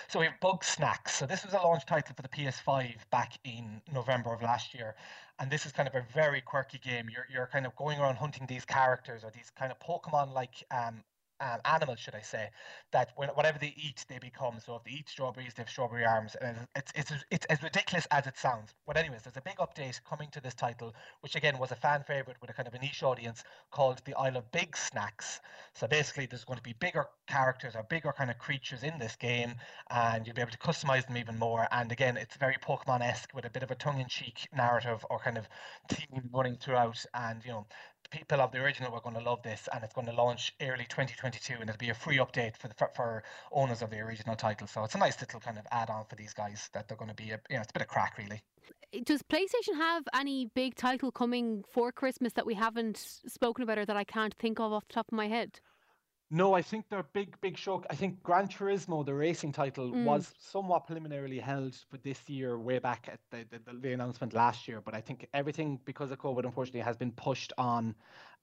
So 0.08 0.20
we 0.20 0.26
have 0.26 0.34
Bugsnax. 0.40 1.10
So 1.10 1.26
this 1.26 1.44
was 1.44 1.54
a 1.54 1.58
launch 1.58 1.86
title 1.86 2.14
for 2.14 2.22
the 2.22 2.28
PS5 2.28 2.94
back 3.10 3.38
in 3.44 3.80
November 3.92 4.32
of 4.32 4.42
last 4.42 4.74
year, 4.74 4.94
and 5.38 5.50
this 5.50 5.66
is 5.66 5.72
kind 5.72 5.88
of 5.88 5.94
a 5.94 6.04
very 6.12 6.40
quirky 6.40 6.78
game. 6.78 7.08
You're 7.08 7.26
you're 7.32 7.46
kind 7.46 7.66
of 7.66 7.74
going 7.76 7.98
around 7.98 8.16
hunting 8.16 8.46
these 8.46 8.64
characters 8.64 9.24
or 9.24 9.30
these 9.30 9.50
kind 9.50 9.72
of 9.72 9.78
Pokemon-like 9.80 10.64
um, 10.70 11.02
um, 11.40 11.58
animals, 11.64 11.98
should 11.98 12.14
I 12.14 12.20
say, 12.20 12.50
that 12.92 13.12
whatever 13.16 13.58
they 13.58 13.74
eat, 13.76 14.04
they 14.08 14.18
become. 14.18 14.58
So 14.64 14.76
if 14.76 14.84
they 14.84 14.92
eat 14.92 15.08
strawberries, 15.08 15.54
they 15.54 15.62
have 15.62 15.70
strawberry 15.70 16.04
arms, 16.04 16.36
and 16.40 16.56
it's 16.76 16.92
it's 16.94 17.12
it's 17.30 17.46
as 17.46 17.62
ridiculous 17.62 18.06
as 18.10 18.26
it 18.26 18.36
sounds. 18.36 18.74
But 18.86 18.96
anyways, 18.96 19.22
there's 19.22 19.36
a 19.36 19.42
big 19.42 19.56
update 19.56 20.00
coming 20.08 20.28
to 20.32 20.40
this 20.40 20.54
title, 20.54 20.94
which 21.20 21.36
again 21.36 21.58
was 21.58 21.72
a 21.72 21.76
fan 21.76 22.04
favorite 22.06 22.36
with 22.40 22.50
a 22.50 22.52
kind 22.52 22.68
of 22.68 22.74
a 22.74 22.78
niche 22.78 23.02
audience 23.02 23.42
called 23.70 24.02
the 24.04 24.14
Isle 24.14 24.36
of 24.36 24.50
Bigsnax. 24.52 25.40
So 25.74 25.86
basically, 25.86 26.26
there's 26.26 26.44
going 26.44 26.58
to 26.58 26.62
be 26.62 26.74
bigger 26.74 27.06
characters 27.26 27.74
or 27.76 27.84
bigger 27.84 28.12
kind 28.12 28.30
of 28.30 28.38
creatures 28.38 28.82
in 28.82 28.98
this 28.98 29.16
game, 29.16 29.54
and 29.90 30.26
you'll 30.26 30.34
be 30.34 30.42
able 30.42 30.50
to 30.52 30.58
customize 30.58 31.06
them 31.06 31.16
even 31.16 31.38
more. 31.38 31.66
And 31.70 31.90
again, 31.92 32.16
it's 32.16 32.36
very 32.36 32.56
Pokemon-esque 32.56 33.34
with 33.34 33.44
a 33.44 33.50
bit 33.50 33.62
of 33.62 33.70
a 33.70 33.74
tongue-in-cheek 33.74 34.48
narrative 34.54 35.04
or 35.10 35.18
kind 35.18 35.38
of 35.38 35.48
theme 35.88 36.28
running 36.32 36.56
throughout, 36.56 37.04
and 37.14 37.44
you 37.44 37.52
know 37.52 37.66
people 38.10 38.40
of 38.40 38.52
the 38.52 38.58
original 38.58 38.92
are 38.94 39.00
going 39.00 39.16
to 39.16 39.22
love 39.22 39.42
this, 39.42 39.68
and 39.72 39.82
it's 39.82 39.94
going 39.94 40.06
to 40.06 40.12
launch 40.12 40.54
early 40.60 40.84
2022, 40.88 41.54
and 41.54 41.70
it'll 41.70 41.78
be 41.78 41.90
a 41.90 41.94
free 41.94 42.18
update 42.18 42.56
for 42.56 42.68
the 42.68 42.74
for, 42.74 43.22
owners 43.52 43.82
of 43.82 43.90
the 43.90 43.98
original 43.98 44.36
title. 44.36 44.66
So 44.66 44.84
it's 44.84 44.94
a 44.94 44.98
nice 44.98 45.20
little 45.20 45.40
kind 45.40 45.58
of 45.58 45.66
add-on 45.72 46.04
for 46.06 46.16
these 46.16 46.34
guys 46.34 46.68
that 46.72 46.88
they're 46.88 46.96
going 46.96 47.10
to 47.10 47.14
be 47.14 47.30
a 47.30 47.40
you 47.48 47.56
know 47.56 47.62
it's 47.62 47.70
a 47.70 47.72
bit 47.72 47.82
of 47.82 47.88
crack 47.88 48.18
really. 48.18 48.42
Does 49.04 49.22
PlayStation 49.22 49.76
have 49.76 50.04
any 50.14 50.46
big 50.46 50.74
title 50.74 51.12
coming 51.12 51.64
for 51.70 51.92
Christmas 51.92 52.32
that 52.34 52.46
we 52.46 52.54
haven't 52.54 52.96
spoken 53.26 53.62
about 53.62 53.78
or 53.78 53.86
that 53.86 53.96
I 53.96 54.04
can't 54.04 54.34
think 54.34 54.58
of 54.58 54.72
off 54.72 54.86
the 54.88 54.94
top 54.94 55.06
of 55.08 55.16
my 55.16 55.28
head? 55.28 55.60
No, 56.32 56.54
I 56.54 56.62
think 56.62 56.88
their 56.88 57.02
big, 57.02 57.34
big 57.40 57.56
show. 57.56 57.82
I 57.90 57.96
think 57.96 58.22
Gran 58.22 58.46
Turismo, 58.46 59.04
the 59.04 59.14
racing 59.14 59.50
title, 59.50 59.90
mm. 59.90 60.04
was 60.04 60.32
somewhat 60.38 60.86
preliminarily 60.86 61.40
held 61.40 61.74
for 61.90 61.96
this 61.98 62.28
year, 62.28 62.56
way 62.56 62.78
back 62.78 63.08
at 63.12 63.18
the, 63.30 63.44
the, 63.50 63.76
the, 63.80 63.92
announcement 63.92 64.32
last 64.32 64.68
year. 64.68 64.80
But 64.80 64.94
I 64.94 65.00
think 65.00 65.26
everything, 65.34 65.80
because 65.84 66.12
of 66.12 66.18
COVID, 66.18 66.44
unfortunately, 66.44 66.82
has 66.82 66.96
been 66.96 67.10
pushed 67.10 67.52
on 67.58 67.96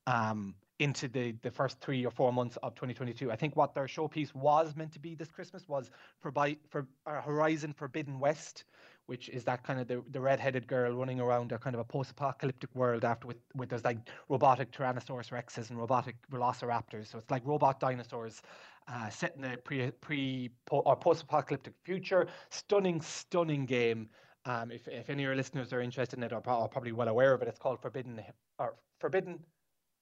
um, 0.05 0.53
into 0.79 1.07
the 1.07 1.33
the 1.41 1.49
first 1.49 1.79
three 1.79 2.05
or 2.05 2.11
four 2.11 2.33
months 2.33 2.57
of 2.57 2.75
2022. 2.75 3.31
I 3.31 3.35
think 3.35 3.55
what 3.55 3.73
their 3.73 3.85
showpiece 3.85 4.35
was 4.35 4.75
meant 4.75 4.91
to 4.93 4.99
be 4.99 5.15
this 5.15 5.31
Christmas 5.31 5.67
was 5.67 5.89
for 6.19 6.31
by 6.31 6.57
for 6.69 6.87
uh, 7.05 7.21
Horizon 7.21 7.73
Forbidden 7.73 8.19
West, 8.19 8.65
which 9.07 9.29
is 9.29 9.43
that 9.45 9.63
kind 9.63 9.79
of 9.79 9.87
the, 9.87 10.03
the 10.11 10.19
red-headed 10.19 10.67
girl 10.67 10.93
running 10.93 11.19
around 11.19 11.51
a 11.51 11.57
kind 11.57 11.75
of 11.75 11.79
a 11.79 11.83
post-apocalyptic 11.83 12.69
world 12.75 13.03
after 13.03 13.27
with 13.27 13.37
with 13.55 13.69
there's 13.69 13.83
like 13.83 13.97
robotic 14.29 14.71
Tyrannosaurus 14.71 15.31
rexes 15.31 15.69
and 15.69 15.79
robotic 15.79 16.15
velociraptors. 16.31 17.07
So 17.07 17.17
it's 17.17 17.31
like 17.31 17.45
robot 17.45 17.79
dinosaurs 17.79 18.41
uh, 18.87 19.09
set 19.09 19.35
in 19.37 19.43
a 19.45 19.57
pre 19.57 19.91
pre 19.91 20.51
or 20.69 20.95
post-apocalyptic 20.95 21.73
future. 21.83 22.27
Stunning, 22.49 23.01
stunning 23.01 23.65
game. 23.65 24.09
Um, 24.45 24.71
if 24.71 24.87
if 24.87 25.09
any 25.09 25.23
of 25.23 25.27
your 25.27 25.35
listeners 25.35 25.73
are 25.73 25.81
interested 25.81 26.17
in 26.17 26.23
it, 26.23 26.31
or, 26.31 26.41
are 26.45 26.67
probably 26.67 26.91
well 26.91 27.07
aware 27.07 27.33
of 27.33 27.41
it, 27.41 27.47
it's 27.47 27.59
called 27.59 27.81
Forbidden 27.81 28.21
or 28.59 28.75
Forbidden 28.99 29.39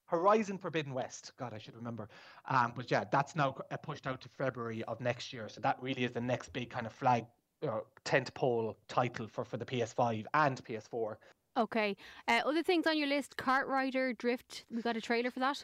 Horizon 0.07 0.57
Forbidden 0.57 0.93
West. 0.93 1.31
God, 1.37 1.53
I 1.53 1.57
should 1.57 1.75
remember. 1.75 2.09
Um, 2.47 2.73
but 2.75 2.89
yeah, 2.91 3.05
that's 3.11 3.35
now 3.35 3.55
pushed 3.81 4.05
out 4.07 4.21
to 4.21 4.29
February 4.29 4.83
of 4.83 4.99
next 5.01 5.33
year. 5.33 5.49
So 5.49 5.61
that 5.61 5.77
really 5.81 6.03
is 6.03 6.11
the 6.11 6.21
next 6.21 6.53
big 6.53 6.69
kind 6.69 6.85
of 6.85 6.93
flag 6.93 7.25
uh, 7.65 7.79
tent 8.03 8.33
pole 8.33 8.75
title 8.87 9.27
for, 9.27 9.43
for 9.43 9.57
the 9.57 9.65
PS5 9.65 10.25
and 10.33 10.63
PS4. 10.63 11.15
Okay. 11.57 11.95
Uh, 12.27 12.41
other 12.45 12.63
things 12.63 12.85
on 12.85 12.97
your 12.97 13.07
list 13.07 13.37
Kart 13.37 13.67
Rider 13.67 14.13
Drift. 14.13 14.65
We 14.69 14.81
got 14.81 14.97
a 14.97 15.01
trailer 15.01 15.31
for 15.31 15.39
that? 15.39 15.63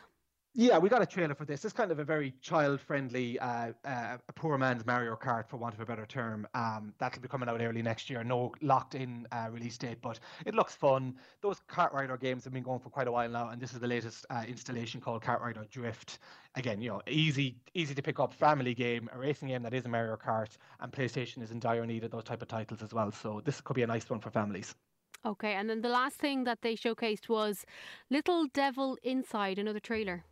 Yeah, 0.54 0.80
we 0.80 0.90
got 0.90 1.02
a 1.02 1.06
trailer 1.06 1.34
for 1.34 1.46
this. 1.46 1.64
It's 1.64 1.74
kind 1.74 1.92
of 1.92 2.00
a 2.00 2.04
very 2.04 2.34
child-friendly, 2.42 3.40
uh, 3.40 3.72
uh, 3.86 4.18
poor 4.36 4.58
man's 4.58 4.86
Mario 4.86 5.16
Kart, 5.16 5.48
for 5.48 5.56
want 5.56 5.74
of 5.74 5.80
a 5.80 5.86
better 5.86 6.06
term. 6.06 6.46
Um, 6.54 6.94
that'll 7.00 7.22
be 7.22 7.30
coming 7.30 7.48
out 7.48 7.62
early 7.62 7.82
next 7.82 8.10
year. 8.10 8.22
No 8.26 8.52
locked-in 8.62 9.28
uh, 9.32 9.48
release 9.50 9.78
date, 9.78 10.00
but 10.02 10.20
it 10.46 10.54
looks 10.54 10.76
fun. 10.76 11.16
Those 11.42 11.62
Kart 11.70 11.94
Rider 11.94 12.18
games 12.18 12.44
have 12.44 12.52
been 12.52 12.64
going 12.64 12.80
for 12.82 12.90
quite 12.90 13.08
a 13.08 13.12
while 13.14 13.30
now, 13.30 13.48
and 13.48 13.62
this 13.62 13.72
is 13.72 13.80
the 13.80 13.88
latest 13.88 14.26
uh, 14.30 14.44
installation 14.46 15.00
called 15.00 15.24
Kart 15.24 15.40
Rider 15.40 15.66
Drift. 15.72 16.20
Again, 16.56 16.82
you 16.82 16.90
know, 16.90 17.02
easy, 17.08 17.56
easy 17.74 17.96
to 17.96 18.02
pick 18.02 18.20
up 18.20 18.34
family 18.34 18.74
game, 18.74 19.10
a 19.14 19.18
racing 19.18 19.48
game 19.48 19.64
that 19.64 19.74
is 19.74 19.86
a 19.86 19.90
Mario 19.90 20.18
Kart, 20.18 20.58
and 20.82 20.92
PlayStation 20.92 21.42
is 21.42 21.52
in 21.52 21.62
dire 21.62 21.86
need 21.86 22.04
of 22.04 22.12
those 22.12 22.26
type 22.26 22.42
of 22.42 22.50
titles 22.50 22.84
as 22.84 22.94
well. 22.94 23.14
So 23.14 23.42
this 23.46 23.62
could 23.62 23.76
be 23.76 23.84
a 23.84 23.88
nice 23.88 24.10
one 24.10 24.20
for 24.20 24.32
families. 24.32 24.76
Okay, 25.26 25.54
and 25.54 25.70
then 25.70 25.82
the 25.82 25.88
last 25.88 26.18
thing 26.18 26.44
that 26.44 26.62
they 26.62 26.76
showcased 26.76 27.30
was 27.30 27.66
Little 28.10 28.48
Devil 28.48 28.98
Inside, 29.04 29.58
another 29.58 29.80
trailer. 29.80 30.26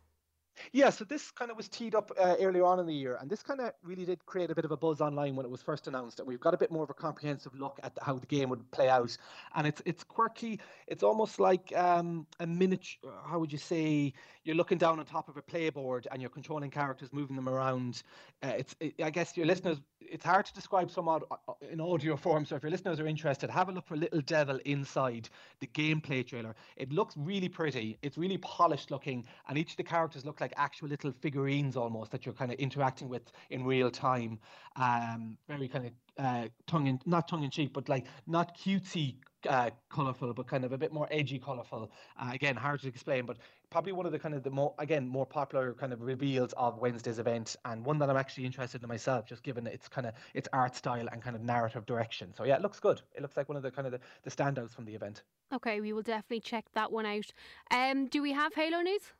Yeah, 0.72 0.90
so 0.90 1.04
this 1.04 1.30
kind 1.30 1.50
of 1.50 1.56
was 1.56 1.68
teed 1.68 1.94
up 1.94 2.10
uh, 2.18 2.36
earlier 2.40 2.64
on 2.64 2.80
in 2.80 2.86
the 2.86 2.94
year, 2.94 3.18
and 3.20 3.30
this 3.30 3.42
kind 3.42 3.60
of 3.60 3.72
really 3.82 4.04
did 4.04 4.24
create 4.26 4.50
a 4.50 4.54
bit 4.54 4.64
of 4.64 4.70
a 4.70 4.76
buzz 4.76 5.00
online 5.00 5.36
when 5.36 5.46
it 5.46 5.50
was 5.50 5.62
first 5.62 5.86
announced. 5.88 6.20
And 6.20 6.28
we've 6.28 6.40
got 6.40 6.54
a 6.54 6.58
bit 6.58 6.70
more 6.70 6.84
of 6.84 6.90
a 6.90 6.94
comprehensive 6.94 7.54
look 7.54 7.78
at 7.82 7.92
how 8.02 8.14
the 8.14 8.26
game 8.26 8.48
would 8.50 8.70
play 8.70 8.88
out, 8.88 9.16
and 9.54 9.66
it's 9.66 9.82
it's 9.84 10.04
quirky. 10.04 10.60
It's 10.86 11.02
almost 11.02 11.40
like 11.40 11.76
um, 11.76 12.26
a 12.38 12.46
miniature. 12.46 13.12
How 13.24 13.38
would 13.38 13.52
you 13.52 13.58
say? 13.58 14.12
You're 14.44 14.56
looking 14.56 14.78
down 14.78 14.98
on 14.98 15.04
top 15.04 15.28
of 15.28 15.36
a 15.36 15.42
playboard, 15.42 16.06
and 16.10 16.20
you're 16.22 16.30
controlling 16.30 16.70
characters, 16.70 17.12
moving 17.12 17.36
them 17.36 17.48
around. 17.48 18.02
Uh, 18.42 18.54
it's 18.58 18.74
it, 18.80 18.94
I 19.02 19.10
guess 19.10 19.36
your 19.36 19.46
listeners. 19.46 19.78
It's 20.00 20.24
hard 20.24 20.46
to 20.46 20.54
describe 20.54 20.90
somewhat 20.90 21.22
uh, 21.30 21.52
in 21.70 21.80
audio 21.80 22.16
form. 22.16 22.44
So 22.44 22.56
if 22.56 22.62
your 22.62 22.70
listeners 22.70 22.98
are 22.98 23.06
interested, 23.06 23.50
have 23.50 23.68
a 23.68 23.72
look 23.72 23.86
for 23.86 23.96
Little 23.96 24.22
Devil 24.22 24.58
Inside 24.64 25.28
the 25.60 25.66
gameplay 25.68 26.26
trailer. 26.26 26.54
It 26.76 26.92
looks 26.92 27.14
really 27.16 27.48
pretty. 27.48 27.98
It's 28.02 28.18
really 28.18 28.38
polished 28.38 28.90
looking, 28.90 29.24
and 29.48 29.58
each 29.58 29.72
of 29.72 29.76
the 29.76 29.84
characters 29.84 30.24
look 30.24 30.40
like 30.40 30.49
actual 30.56 30.88
little 30.88 31.12
figurines 31.12 31.76
almost 31.76 32.10
that 32.12 32.24
you're 32.24 32.34
kind 32.34 32.52
of 32.52 32.58
interacting 32.58 33.08
with 33.08 33.22
in 33.50 33.64
real 33.64 33.90
time. 33.90 34.38
Um, 34.76 35.36
very 35.48 35.68
kind 35.68 35.86
of 35.86 35.92
uh, 36.18 36.48
tongue 36.66 36.86
in 36.86 37.00
not 37.06 37.28
tongue 37.28 37.44
in 37.44 37.50
cheek, 37.50 37.72
but 37.72 37.88
like 37.88 38.06
not 38.26 38.56
cutesy 38.56 39.16
uh, 39.48 39.70
colorful, 39.88 40.34
but 40.34 40.46
kind 40.46 40.64
of 40.64 40.72
a 40.72 40.78
bit 40.78 40.92
more 40.92 41.08
edgy 41.10 41.38
colorful. 41.38 41.90
Uh, 42.20 42.30
again, 42.32 42.56
hard 42.56 42.80
to 42.82 42.88
explain, 42.88 43.24
but 43.24 43.38
probably 43.70 43.92
one 43.92 44.06
of 44.06 44.12
the 44.12 44.18
kind 44.18 44.34
of 44.34 44.42
the 44.42 44.50
more 44.50 44.74
again 44.78 45.06
more 45.06 45.26
popular 45.26 45.72
kind 45.74 45.92
of 45.92 46.02
reveals 46.02 46.52
of 46.54 46.78
Wednesday's 46.78 47.18
event, 47.18 47.56
and 47.64 47.84
one 47.84 47.98
that 47.98 48.10
I'm 48.10 48.16
actually 48.16 48.44
interested 48.44 48.82
in 48.82 48.88
myself, 48.88 49.26
just 49.26 49.42
given 49.42 49.66
its 49.66 49.88
kind 49.88 50.06
of 50.06 50.14
its 50.34 50.48
art 50.52 50.76
style 50.76 51.08
and 51.10 51.22
kind 51.22 51.36
of 51.36 51.42
narrative 51.42 51.86
direction. 51.86 52.34
So 52.36 52.44
yeah, 52.44 52.56
it 52.56 52.62
looks 52.62 52.80
good. 52.80 53.00
It 53.14 53.22
looks 53.22 53.36
like 53.36 53.48
one 53.48 53.56
of 53.56 53.62
the 53.62 53.70
kind 53.70 53.86
of 53.86 53.92
the, 53.92 54.00
the 54.22 54.30
standouts 54.30 54.72
from 54.72 54.84
the 54.84 54.94
event. 54.94 55.22
Okay, 55.52 55.80
we 55.80 55.92
will 55.92 56.02
definitely 56.02 56.40
check 56.40 56.66
that 56.74 56.92
one 56.92 57.06
out. 57.06 57.26
Um, 57.70 58.06
do 58.06 58.22
we 58.22 58.32
have 58.32 58.54
Halo 58.54 58.80
news? 58.82 59.12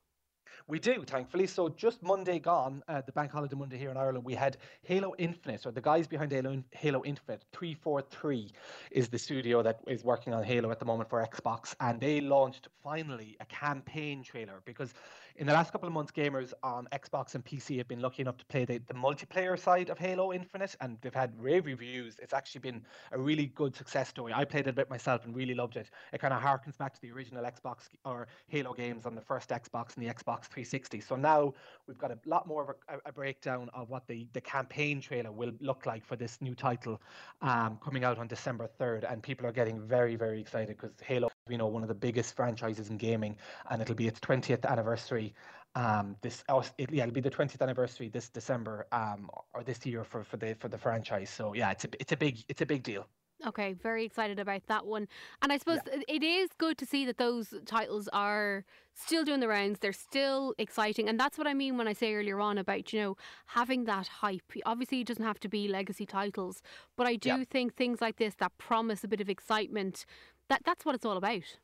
We 0.67 0.79
do, 0.79 1.05
thankfully. 1.05 1.47
So 1.47 1.69
just 1.69 2.03
Monday 2.03 2.39
gone, 2.39 2.83
uh, 2.89 3.03
the 3.05 3.13
bank 3.13 3.33
holiday 3.33 3.57
Monday 3.57 3.79
here 3.79 3.91
in 3.91 3.97
Ireland, 3.97 4.25
we 4.25 4.35
had 4.35 4.57
Halo 4.83 5.15
Infinite, 5.19 5.67
or 5.67 5.73
the 5.73 5.81
guys 5.81 6.07
behind 6.07 6.33
Halo, 6.33 6.63
Halo 6.73 7.03
Infinite, 7.05 7.45
343 7.53 8.53
is 8.91 9.09
the 9.09 9.19
studio 9.19 9.63
that 9.63 9.81
is 9.87 10.05
working 10.05 10.33
on 10.33 10.43
Halo 10.43 10.71
at 10.71 10.79
the 10.79 10.85
moment 10.85 11.09
for 11.09 11.27
Xbox, 11.27 11.75
and 11.81 12.01
they 12.01 12.21
launched 12.21 12.69
finally 12.83 13.37
a 13.41 13.45
campaign 13.47 14.23
trailer 14.23 14.63
because 14.65 14.95
in 15.37 15.47
the 15.47 15.53
last 15.53 15.73
couple 15.73 15.87
of 15.87 15.93
months, 15.93 16.13
gamers 16.13 16.53
on 16.63 16.89
Xbox 16.93 17.35
and 17.35 17.45
PC 17.45 17.79
have 17.79 17.89
been 17.89 18.01
lucky 18.01 18.23
enough 18.23 18.37
to 18.39 18.47
play 18.47 18.65
the, 18.65 18.79
the 18.89 18.95
multiplayer 18.95 19.59
side 19.59 19.91
of 19.91 19.99
Halo 19.99 20.33
Infinite, 20.33 20.77
and 20.81 20.99
they've 21.01 21.15
had 21.15 21.33
rave 21.41 21.67
reviews. 21.67 22.19
It's 22.21 22.33
actually 22.33 22.61
been 22.61 22.83
a 23.13 23.19
really 23.19 23.47
good 23.47 23.75
success 23.77 24.09
story. 24.09 24.33
I 24.35 24.45
played 24.45 24.67
it 24.67 24.71
a 24.71 24.73
bit 24.73 24.91
myself 24.91 25.25
and 25.25 25.35
really 25.35 25.55
loved 25.55 25.77
it. 25.77 25.91
It 26.13 26.21
kind 26.21 26.35
of 26.35 26.43
harkens 26.43 26.77
back 26.77 26.95
to 26.95 27.01
the 27.01 27.11
original 27.11 27.45
Xbox 27.45 27.89
or 28.05 28.29
Halo 28.49 28.75
games 28.75 29.07
on 29.07 29.15
the 29.15 29.21
first 29.21 29.51
Xbox 29.51 29.97
and 29.97 30.07
the 30.07 30.13
Xbox 30.13 30.45
360. 30.45 31.01
So 31.01 31.17
now 31.17 31.55
we've 31.87 31.99
got 31.99 32.11
a 32.11 32.19
lot 32.27 32.47
more 32.47 32.63
of 32.63 32.69
a, 32.89 33.09
a 33.09 33.13
breakdown 33.13 33.71
of 33.75 33.91
what 33.91 34.07
the, 34.07 34.27
the 34.33 34.41
campaign 34.41 35.01
trailer 35.01 35.33
will 35.33 35.53
look 35.61 35.87
like 35.87 36.05
for 36.05 36.17
this 36.17 36.39
new 36.41 36.55
title 36.55 37.01
um, 37.43 37.79
coming 37.83 38.05
out 38.05 38.19
on 38.19 38.27
December 38.27 38.69
3rd, 38.81 39.11
and 39.11 39.23
people 39.23 39.47
are 39.47 39.53
getting 39.53 39.81
very, 39.81 40.17
very 40.17 40.41
excited 40.41 40.77
because 40.77 40.93
Halo 41.03 41.31
you 41.51 41.59
know 41.59 41.67
one 41.67 41.83
of 41.83 41.89
the 41.89 41.95
biggest 41.95 42.37
franchises 42.37 42.91
in 42.91 42.97
gaming, 42.97 43.37
and 43.71 43.83
it'll 43.83 43.95
be 43.95 44.07
its 44.07 44.21
20th 44.21 44.65
anniversary. 44.65 45.35
Um, 45.75 46.17
this 46.21 46.43
oh, 46.49 46.65
it, 46.79 46.91
yeah, 46.93 47.05
it'll 47.05 47.15
be 47.15 47.21
the 47.21 47.31
20th 47.31 47.61
anniversary 47.61 48.09
this 48.09 48.29
December 48.29 48.87
um, 48.93 49.31
or 49.55 49.63
this 49.63 49.85
year 49.87 50.05
for, 50.05 50.25
for 50.25 50.37
the 50.37 50.55
for 50.59 50.69
the 50.69 50.79
franchise. 50.79 51.31
So 51.31 51.55
yeah, 51.55 51.71
it's 51.71 51.85
a 51.85 51.89
it's 51.99 52.13
a 52.13 52.17
big 52.17 52.39
it's 52.49 52.61
a 52.61 52.67
big 52.67 52.83
deal. 52.83 53.07
Okay, 53.47 53.73
very 53.73 54.05
excited 54.05 54.39
about 54.39 54.67
that 54.67 54.87
one. 54.87 55.09
And 55.41 55.53
I 55.53 55.59
suppose 55.59 55.79
yeah. 55.87 56.01
it 56.09 56.23
is 56.23 56.51
good 56.59 56.77
to 56.79 56.87
see 56.87 57.07
that 57.07 57.17
those 57.17 57.55
titles 57.65 58.09
are 58.13 58.65
still 58.95 59.25
doing 59.25 59.41
the 59.41 59.49
rounds. 59.49 59.79
They're 59.79 59.93
still 59.93 60.55
exciting. 60.59 61.09
And 61.09 61.19
that's 61.19 61.39
what 61.39 61.47
I 61.47 61.55
mean 61.55 61.79
when 61.79 61.89
I 61.89 61.95
say 61.95 62.15
earlier 62.15 62.39
on 62.41 62.59
about, 62.59 62.93
you 62.93 63.01
know, 63.01 63.17
having 63.47 63.85
that 63.85 64.09
hype. 64.09 64.53
Obviously, 64.67 65.01
it 65.01 65.07
doesn't 65.07 65.25
have 65.25 65.41
to 65.41 65.49
be 65.49 65.69
legacy 65.69 66.05
titles, 66.05 66.61
but 66.97 67.07
I 67.07 67.17
do 67.17 67.31
yeah. 67.31 67.45
think 67.51 67.75
things 67.75 68.01
like 68.01 68.17
this 68.17 68.35
that 68.37 68.57
promise 68.59 69.05
a 69.05 69.09
bit 69.09 69.21
of 69.21 69.31
excitement 69.31 70.05
that 70.51 70.63
that's 70.65 70.85
what 70.85 70.95
it's 70.95 71.07
all 71.07 71.17
about. 71.17 71.57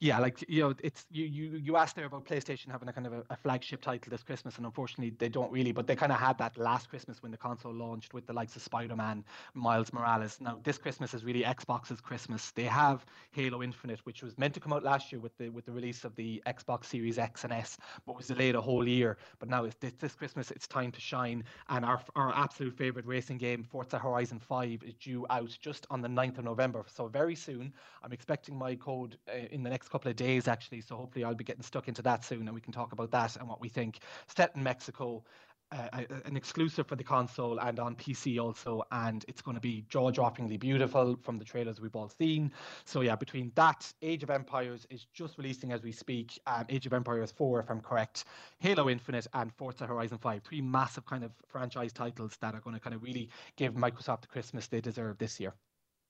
Yeah, 0.00 0.18
like 0.18 0.44
you 0.48 0.62
know, 0.62 0.74
it's 0.82 1.06
you 1.10 1.24
you 1.24 1.56
you 1.58 1.76
asked 1.76 1.96
there 1.96 2.06
about 2.06 2.24
PlayStation 2.24 2.70
having 2.70 2.88
a 2.88 2.92
kind 2.92 3.06
of 3.06 3.12
a, 3.12 3.24
a, 3.30 3.36
flagship 3.36 3.80
title 3.80 4.10
this 4.10 4.22
Christmas, 4.22 4.56
and 4.56 4.66
unfortunately 4.66 5.14
they 5.18 5.28
don't 5.28 5.50
really. 5.50 5.72
But 5.72 5.86
they 5.86 5.96
kind 5.96 6.12
of 6.12 6.18
had 6.18 6.38
that 6.38 6.56
last 6.56 6.88
Christmas 6.88 7.22
when 7.22 7.32
the 7.32 7.38
console 7.38 7.72
launched 7.72 8.14
with 8.14 8.26
the 8.26 8.32
likes 8.32 8.56
of 8.56 8.62
Spider-Man, 8.62 9.24
Miles 9.54 9.92
Morales. 9.92 10.38
Now 10.40 10.58
this 10.62 10.78
Christmas 10.78 11.14
is 11.14 11.24
really 11.24 11.42
Xbox's 11.42 12.00
Christmas. 12.00 12.50
They 12.52 12.64
have 12.64 13.04
Halo 13.32 13.62
Infinite, 13.62 14.00
which 14.04 14.22
was 14.22 14.36
meant 14.38 14.54
to 14.54 14.60
come 14.60 14.72
out 14.72 14.82
last 14.82 15.12
year 15.12 15.20
with 15.20 15.36
the 15.38 15.48
with 15.48 15.66
the 15.66 15.72
release 15.72 16.04
of 16.04 16.14
the 16.16 16.42
Xbox 16.46 16.86
Series 16.86 17.18
X 17.18 17.44
and 17.44 17.52
S, 17.52 17.78
but 18.06 18.16
was 18.16 18.26
delayed 18.26 18.54
a 18.54 18.60
whole 18.60 18.86
year. 18.86 19.16
But 19.38 19.48
now 19.48 19.64
it's 19.64 19.76
this, 19.80 20.14
Christmas, 20.14 20.50
it's 20.50 20.66
time 20.66 20.92
to 20.92 21.00
shine, 21.00 21.44
and 21.68 21.84
our 21.84 22.00
our 22.16 22.34
absolute 22.34 22.76
favorite 22.76 23.06
racing 23.06 23.38
game, 23.38 23.64
Forza 23.64 23.98
Horizon 23.98 24.38
5, 24.38 24.82
is 24.84 24.94
due 24.94 25.26
out 25.30 25.56
just 25.60 25.86
on 25.90 26.00
the 26.00 26.08
9th 26.08 26.38
of 26.38 26.44
November. 26.44 26.84
So 26.88 27.08
very 27.08 27.34
soon, 27.34 27.72
I'm 28.02 28.12
expecting 28.12 28.56
my 28.56 28.74
code 28.74 29.16
uh, 29.28 29.46
in 29.50 29.62
the 29.62 29.70
next 29.70 29.77
next 29.78 29.90
couple 29.90 30.10
of 30.10 30.16
days, 30.16 30.48
actually. 30.48 30.80
So 30.80 30.96
hopefully, 30.96 31.24
I'll 31.24 31.36
be 31.36 31.44
getting 31.44 31.62
stuck 31.62 31.86
into 31.86 32.02
that 32.02 32.24
soon, 32.24 32.48
and 32.48 32.52
we 32.52 32.60
can 32.60 32.72
talk 32.72 32.90
about 32.92 33.12
that 33.12 33.36
and 33.36 33.48
what 33.48 33.60
we 33.60 33.68
think. 33.68 34.00
Set 34.26 34.50
in 34.56 34.64
Mexico, 34.64 35.22
uh, 35.70 36.02
an 36.24 36.36
exclusive 36.36 36.88
for 36.88 36.96
the 36.96 37.04
console 37.04 37.60
and 37.60 37.78
on 37.78 37.94
PC 37.94 38.40
also, 38.40 38.82
and 38.90 39.24
it's 39.28 39.40
going 39.40 39.54
to 39.54 39.60
be 39.60 39.84
jaw-droppingly 39.88 40.58
beautiful 40.58 41.16
from 41.22 41.36
the 41.36 41.44
trailers 41.44 41.80
we've 41.80 41.94
all 41.94 42.08
seen. 42.08 42.50
So 42.86 43.02
yeah, 43.02 43.14
between 43.14 43.52
that, 43.54 43.92
Age 44.02 44.24
of 44.24 44.30
Empires 44.30 44.84
is 44.90 45.06
just 45.14 45.38
releasing 45.38 45.70
as 45.70 45.84
we 45.84 45.92
speak. 45.92 46.40
Um, 46.48 46.64
Age 46.68 46.86
of 46.86 46.92
Empires 46.92 47.30
4, 47.30 47.60
if 47.60 47.70
I'm 47.70 47.80
correct, 47.80 48.24
Halo 48.58 48.88
Infinite, 48.90 49.28
and 49.32 49.54
Forza 49.54 49.86
Horizon 49.86 50.18
5, 50.18 50.42
three 50.42 50.60
massive 50.60 51.06
kind 51.06 51.22
of 51.22 51.30
franchise 51.46 51.92
titles 51.92 52.36
that 52.40 52.56
are 52.56 52.60
going 52.60 52.74
to 52.74 52.80
kind 52.80 52.96
of 52.96 53.02
really 53.04 53.28
give 53.54 53.74
Microsoft 53.74 54.22
the 54.22 54.28
Christmas 54.28 54.66
they 54.66 54.80
deserve 54.80 55.18
this 55.18 55.38
year. 55.38 55.54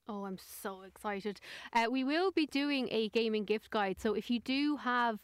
Oh, 0.08 0.24
I'm 0.24 0.38
so 0.38 0.82
excited. 0.82 1.38
Uh, 1.74 1.86
we 1.90 2.02
will 2.02 2.30
be 2.30 2.46
doing 2.46 2.88
a 2.90 3.10
gaming 3.10 3.44
gift 3.44 3.70
guide. 3.70 4.00
So 4.00 4.14
if 4.14 4.30
you 4.30 4.40
do 4.40 4.76
have 4.78 5.18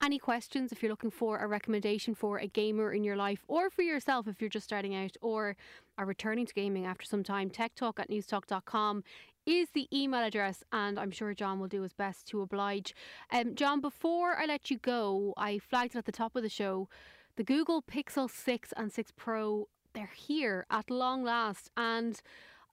any 0.00 0.18
questions, 0.18 0.70
if 0.70 0.80
you're 0.80 0.92
looking 0.92 1.10
for 1.10 1.38
a 1.38 1.48
recommendation 1.48 2.14
for 2.14 2.38
a 2.38 2.46
gamer 2.46 2.92
in 2.92 3.02
your 3.02 3.16
life 3.16 3.44
or 3.48 3.68
for 3.68 3.82
yourself 3.82 4.28
if 4.28 4.40
you're 4.40 4.48
just 4.48 4.64
starting 4.64 4.94
out 4.94 5.16
or 5.20 5.56
are 5.98 6.06
returning 6.06 6.46
to 6.46 6.54
gaming 6.54 6.86
after 6.86 7.04
some 7.04 7.24
time, 7.24 7.50
techtalk 7.50 7.98
at 7.98 8.08
newstalk.com 8.08 9.02
is 9.44 9.70
the 9.70 9.88
email 9.92 10.22
address, 10.22 10.62
and 10.72 11.00
I'm 11.00 11.10
sure 11.10 11.32
John 11.34 11.58
will 11.58 11.68
do 11.68 11.82
his 11.82 11.94
best 11.94 12.28
to 12.28 12.42
oblige. 12.42 12.94
Um, 13.32 13.54
John, 13.54 13.80
before 13.80 14.36
I 14.36 14.44
let 14.44 14.70
you 14.70 14.78
go, 14.78 15.32
I 15.36 15.58
flagged 15.58 15.94
it 15.94 15.98
at 15.98 16.04
the 16.04 16.12
top 16.12 16.36
of 16.36 16.42
the 16.42 16.48
show 16.48 16.88
the 17.36 17.44
Google 17.44 17.82
Pixel 17.82 18.28
6 18.28 18.74
and 18.76 18.92
6 18.92 19.12
Pro, 19.16 19.68
they're 19.94 20.10
here 20.14 20.66
at 20.70 20.90
long 20.90 21.22
last. 21.22 21.70
And 21.76 22.20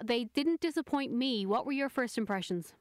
they 0.03 0.25
didn't 0.25 0.61
disappoint 0.61 1.13
me. 1.13 1.45
What 1.45 1.65
were 1.65 1.71
your 1.71 1.89
first 1.89 2.17
impressions? 2.17 2.73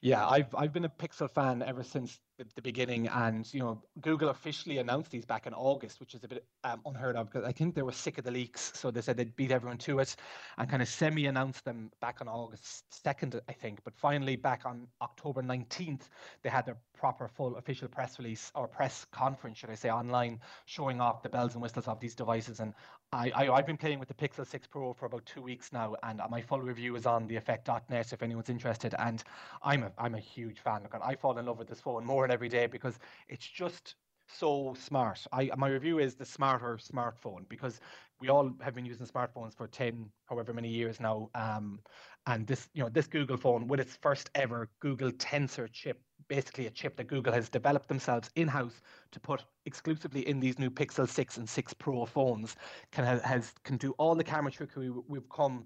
Yeah, 0.00 0.26
I've 0.26 0.54
I've 0.54 0.72
been 0.72 0.84
a 0.84 0.88
Pixel 0.88 1.30
fan 1.30 1.62
ever 1.62 1.82
since 1.82 2.20
the, 2.36 2.44
the, 2.54 2.62
beginning. 2.62 3.08
And 3.08 3.52
you 3.52 3.60
know, 3.60 3.82
Google 4.00 4.30
officially 4.30 4.78
announced 4.78 5.10
these 5.10 5.24
back 5.24 5.46
in 5.46 5.54
August, 5.54 6.00
which 6.00 6.14
is 6.14 6.24
a 6.24 6.28
bit 6.28 6.44
um, 6.64 6.80
unheard 6.86 7.16
of 7.16 7.30
because 7.30 7.46
I 7.46 7.52
think 7.52 7.74
they 7.74 7.82
were 7.82 7.92
sick 7.92 8.18
of 8.18 8.24
the 8.24 8.30
leaks, 8.30 8.72
so 8.74 8.90
they 8.90 9.00
said 9.00 9.16
they'd 9.16 9.34
beat 9.36 9.52
everyone 9.52 9.78
to 9.78 9.98
it, 10.00 10.16
and 10.58 10.68
kind 10.68 10.82
of 10.82 10.88
semi-announced 10.88 11.64
them 11.64 11.90
back 12.00 12.20
on 12.20 12.28
August 12.28 12.84
second, 12.90 13.40
I 13.48 13.52
think. 13.52 13.80
But 13.84 13.94
finally, 13.96 14.36
back 14.36 14.62
on 14.64 14.86
October 15.00 15.42
nineteenth, 15.42 16.08
they 16.42 16.50
had 16.50 16.66
their 16.66 16.78
proper 16.98 17.28
full 17.28 17.56
official 17.56 17.88
press 17.88 18.18
release 18.18 18.50
or 18.54 18.66
press 18.66 19.06
conference, 19.12 19.58
should 19.58 19.70
I 19.70 19.74
say, 19.74 19.90
online, 19.90 20.40
showing 20.66 21.00
off 21.00 21.22
the 21.22 21.28
bells 21.28 21.54
and 21.54 21.62
whistles 21.62 21.88
of 21.88 22.00
these 22.00 22.14
devices. 22.14 22.60
And 22.60 22.74
I, 23.12 23.32
I 23.34 23.56
have 23.56 23.66
been 23.66 23.76
playing 23.76 24.00
with 24.00 24.08
the 24.08 24.14
Pixel 24.14 24.46
6 24.46 24.66
Pro 24.66 24.92
for 24.92 25.06
about 25.06 25.24
two 25.24 25.40
weeks 25.40 25.72
now, 25.72 25.94
and 26.02 26.20
my 26.30 26.42
full 26.42 26.60
review 26.60 26.96
is 26.96 27.06
on 27.06 27.28
theeffect.net 27.28 28.12
if 28.12 28.22
anyone's 28.22 28.50
interested. 28.50 28.94
And 28.98 29.22
I'm 29.62 29.84
a 29.84 29.92
I'm 29.96 30.14
a 30.14 30.20
huge 30.20 30.58
fan. 30.60 30.82
Look, 30.82 30.94
I 31.02 31.14
fall 31.14 31.38
in 31.38 31.46
love 31.46 31.58
with 31.58 31.68
this 31.68 31.80
phone 31.80 32.04
more 32.04 32.24
and 32.24 32.32
every 32.32 32.48
day 32.48 32.66
because 32.66 32.98
it's 33.28 33.46
just 33.46 33.94
so 34.26 34.74
smart. 34.78 35.26
I 35.32 35.50
my 35.56 35.68
review 35.68 35.98
is 36.00 36.14
the 36.16 36.26
smarter 36.26 36.78
smartphone 36.78 37.48
because 37.48 37.80
we 38.20 38.28
all 38.28 38.52
have 38.60 38.74
been 38.74 38.84
using 38.84 39.06
smartphones 39.06 39.56
for 39.56 39.66
10 39.66 40.10
however 40.26 40.52
many 40.52 40.68
years 40.68 41.00
now 41.00 41.30
um, 41.34 41.80
and 42.26 42.46
this 42.46 42.68
you 42.74 42.82
know 42.82 42.88
this 42.88 43.06
google 43.06 43.36
phone 43.36 43.66
with 43.66 43.80
its 43.80 43.96
first 44.02 44.30
ever 44.34 44.68
google 44.80 45.12
tensor 45.12 45.68
chip 45.72 46.00
basically 46.28 46.66
a 46.66 46.70
chip 46.70 46.96
that 46.96 47.08
google 47.08 47.32
has 47.32 47.48
developed 47.48 47.88
themselves 47.88 48.30
in-house 48.36 48.80
to 49.10 49.18
put 49.20 49.44
exclusively 49.66 50.26
in 50.28 50.40
these 50.40 50.58
new 50.58 50.70
pixel 50.70 51.08
6 51.08 51.36
and 51.38 51.48
6 51.48 51.74
pro 51.74 52.04
phones 52.04 52.56
can 52.92 53.04
has 53.20 53.52
can 53.64 53.76
do 53.76 53.92
all 53.98 54.14
the 54.14 54.24
camera 54.24 54.52
trickery 54.52 54.90
we've 55.08 55.28
come 55.28 55.64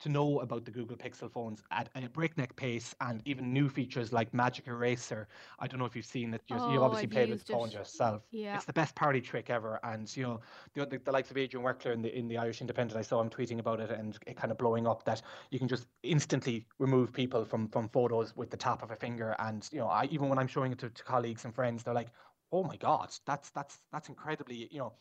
to 0.00 0.08
know 0.08 0.40
about 0.40 0.64
the 0.64 0.70
Google 0.70 0.96
Pixel 0.96 1.30
phones 1.30 1.62
at 1.70 1.88
a 1.94 2.08
breakneck 2.08 2.54
pace 2.56 2.94
and 3.00 3.22
even 3.24 3.52
new 3.52 3.68
features 3.68 4.12
like 4.12 4.32
Magic 4.34 4.66
Eraser. 4.66 5.28
I 5.58 5.66
don't 5.66 5.78
know 5.78 5.84
if 5.86 5.94
you've 5.96 6.04
seen 6.04 6.34
it. 6.34 6.42
you 6.48 6.56
oh, 6.56 6.72
you've 6.72 6.82
obviously 6.82 7.06
I've 7.06 7.10
played 7.12 7.30
with 7.30 7.44
the 7.44 7.52
phone 7.52 7.70
yourself. 7.70 8.22
Yeah. 8.30 8.56
It's 8.56 8.64
the 8.64 8.72
best 8.72 8.94
party 8.94 9.20
trick 9.20 9.50
ever. 9.50 9.80
And, 9.82 10.14
you 10.16 10.24
know, 10.24 10.40
the, 10.74 10.86
the, 10.86 10.98
the 10.98 11.12
likes 11.12 11.30
of 11.30 11.36
Adrian 11.36 11.64
Weckler 11.64 11.94
in 11.94 12.02
the, 12.02 12.16
in 12.16 12.28
the 12.28 12.36
Irish 12.36 12.60
Independent, 12.60 12.98
I 12.98 13.02
saw 13.02 13.20
him 13.20 13.30
tweeting 13.30 13.58
about 13.58 13.80
it 13.80 13.90
and 13.90 14.18
it 14.26 14.36
kind 14.36 14.50
of 14.50 14.58
blowing 14.58 14.86
up 14.86 15.04
that 15.04 15.22
you 15.50 15.58
can 15.58 15.68
just 15.68 15.86
instantly 16.02 16.66
remove 16.78 17.12
people 17.12 17.44
from, 17.44 17.68
from 17.68 17.88
photos 17.88 18.36
with 18.36 18.50
the 18.50 18.56
tap 18.56 18.82
of 18.82 18.90
a 18.90 18.96
finger. 18.96 19.36
And, 19.38 19.68
you 19.72 19.78
know, 19.78 19.88
I, 19.88 20.06
even 20.10 20.28
when 20.28 20.38
I'm 20.38 20.48
showing 20.48 20.72
it 20.72 20.78
to, 20.80 20.90
to 20.90 21.04
colleagues 21.04 21.44
and 21.44 21.54
friends, 21.54 21.82
they're 21.82 21.94
like, 21.94 22.08
oh 22.52 22.62
my 22.62 22.76
God, 22.76 23.10
that's, 23.26 23.50
that's, 23.50 23.78
that's 23.92 24.08
incredibly, 24.08 24.68
you 24.70 24.78
know, 24.78 24.92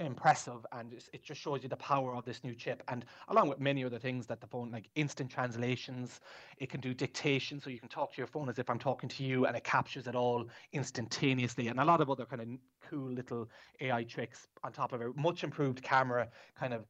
impressive 0.00 0.64
and 0.72 0.92
it 0.92 1.24
just 1.24 1.40
shows 1.40 1.62
you 1.62 1.68
the 1.68 1.76
power 1.76 2.14
of 2.14 2.24
this 2.24 2.44
new 2.44 2.54
chip 2.54 2.82
and 2.88 3.04
along 3.28 3.48
with 3.48 3.58
many 3.58 3.84
other 3.84 3.98
things 3.98 4.26
that 4.26 4.40
the 4.40 4.46
phone 4.46 4.70
like 4.70 4.88
instant 4.94 5.28
translations 5.28 6.20
it 6.58 6.68
can 6.68 6.80
do 6.80 6.94
dictation 6.94 7.60
so 7.60 7.68
you 7.68 7.80
can 7.80 7.88
talk 7.88 8.12
to 8.12 8.18
your 8.18 8.26
phone 8.28 8.48
as 8.48 8.60
if 8.60 8.70
i'm 8.70 8.78
talking 8.78 9.08
to 9.08 9.24
you 9.24 9.46
and 9.46 9.56
it 9.56 9.64
captures 9.64 10.06
it 10.06 10.14
all 10.14 10.46
instantaneously 10.72 11.66
and 11.66 11.80
a 11.80 11.84
lot 11.84 12.00
of 12.00 12.08
other 12.10 12.24
kind 12.24 12.40
of 12.40 12.48
cool 12.88 13.10
little 13.10 13.48
ai 13.80 14.04
tricks 14.04 14.46
on 14.62 14.70
top 14.70 14.92
of 14.92 15.02
it 15.02 15.16
much 15.16 15.42
improved 15.42 15.82
camera 15.82 16.28
kind 16.56 16.72
of 16.72 16.84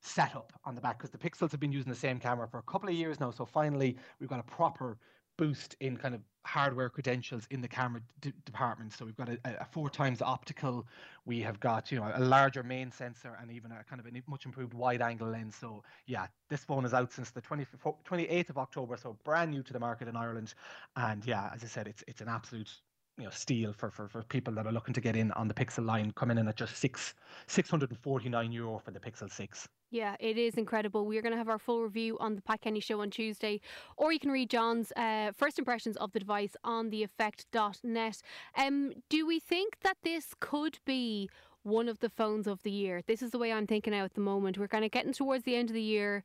setup 0.00 0.52
on 0.64 0.74
the 0.74 0.80
back 0.80 0.96
because 0.96 1.10
the 1.10 1.18
pixels 1.18 1.50
have 1.50 1.60
been 1.60 1.72
using 1.72 1.90
the 1.90 1.98
same 1.98 2.18
camera 2.18 2.48
for 2.48 2.58
a 2.58 2.62
couple 2.62 2.88
of 2.88 2.94
years 2.94 3.20
now 3.20 3.30
so 3.30 3.44
finally 3.44 3.98
we've 4.18 4.30
got 4.30 4.40
a 4.40 4.44
proper 4.44 4.96
boost 5.36 5.76
in 5.80 5.96
kind 5.96 6.14
of 6.14 6.22
hardware 6.44 6.88
credentials 6.88 7.46
in 7.50 7.60
the 7.60 7.68
camera 7.68 8.00
d- 8.20 8.32
department. 8.44 8.92
So 8.92 9.04
we've 9.04 9.16
got 9.16 9.28
a, 9.28 9.38
a, 9.44 9.64
four 9.64 9.90
times 9.90 10.22
optical. 10.22 10.86
We 11.26 11.40
have 11.40 11.60
got 11.60 11.92
you 11.92 11.98
know 11.98 12.10
a 12.14 12.20
larger 12.20 12.62
main 12.62 12.90
sensor 12.90 13.36
and 13.40 13.50
even 13.50 13.72
a 13.72 13.84
kind 13.84 14.00
of 14.00 14.06
a 14.06 14.10
much 14.26 14.46
improved 14.46 14.74
wide 14.74 15.02
angle 15.02 15.28
lens. 15.28 15.56
So 15.56 15.82
yeah, 16.06 16.26
this 16.48 16.64
phone 16.64 16.84
is 16.84 16.94
out 16.94 17.12
since 17.12 17.30
the 17.30 17.42
28th 17.42 18.50
of 18.50 18.58
October, 18.58 18.96
so 18.96 19.16
brand 19.24 19.50
new 19.50 19.62
to 19.62 19.72
the 19.72 19.80
market 19.80 20.08
in 20.08 20.16
Ireland. 20.16 20.54
And 20.96 21.24
yeah, 21.24 21.50
as 21.54 21.62
I 21.62 21.66
said, 21.66 21.86
it's 21.86 22.02
it's 22.06 22.20
an 22.20 22.28
absolute 22.28 22.70
you 23.18 23.24
know 23.24 23.30
steal 23.30 23.72
for, 23.72 23.90
for, 23.90 24.08
for 24.08 24.22
people 24.22 24.54
that 24.54 24.66
are 24.66 24.72
looking 24.72 24.94
to 24.94 25.00
get 25.00 25.16
in 25.16 25.30
on 25.32 25.46
the 25.46 25.54
Pixel 25.54 25.84
line, 25.84 26.10
coming 26.12 26.38
in 26.38 26.48
at 26.48 26.56
just 26.56 26.76
six 26.76 27.14
six 27.46 27.68
hundred 27.68 27.90
and 27.90 27.98
forty 27.98 28.28
nine 28.28 28.50
euro 28.50 28.78
for 28.78 28.90
the 28.90 29.00
Pixel 29.00 29.30
six. 29.30 29.68
Yeah, 29.90 30.14
it 30.20 30.38
is 30.38 30.54
incredible. 30.54 31.04
We're 31.04 31.20
going 31.20 31.32
to 31.32 31.38
have 31.38 31.48
our 31.48 31.58
full 31.58 31.82
review 31.82 32.16
on 32.20 32.36
the 32.36 32.42
Pat 32.42 32.60
Kenny 32.60 32.78
show 32.78 33.00
on 33.00 33.10
Tuesday, 33.10 33.60
or 33.96 34.12
you 34.12 34.20
can 34.20 34.30
read 34.30 34.48
John's 34.48 34.92
uh, 34.92 35.32
first 35.36 35.58
impressions 35.58 35.96
of 35.96 36.12
the 36.12 36.20
device 36.20 36.56
on 36.62 36.92
theeffect.net. 36.92 38.22
Um, 38.56 38.92
do 39.08 39.26
we 39.26 39.40
think 39.40 39.80
that 39.82 39.96
this 40.04 40.28
could 40.38 40.78
be 40.86 41.28
one 41.64 41.88
of 41.88 41.98
the 41.98 42.08
phones 42.08 42.46
of 42.46 42.62
the 42.62 42.70
year? 42.70 43.02
This 43.04 43.20
is 43.20 43.32
the 43.32 43.38
way 43.38 43.52
I'm 43.52 43.66
thinking 43.66 43.92
now 43.92 44.04
at 44.04 44.14
the 44.14 44.20
moment. 44.20 44.58
We're 44.58 44.68
kind 44.68 44.84
of 44.84 44.92
getting 44.92 45.12
towards 45.12 45.42
the 45.44 45.56
end 45.56 45.70
of 45.70 45.74
the 45.74 45.82
year. 45.82 46.22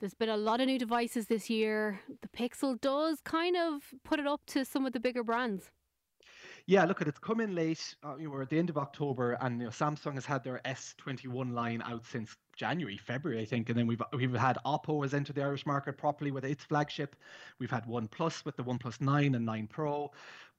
There's 0.00 0.14
been 0.14 0.30
a 0.30 0.36
lot 0.38 0.62
of 0.62 0.66
new 0.66 0.78
devices 0.78 1.26
this 1.26 1.50
year. 1.50 2.00
The 2.22 2.28
Pixel 2.28 2.80
does 2.80 3.20
kind 3.20 3.54
of 3.54 3.82
put 4.02 4.18
it 4.18 4.26
up 4.26 4.40
to 4.46 4.64
some 4.64 4.86
of 4.86 4.94
the 4.94 5.00
bigger 5.00 5.22
brands. 5.22 5.70
Yeah, 6.66 6.84
look, 6.86 7.02
at 7.02 7.08
it's 7.08 7.18
come 7.18 7.40
in 7.40 7.54
late. 7.54 7.94
Uh, 8.02 8.16
you 8.16 8.24
know, 8.24 8.30
we're 8.30 8.42
at 8.42 8.48
the 8.48 8.58
end 8.58 8.70
of 8.70 8.78
October, 8.78 9.36
and 9.42 9.58
you 9.58 9.64
know, 9.64 9.70
Samsung 9.70 10.14
has 10.14 10.24
had 10.24 10.42
their 10.42 10.62
S21 10.64 11.52
line 11.52 11.82
out 11.84 12.06
since 12.06 12.34
January, 12.56 12.96
February, 12.96 13.40
I 13.40 13.44
think, 13.44 13.68
and 13.68 13.78
then 13.78 13.86
we've 13.86 14.02
we've 14.12 14.34
had 14.34 14.58
Oppo 14.64 15.02
has 15.02 15.14
entered 15.14 15.36
the 15.36 15.42
Irish 15.42 15.66
market 15.66 15.96
properly 15.96 16.30
with 16.30 16.44
its 16.44 16.64
flagship. 16.64 17.16
We've 17.58 17.70
had 17.70 17.86
OnePlus 17.86 18.44
with 18.44 18.56
the 18.56 18.64
OnePlus 18.64 19.00
Nine 19.00 19.34
and 19.34 19.44
Nine 19.44 19.66
Pro. 19.66 20.10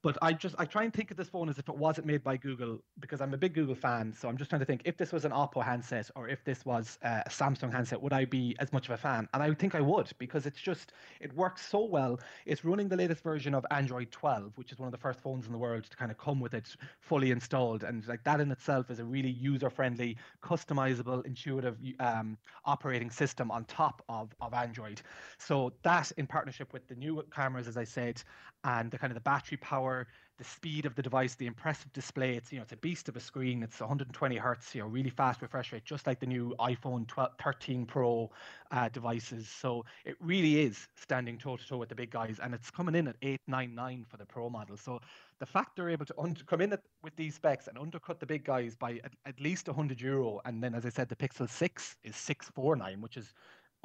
But 0.05 0.19
I 0.21 0.33
just 0.33 0.53
I 0.59 0.65
try 0.65 0.83
and 0.83 0.93
think 0.93 1.09
of 1.09 1.17
this 1.17 1.29
phone 1.29 1.49
as 1.49 1.57
if 1.57 1.67
it 1.67 1.75
wasn't 1.75 2.05
made 2.05 2.23
by 2.23 2.37
Google 2.37 2.77
because 2.99 3.21
I'm 3.21 3.33
a 3.33 3.37
big 3.37 3.55
Google 3.55 3.73
fan. 3.73 4.13
So 4.13 4.29
I'm 4.29 4.37
just 4.37 4.51
trying 4.51 4.59
to 4.59 4.65
think 4.65 4.83
if 4.85 4.97
this 4.97 5.11
was 5.11 5.25
an 5.25 5.31
Oppo 5.31 5.65
handset 5.65 6.11
or 6.15 6.29
if 6.29 6.43
this 6.43 6.63
was 6.63 6.99
a 7.01 7.23
Samsung 7.27 7.71
handset, 7.71 7.99
would 7.99 8.13
I 8.13 8.25
be 8.25 8.55
as 8.59 8.71
much 8.71 8.85
of 8.87 8.93
a 8.93 8.97
fan? 8.97 9.27
And 9.33 9.41
I 9.41 9.51
think 9.55 9.73
I 9.73 9.81
would 9.81 10.11
because 10.19 10.45
it's 10.45 10.61
just 10.61 10.91
it 11.21 11.33
works 11.33 11.67
so 11.67 11.83
well. 11.85 12.19
It's 12.45 12.63
running 12.63 12.87
the 12.87 12.95
latest 12.95 13.23
version 13.23 13.55
of 13.55 13.65
Android 13.71 14.11
12, 14.11 14.51
which 14.57 14.71
is 14.71 14.77
one 14.77 14.85
of 14.85 14.91
the 14.91 14.99
first 14.99 15.21
phones 15.21 15.47
in 15.47 15.51
the 15.51 15.57
world 15.57 15.85
to 15.85 15.97
kind 15.97 16.11
of 16.11 16.19
come 16.19 16.39
with 16.39 16.53
it 16.53 16.75
fully 16.99 17.31
installed, 17.31 17.83
and 17.83 18.07
like 18.07 18.23
that 18.25 18.39
in 18.39 18.51
itself 18.51 18.91
is 18.91 18.99
a 18.99 19.03
really 19.03 19.31
user-friendly, 19.31 20.17
customizable, 20.43 21.25
intuitive 21.25 21.79
um, 21.99 22.37
operating 22.65 23.09
system 23.09 23.49
on 23.49 23.65
top 23.65 24.03
of 24.07 24.35
of 24.39 24.53
Android. 24.53 25.01
So 25.39 25.73
that 25.81 26.11
in 26.17 26.27
partnership 26.27 26.73
with 26.73 26.87
the 26.87 26.93
new 26.93 27.23
cameras, 27.31 27.67
as 27.67 27.75
I 27.75 27.85
said, 27.85 28.21
and 28.65 28.89
the 28.91 28.97
kind 28.97 29.11
of 29.11 29.15
the 29.15 29.21
battery 29.21 29.57
power, 29.57 29.94
the 30.37 30.43
speed 30.43 30.85
of 30.85 30.95
the 30.95 31.01
device, 31.01 31.35
the 31.35 31.47
impressive 31.47 31.91
display. 31.93 32.35
It's 32.35 32.51
you 32.51 32.57
know 32.57 32.63
it's 32.63 32.73
a 32.73 32.77
beast 32.77 33.07
of 33.07 33.15
a 33.15 33.19
screen. 33.19 33.63
It's 33.63 33.79
120 33.79 34.35
hertz, 34.35 34.75
you 34.75 34.81
know, 34.81 34.87
really 34.87 35.09
fast 35.09 35.41
refresh 35.41 35.71
rate, 35.71 35.85
just 35.85 36.05
like 36.07 36.19
the 36.19 36.25
new 36.25 36.53
iPhone 36.59 37.07
12, 37.07 37.31
13 37.41 37.85
Pro 37.85 38.29
uh, 38.71 38.89
devices. 38.89 39.47
So 39.47 39.85
it 40.03 40.15
really 40.19 40.61
is 40.61 40.87
standing 40.95 41.37
toe 41.37 41.57
to 41.57 41.67
toe 41.67 41.77
with 41.77 41.89
the 41.89 41.95
big 41.95 42.11
guys, 42.11 42.39
and 42.41 42.53
it's 42.53 42.69
coming 42.69 42.95
in 42.95 43.07
at 43.07 43.15
899 43.21 44.05
for 44.09 44.17
the 44.17 44.25
Pro 44.25 44.49
model. 44.49 44.75
So 44.75 44.99
the 45.39 45.45
fact 45.45 45.75
they're 45.75 45.89
able 45.89 46.05
to 46.05 46.13
come 46.45 46.61
in 46.61 46.73
at, 46.73 46.81
with 47.03 47.15
these 47.15 47.35
specs 47.35 47.67
and 47.67 47.77
undercut 47.77 48.19
the 48.19 48.25
big 48.25 48.43
guys 48.43 48.75
by 48.75 48.99
at, 49.03 49.13
at 49.25 49.39
least 49.39 49.67
100 49.67 50.01
euro, 50.01 50.41
and 50.45 50.61
then 50.61 50.75
as 50.75 50.85
I 50.85 50.89
said, 50.89 51.07
the 51.07 51.15
Pixel 51.15 51.49
6 51.49 51.95
is 52.03 52.15
649, 52.15 53.01
which 53.01 53.17
is 53.17 53.33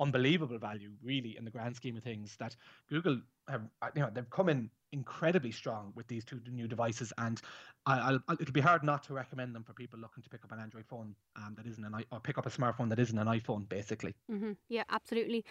unbelievable 0.00 0.58
value, 0.58 0.90
really, 1.02 1.36
in 1.36 1.44
the 1.44 1.50
grand 1.50 1.76
scheme 1.76 1.96
of 1.96 2.02
things. 2.02 2.36
That 2.38 2.56
Google 2.88 3.20
have, 3.48 3.62
uh, 3.82 3.88
you 3.94 4.02
know, 4.02 4.10
they've 4.12 4.30
come 4.30 4.48
in 4.48 4.70
incredibly 4.92 5.52
strong 5.52 5.92
with 5.94 6.08
these 6.08 6.24
two 6.24 6.40
new 6.50 6.66
devices, 6.66 7.12
and 7.18 7.40
I, 7.86 8.18
it'll 8.40 8.52
be 8.52 8.60
hard 8.60 8.82
not 8.82 9.04
to 9.04 9.14
recommend 9.14 9.54
them 9.54 9.62
for 9.62 9.72
people 9.72 9.98
looking 10.00 10.22
to 10.22 10.30
pick 10.30 10.44
up 10.44 10.52
an 10.52 10.58
Android 10.58 10.86
phone 10.86 11.14
um, 11.36 11.54
that 11.56 11.66
isn't 11.66 11.84
an 11.84 12.04
or 12.10 12.20
pick 12.20 12.38
up 12.38 12.46
a 12.46 12.50
smartphone 12.50 12.88
that 12.88 12.98
isn't 12.98 13.18
an 13.18 13.26
iPhone, 13.26 13.68
basically. 13.68 14.14
Mm-hmm. 14.30 14.52
Yeah, 14.68 14.84
absolutely. 14.90 15.44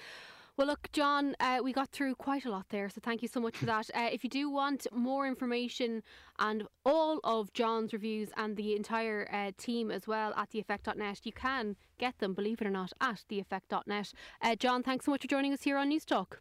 Well, 0.60 0.68
look, 0.68 0.92
John, 0.92 1.38
uh, 1.40 1.60
we 1.64 1.72
got 1.72 1.90
through 1.92 2.16
quite 2.16 2.44
a 2.44 2.52
lot 2.52 2.66
there, 2.68 2.90
so 2.90 3.00
thank 3.02 3.22
you 3.22 3.30
so 3.30 3.40
much 3.40 3.56
for 3.56 3.66
that. 3.66 3.90
Uh, 4.00 4.10
if 4.12 4.24
you 4.24 4.30
do 4.30 4.50
want 4.50 4.88
more 4.94 5.26
information 5.26 6.04
and 6.38 6.64
all 6.86 7.20
of 7.24 7.52
John's 7.54 7.92
reviews 7.94 8.30
and 8.38 8.56
the 8.56 8.76
entire 8.76 9.28
uh, 9.32 9.52
team 9.58 9.90
as 9.90 10.06
well 10.06 10.34
at 10.36 10.52
theeffect.net, 10.52 11.22
you 11.24 11.32
can 11.32 11.76
get 11.98 12.18
them, 12.20 12.34
believe 12.34 12.62
it 12.62 12.68
or 12.68 12.70
not, 12.70 12.92
at 13.02 13.24
theeffect.net. 13.30 14.12
Uh, 14.42 14.56
John, 14.56 14.84
thanks 14.84 15.06
so 15.06 15.12
much 15.12 15.22
for 15.22 15.28
joining 15.28 15.54
us 15.54 15.64
here 15.64 15.78
on 15.78 15.90
Newstalk. 15.90 16.34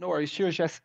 No 0.00 0.08
worries. 0.08 0.30
Cheers, 0.30 0.56
Jess. 0.56 0.80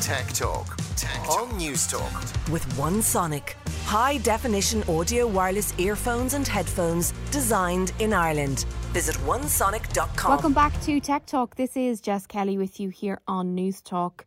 Tech 0.00 0.26
Talk. 0.32 0.76
Tech 0.96 1.22
Talk. 1.24 1.40
On 1.40 1.48
Newstalk. 1.58 2.50
With 2.50 2.64
One 2.78 3.00
Sonic. 3.02 3.56
High 3.84 4.18
definition 4.18 4.84
audio 4.88 5.26
wireless 5.26 5.72
earphones 5.78 6.34
and 6.34 6.46
headphones 6.46 7.12
designed 7.30 7.92
in 7.98 8.12
Ireland. 8.12 8.66
Visit 8.96 9.16
onesonic.com. 9.26 10.30
Welcome 10.30 10.54
back 10.54 10.72
to 10.84 10.98
Tech 11.00 11.26
Talk. 11.26 11.56
This 11.56 11.76
is 11.76 12.00
Jess 12.00 12.26
Kelly 12.26 12.56
with 12.56 12.80
you 12.80 12.88
here 12.88 13.20
on 13.28 13.54
Newstalk. 13.54 14.22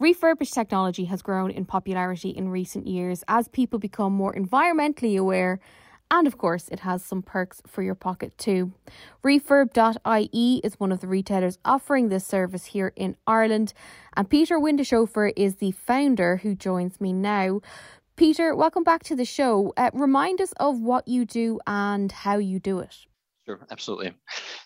Refurbished 0.00 0.52
technology 0.52 1.04
has 1.04 1.22
grown 1.22 1.52
in 1.52 1.64
popularity 1.64 2.30
in 2.30 2.48
recent 2.48 2.88
years 2.88 3.22
as 3.28 3.46
people 3.46 3.78
become 3.78 4.12
more 4.12 4.34
environmentally 4.34 5.16
aware 5.16 5.60
and 6.10 6.26
of 6.26 6.36
course, 6.36 6.68
it 6.68 6.80
has 6.80 7.04
some 7.04 7.22
perks 7.22 7.62
for 7.68 7.82
your 7.82 7.94
pocket 7.94 8.36
too. 8.36 8.72
Refurbed.ie 9.22 10.60
is 10.64 10.80
one 10.80 10.90
of 10.90 10.98
the 11.00 11.06
retailers 11.06 11.58
offering 11.64 12.08
this 12.08 12.26
service 12.26 12.64
here 12.64 12.92
in 12.96 13.14
Ireland. 13.24 13.72
And 14.16 14.28
Peter 14.28 14.58
Windischhofer 14.58 15.32
is 15.36 15.56
the 15.56 15.70
founder 15.70 16.38
who 16.38 16.56
joins 16.56 17.00
me 17.00 17.12
now. 17.12 17.60
Peter, 18.16 18.56
welcome 18.56 18.82
back 18.82 19.04
to 19.04 19.14
the 19.14 19.24
show. 19.24 19.72
Uh, 19.76 19.90
remind 19.92 20.40
us 20.40 20.52
of 20.58 20.80
what 20.80 21.06
you 21.06 21.24
do 21.24 21.60
and 21.68 22.10
how 22.10 22.38
you 22.38 22.58
do 22.58 22.80
it. 22.80 23.06
Sure, 23.48 23.66
absolutely. 23.70 24.12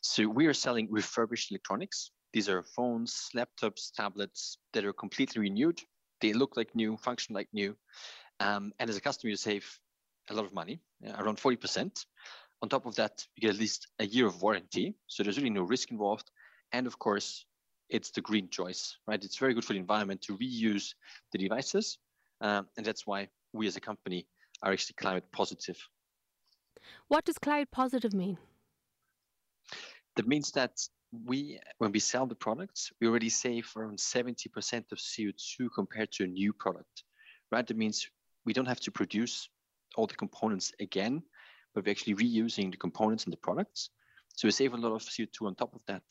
So 0.01 0.27
we 0.27 0.47
are 0.47 0.55
selling 0.55 0.89
refurbished 0.91 1.53
electronics. 1.53 2.11
These 2.33 2.49
are 2.49 2.65
phones, 2.65 3.29
laptops, 3.33 3.93
tablets 3.95 4.59
that 4.73 4.85
are 4.85 4.93
completely 4.93 5.41
renewed 5.41 5.79
They 6.21 6.33
look 6.33 6.57
like 6.57 6.75
new, 6.75 6.97
function 6.97 7.33
like 7.35 7.49
new. 7.53 7.77
Um, 8.41 8.73
and 8.81 8.91
as 8.91 8.97
a 8.97 9.01
customer, 9.01 9.31
you 9.31 9.37
save 9.37 9.65
a 10.31 10.35
lot 10.35 10.45
of 10.45 10.53
money, 10.53 10.81
around 11.17 11.39
40%. 11.39 12.07
On 12.63 12.69
top 12.69 12.87
of 12.87 12.97
that, 12.97 13.25
you 13.37 13.43
get 13.43 13.55
at 13.55 13.61
least 13.61 13.87
a 14.01 14.05
year 14.05 14.27
of 14.27 14.43
warranty. 14.43 14.97
So 15.07 15.23
there's 15.23 15.37
really 15.37 15.51
no 15.51 15.63
risk 15.63 15.93
involved. 15.93 16.29
And 16.73 16.89
of 16.89 16.99
course, 16.99 17.47
it's 17.89 18.11
the 18.11 18.21
green 18.21 18.49
choice, 18.49 18.97
right? 19.07 19.25
It's 19.25 19.39
very 19.39 19.55
good 19.55 19.65
for 19.65 19.75
the 19.75 19.79
environment 19.79 20.23
to 20.23 20.37
reuse 20.37 20.95
the 21.31 21.39
devices. 21.39 21.99
Um, 22.41 22.67
and 22.77 22.85
that's 22.85 23.07
why 23.07 23.29
we 23.53 23.69
as 23.69 23.77
a 23.77 23.81
company 23.81 24.27
are 24.61 24.73
actually 24.73 24.95
climate 24.95 25.31
positive. 25.31 25.79
What 27.07 27.25
does 27.25 27.39
climate 27.39 27.71
positive 27.71 28.13
mean? 28.13 28.39
That 30.17 30.29
means 30.29 30.51
that 30.53 30.73
we, 31.13 31.59
when 31.79 31.93
we 31.93 31.99
sell 31.99 32.27
the 32.27 32.35
products, 32.35 32.93
we 33.01 33.07
already 33.07 33.29
save 33.29 33.71
around 33.77 33.99
70% 33.99 34.93
of 34.93 34.99
CO2 34.99 35.69
compared 35.75 36.11
to 36.13 36.25
a 36.25 36.27
new 36.27 36.53
product, 36.53 37.05
right? 37.51 37.67
That 37.67 37.77
means 37.77 38.09
we 38.45 38.53
don't 38.53 38.67
have 38.67 38.81
to 38.81 38.91
produce 38.91 39.49
all 39.97 40.07
the 40.07 40.15
components 40.15 40.73
again, 40.81 41.23
but 41.75 41.85
we're 41.85 41.91
actually 41.91 42.15
reusing 42.15 42.71
the 42.71 42.77
components 42.77 43.25
and 43.25 43.33
the 43.33 43.39
products. 43.39 43.91
So 44.35 44.49
we 44.49 44.53
save 44.53 44.73
a 44.73 44.77
lot 44.77 44.93
of 44.93 45.03
CO2 45.03 45.47
on 45.47 45.55
top 45.55 45.75
of 45.75 45.83
that. 45.87 46.03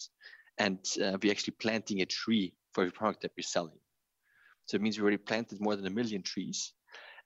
And 0.58 0.80
uh, 1.02 1.18
we're 1.22 1.32
actually 1.32 1.56
planting 1.60 2.02
a 2.02 2.06
tree 2.06 2.54
for 2.74 2.82
every 2.82 2.92
product 2.92 3.22
that 3.22 3.32
we're 3.36 3.44
selling. 3.44 3.80
So 4.68 4.76
it 4.76 4.82
means 4.82 4.98
we 4.98 5.02
already 5.02 5.18
planted 5.18 5.60
more 5.60 5.76
than 5.76 5.88
a 5.88 5.90
million 5.90 6.22
trees. 6.22 6.74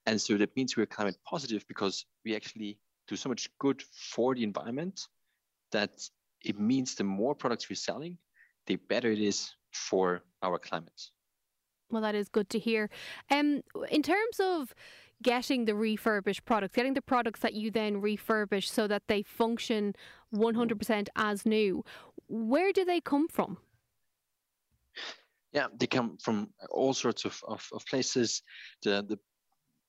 And 0.05 0.21
so 0.21 0.37
that 0.37 0.55
means 0.55 0.77
we're 0.77 0.85
climate 0.85 1.17
positive 1.25 1.65
because 1.67 2.05
we 2.23 2.35
actually 2.35 2.79
do 3.07 3.15
so 3.15 3.29
much 3.29 3.49
good 3.59 3.83
for 4.13 4.35
the 4.35 4.43
environment 4.43 5.07
that 5.71 5.91
it 6.45 6.59
means 6.59 6.95
the 6.95 7.03
more 7.03 7.35
products 7.35 7.69
we're 7.69 7.75
selling, 7.75 8.17
the 8.67 8.75
better 8.75 9.11
it 9.11 9.19
is 9.19 9.53
for 9.71 10.21
our 10.41 10.57
climate. 10.59 11.01
Well, 11.91 12.01
that 12.01 12.15
is 12.15 12.29
good 12.29 12.49
to 12.51 12.59
hear. 12.59 12.89
Um, 13.29 13.61
in 13.89 14.01
terms 14.01 14.39
of 14.39 14.73
getting 15.21 15.65
the 15.65 15.75
refurbished 15.75 16.45
products, 16.45 16.75
getting 16.75 16.93
the 16.93 17.01
products 17.01 17.39
that 17.41 17.53
you 17.53 17.71
then 17.71 18.01
refurbish 18.01 18.67
so 18.67 18.87
that 18.87 19.03
they 19.07 19.23
function 19.23 19.93
100% 20.33 21.07
as 21.15 21.45
new, 21.45 21.83
where 22.27 22.71
do 22.71 22.85
they 22.85 23.01
come 23.01 23.27
from? 23.27 23.57
Yeah, 25.51 25.67
they 25.77 25.87
come 25.87 26.17
from 26.17 26.49
all 26.69 26.93
sorts 26.93 27.23
of, 27.23 27.41
of, 27.47 27.67
of 27.71 27.85
places. 27.85 28.43
The, 28.83 29.05
the 29.07 29.17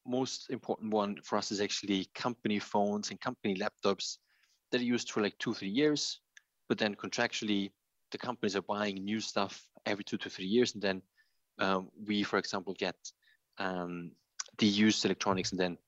most 0.07 0.51
important 0.51 0.93
one 0.93 1.17
for 1.25 1.39
us 1.39 1.51
is 1.51 1.61
actually 1.61 2.09
company 2.15 2.59
phones 2.61 3.11
and 3.11 3.21
company 3.21 3.57
laptops 3.57 4.19
that 4.71 4.81
are 4.81 4.85
used 4.85 5.11
for 5.11 5.23
like 5.23 5.37
two, 5.39 5.55
three 5.55 5.69
years. 5.69 6.21
But 6.69 6.79
then 6.79 6.95
contractually, 6.95 7.71
the 8.11 8.19
companies 8.19 8.57
are 8.57 8.63
buying 8.63 9.05
new 9.05 9.21
stuff 9.21 9.63
every 9.85 10.05
two 10.05 10.17
to 10.19 10.31
three 10.31 10.47
years. 10.47 10.75
And 10.75 10.83
then 10.83 11.03
um, 11.59 11.91
we, 12.07 12.23
for 12.23 12.39
example, 12.39 12.75
get 12.79 12.97
um, 13.59 14.13
the 14.59 14.67
used 14.67 15.05
electronics 15.05 15.53
and 15.53 15.61
then 15.61 15.79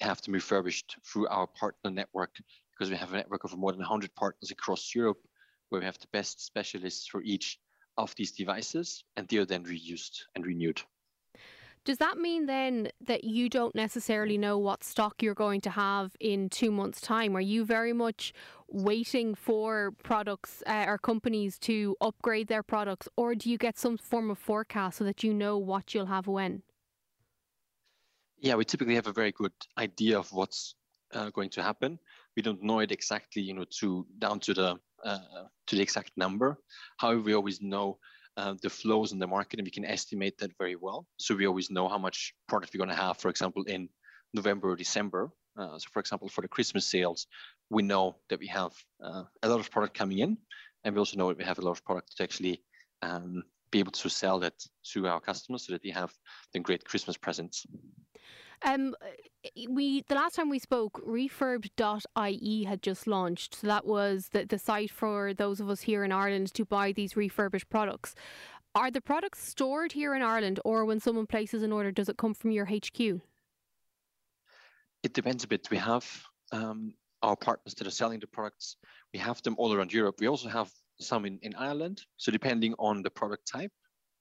have 0.00 0.22
them 0.22 0.34
refurbished 0.34 0.96
through 1.04 1.28
our 1.28 1.46
partner 1.46 1.90
network 1.90 2.36
because 2.72 2.90
we 2.90 2.96
have 2.96 3.12
a 3.12 3.16
network 3.16 3.44
of 3.44 3.56
more 3.56 3.72
than 3.72 3.80
100 3.80 4.14
partners 4.14 4.50
across 4.50 4.94
Europe 4.94 5.18
where 5.68 5.80
we 5.80 5.84
have 5.84 5.98
the 5.98 6.06
best 6.12 6.44
specialists 6.44 7.08
for 7.08 7.22
each 7.22 7.58
of 7.96 8.14
these 8.14 8.32
devices 8.32 9.04
and 9.16 9.26
they 9.28 9.38
are 9.38 9.44
then 9.44 9.64
reused 9.64 10.22
and 10.34 10.46
renewed. 10.46 10.80
Does 11.88 11.96
that 11.96 12.18
mean 12.18 12.44
then 12.44 12.90
that 13.00 13.24
you 13.24 13.48
don't 13.48 13.74
necessarily 13.74 14.36
know 14.36 14.58
what 14.58 14.84
stock 14.84 15.22
you're 15.22 15.32
going 15.32 15.62
to 15.62 15.70
have 15.70 16.14
in 16.20 16.50
two 16.50 16.70
months' 16.70 17.00
time? 17.00 17.34
Are 17.34 17.40
you 17.40 17.64
very 17.64 17.94
much 17.94 18.34
waiting 18.68 19.34
for 19.34 19.92
products 20.02 20.62
uh, 20.66 20.84
or 20.86 20.98
companies 20.98 21.58
to 21.60 21.96
upgrade 22.02 22.48
their 22.48 22.62
products, 22.62 23.08
or 23.16 23.34
do 23.34 23.48
you 23.48 23.56
get 23.56 23.78
some 23.78 23.96
form 23.96 24.30
of 24.30 24.38
forecast 24.38 24.98
so 24.98 25.04
that 25.04 25.24
you 25.24 25.32
know 25.32 25.56
what 25.56 25.94
you'll 25.94 26.04
have 26.04 26.26
when? 26.26 26.62
Yeah, 28.38 28.56
we 28.56 28.66
typically 28.66 28.96
have 28.96 29.06
a 29.06 29.12
very 29.14 29.32
good 29.32 29.54
idea 29.78 30.18
of 30.18 30.30
what's 30.30 30.74
uh, 31.14 31.30
going 31.30 31.48
to 31.48 31.62
happen. 31.62 31.98
We 32.36 32.42
don't 32.42 32.62
know 32.62 32.80
it 32.80 32.92
exactly, 32.92 33.40
you 33.40 33.54
know, 33.54 33.64
to 33.80 34.06
down 34.18 34.40
to 34.40 34.52
the 34.52 34.76
uh, 35.02 35.18
to 35.68 35.76
the 35.76 35.80
exact 35.80 36.10
number. 36.18 36.58
However, 36.98 37.22
we 37.22 37.32
always 37.32 37.62
know 37.62 37.96
uh, 38.38 38.54
the 38.62 38.70
flows 38.70 39.10
in 39.12 39.18
the 39.18 39.26
market 39.26 39.58
and 39.58 39.66
we 39.66 39.70
can 39.70 39.84
estimate 39.84 40.38
that 40.38 40.56
very 40.58 40.76
well. 40.76 41.06
So 41.18 41.34
we 41.34 41.46
always 41.46 41.70
know 41.70 41.88
how 41.88 41.98
much 41.98 42.32
product 42.46 42.72
we're 42.72 42.84
going 42.84 42.96
to 42.96 43.04
have, 43.04 43.18
for 43.18 43.30
example, 43.30 43.64
in 43.64 43.88
November 44.32 44.70
or 44.70 44.76
December. 44.76 45.30
Uh, 45.58 45.76
so, 45.76 45.88
for 45.92 45.98
example, 45.98 46.28
for 46.28 46.42
the 46.42 46.48
Christmas 46.56 46.86
sales, 46.86 47.26
we 47.68 47.82
know 47.82 48.16
that 48.28 48.38
we 48.38 48.46
have 48.46 48.72
uh, 49.04 49.24
a 49.42 49.48
lot 49.48 49.58
of 49.58 49.70
product 49.72 49.98
coming 49.98 50.20
in, 50.20 50.38
and 50.84 50.94
we 50.94 51.00
also 51.00 51.16
know 51.16 51.28
that 51.28 51.38
we 51.38 51.44
have 51.44 51.58
a 51.58 51.62
lot 51.62 51.72
of 51.72 51.84
product 51.84 52.16
to 52.16 52.22
actually 52.22 52.62
um, 53.02 53.42
be 53.72 53.80
able 53.80 53.90
to 53.92 54.08
sell 54.08 54.38
that 54.38 54.54
to 54.92 55.08
our 55.08 55.20
customers 55.20 55.66
so 55.66 55.72
that 55.72 55.82
they 55.82 55.90
have 55.90 56.12
the 56.52 56.60
great 56.60 56.84
Christmas 56.84 57.16
presents. 57.16 57.66
Um, 58.62 58.94
we 59.68 60.02
the 60.08 60.14
last 60.14 60.34
time 60.34 60.48
we 60.48 60.58
spoke, 60.58 61.00
refurbed.ie 61.06 62.64
had 62.64 62.82
just 62.82 63.06
launched. 63.06 63.54
So 63.56 63.66
that 63.66 63.86
was 63.86 64.28
the, 64.32 64.44
the 64.44 64.58
site 64.58 64.90
for 64.90 65.32
those 65.32 65.60
of 65.60 65.70
us 65.70 65.82
here 65.82 66.04
in 66.04 66.12
Ireland 66.12 66.52
to 66.54 66.64
buy 66.64 66.92
these 66.92 67.16
refurbished 67.16 67.68
products. 67.68 68.14
Are 68.74 68.90
the 68.90 69.00
products 69.00 69.46
stored 69.48 69.92
here 69.92 70.14
in 70.14 70.22
Ireland, 70.22 70.60
or 70.64 70.84
when 70.84 71.00
someone 71.00 71.26
places 71.26 71.62
an 71.62 71.72
order, 71.72 71.90
does 71.90 72.08
it 72.08 72.16
come 72.16 72.34
from 72.34 72.50
your 72.50 72.66
HQ? 72.66 73.00
It 75.02 75.14
depends 75.14 75.44
a 75.44 75.48
bit. 75.48 75.70
We 75.70 75.78
have 75.78 76.06
um, 76.52 76.94
our 77.22 77.36
partners 77.36 77.74
that 77.74 77.86
are 77.86 77.90
selling 77.90 78.20
the 78.20 78.26
products. 78.26 78.76
We 79.12 79.18
have 79.20 79.42
them 79.42 79.54
all 79.58 79.72
around 79.72 79.92
Europe. 79.92 80.16
We 80.20 80.28
also 80.28 80.48
have 80.48 80.70
some 81.00 81.24
in, 81.24 81.38
in 81.42 81.54
Ireland. 81.54 82.04
So 82.16 82.30
depending 82.30 82.74
on 82.78 83.02
the 83.02 83.10
product 83.10 83.46
type, 83.50 83.72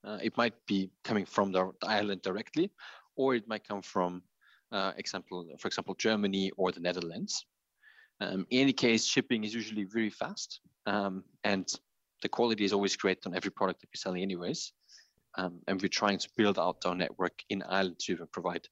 uh, 0.04 0.20
it 0.22 0.38
might 0.38 0.54
be 0.68 0.90
coming 1.04 1.26
from 1.26 1.52
the, 1.52 1.72
the 1.82 1.88
island 1.88 2.22
directly, 2.22 2.72
or 3.16 3.36
it 3.36 3.48
might 3.48 3.68
come 3.68 3.82
from, 3.82 4.22
uh, 4.72 4.92
example, 4.98 5.48
for 5.60 5.68
example, 5.68 5.96
Germany 5.96 6.52
or 6.58 6.72
the 6.72 6.80
Netherlands. 6.80 7.46
Um, 8.20 8.46
in 8.50 8.62
any 8.62 8.74
case, 8.74 9.06
shipping 9.06 9.44
is 9.44 9.54
usually 9.54 9.84
very 9.84 10.10
fast, 10.10 10.62
um, 10.86 11.24
and 11.44 11.68
the 12.24 12.30
quality 12.30 12.66
is 12.66 12.74
always 12.74 12.96
great 12.96 13.20
on 13.26 13.36
every 13.36 13.52
product 13.52 13.82
that 13.82 13.90
we're 13.90 14.00
selling, 14.00 14.24
anyways. 14.24 14.74
Um, 15.38 15.60
and 15.68 15.80
we're 15.80 15.88
trying 15.88 16.18
to 16.18 16.30
build 16.36 16.58
out 16.58 16.86
our 16.86 16.96
network 16.96 17.44
in 17.50 17.62
Ireland 17.62 18.00
to 18.06 18.26
provide 18.32 18.68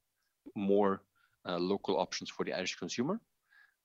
more 0.56 1.04
uh, 1.48 1.58
local 1.60 2.00
options 2.00 2.30
for 2.32 2.44
the 2.44 2.54
Irish 2.54 2.76
consumer. 2.76 3.20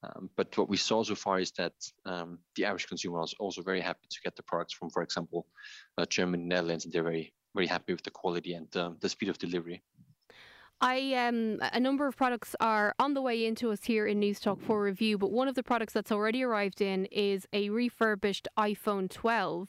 Um, 0.03 0.31
but 0.37 0.57
what 0.57 0.71
we 0.71 0.79
saw 0.79 1.03
so 1.03 1.15
far 1.15 1.41
is 1.41 1.51
that 1.53 1.75
um, 2.07 2.39
the 2.57 2.65
Irish 2.65 2.87
consumer 2.87 3.23
is 3.23 3.35
also 3.39 3.61
very 3.61 3.83
happy 3.83 4.07
to 4.09 4.21
get 4.25 4.35
the 4.35 4.43
products 4.43 4.73
from, 4.73 4.89
for 4.89 5.03
example, 5.03 5.47
uh, 5.99 6.07
Germany, 6.07 6.45
Netherlands, 6.45 6.85
and 6.85 6.93
they're 6.93 7.03
very, 7.03 7.35
very 7.55 7.67
happy 7.67 7.93
with 7.93 8.03
the 8.03 8.11
quality 8.11 8.55
and 8.55 8.75
um, 8.79 8.97
the 9.01 9.09
speed 9.11 9.29
of 9.29 9.37
delivery. 9.37 9.83
I 10.81 11.13
um 11.15 11.59
a 11.61 11.81
number 11.81 12.07
of 12.07 12.17
products 12.17 12.57
are 12.59 12.95
on 12.99 13.13
the 13.15 13.21
way 13.21 13.45
into 13.45 13.71
us 13.71 13.85
here 13.85 14.07
in 14.07 14.21
Newstalk 14.21 14.63
for 14.63 14.83
review, 14.83 15.19
but 15.19 15.31
one 15.31 15.47
of 15.47 15.55
the 15.55 15.63
products 15.63 15.93
that's 15.93 16.11
already 16.11 16.43
arrived 16.43 16.81
in 16.81 17.05
is 17.07 17.47
a 17.53 17.69
refurbished 17.69 18.49
iPhone 18.59 19.11
12. 19.11 19.69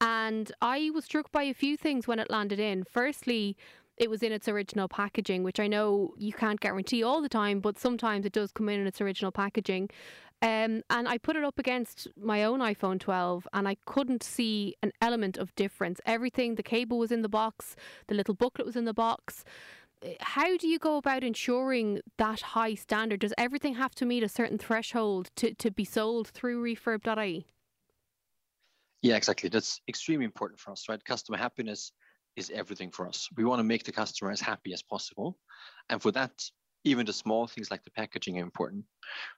And 0.00 0.50
I 0.62 0.90
was 0.94 1.04
struck 1.04 1.30
by 1.32 1.42
a 1.42 1.52
few 1.52 1.76
things 1.76 2.06
when 2.06 2.18
it 2.18 2.30
landed 2.30 2.60
in. 2.60 2.84
Firstly, 2.84 3.56
it 3.98 4.08
was 4.08 4.22
in 4.22 4.32
its 4.32 4.48
original 4.48 4.88
packaging, 4.88 5.42
which 5.42 5.60
I 5.60 5.66
know 5.66 6.14
you 6.16 6.32
can't 6.32 6.60
guarantee 6.60 7.02
all 7.02 7.20
the 7.20 7.28
time, 7.28 7.60
but 7.60 7.78
sometimes 7.78 8.24
it 8.24 8.32
does 8.32 8.52
come 8.52 8.68
in 8.68 8.80
in 8.80 8.86
its 8.86 9.00
original 9.00 9.32
packaging. 9.32 9.90
Um, 10.40 10.82
and 10.88 11.08
I 11.08 11.18
put 11.18 11.34
it 11.34 11.42
up 11.42 11.58
against 11.58 12.06
my 12.16 12.44
own 12.44 12.60
iPhone 12.60 13.00
12 13.00 13.48
and 13.52 13.66
I 13.66 13.76
couldn't 13.86 14.22
see 14.22 14.76
an 14.84 14.92
element 15.02 15.36
of 15.36 15.52
difference. 15.56 16.00
Everything, 16.06 16.54
the 16.54 16.62
cable 16.62 16.96
was 16.96 17.10
in 17.10 17.22
the 17.22 17.28
box, 17.28 17.74
the 18.06 18.14
little 18.14 18.34
booklet 18.34 18.64
was 18.64 18.76
in 18.76 18.84
the 18.84 18.94
box 18.94 19.44
how 20.20 20.56
do 20.56 20.68
you 20.68 20.78
go 20.78 20.96
about 20.96 21.24
ensuring 21.24 22.00
that 22.18 22.40
high 22.40 22.74
standard? 22.74 23.20
Does 23.20 23.34
everything 23.36 23.74
have 23.74 23.94
to 23.96 24.06
meet 24.06 24.22
a 24.22 24.28
certain 24.28 24.58
threshold 24.58 25.30
to, 25.36 25.54
to 25.54 25.70
be 25.70 25.84
sold 25.84 26.28
through 26.28 26.62
refurbed.ie? 26.62 27.46
Yeah, 29.02 29.16
exactly. 29.16 29.48
That's 29.48 29.80
extremely 29.88 30.24
important 30.24 30.60
for 30.60 30.72
us, 30.72 30.88
right? 30.88 31.02
Customer 31.04 31.38
happiness 31.38 31.92
is 32.36 32.50
everything 32.50 32.90
for 32.90 33.06
us. 33.06 33.28
We 33.36 33.44
want 33.44 33.60
to 33.60 33.64
make 33.64 33.84
the 33.84 33.92
customer 33.92 34.30
as 34.30 34.40
happy 34.40 34.72
as 34.72 34.82
possible. 34.82 35.38
And 35.88 36.00
for 36.00 36.12
that, 36.12 36.32
even 36.84 37.06
the 37.06 37.12
small 37.12 37.46
things 37.46 37.70
like 37.70 37.84
the 37.84 37.90
packaging 37.90 38.38
are 38.38 38.42
important, 38.42 38.84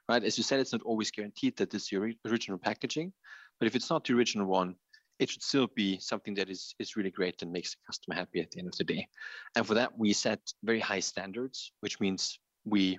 right? 0.07 0.23
As 0.23 0.37
you 0.37 0.43
said, 0.43 0.59
it's 0.59 0.71
not 0.71 0.81
always 0.83 1.11
guaranteed 1.11 1.57
that 1.57 1.69
this 1.69 1.83
is 1.83 1.91
your 1.91 2.11
original 2.25 2.57
packaging, 2.57 3.13
but 3.59 3.67
if 3.67 3.75
it's 3.75 3.89
not 3.89 4.03
the 4.03 4.13
original 4.13 4.47
one, 4.47 4.75
it 5.21 5.29
should 5.29 5.43
still 5.43 5.67
be 5.75 5.99
something 5.99 6.33
that 6.33 6.49
is, 6.49 6.73
is 6.79 6.95
really 6.97 7.11
great 7.11 7.43
and 7.43 7.51
makes 7.51 7.71
the 7.71 7.77
customer 7.85 8.15
happy 8.15 8.41
at 8.41 8.49
the 8.49 8.59
end 8.59 8.67
of 8.67 8.75
the 8.75 8.83
day. 8.83 9.07
And 9.55 9.65
for 9.65 9.75
that, 9.75 9.95
we 9.95 10.13
set 10.13 10.39
very 10.63 10.79
high 10.79 10.99
standards, 10.99 11.71
which 11.81 11.99
means 11.99 12.39
we 12.65 12.97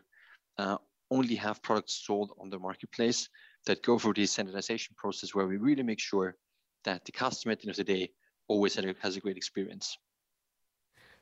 uh, 0.57 0.77
only 1.11 1.35
have 1.35 1.61
products 1.63 2.05
sold 2.07 2.31
on 2.39 2.49
the 2.49 2.61
marketplace 2.61 3.29
that 3.67 3.83
go 3.83 3.99
through 3.99 4.15
the 4.15 4.27
standardization 4.27 4.95
process 4.97 5.35
where 5.35 5.49
we 5.49 5.57
really 5.57 5.83
make 5.83 5.99
sure 5.99 6.37
that 6.85 7.05
the 7.05 7.13
customer 7.13 7.53
at 7.53 7.61
the 7.61 7.65
end 7.65 7.71
of 7.71 7.77
the 7.77 7.93
day 7.93 8.13
always 8.47 8.77
has 8.77 9.17
a 9.17 9.21
great 9.21 9.37
experience. 9.37 9.99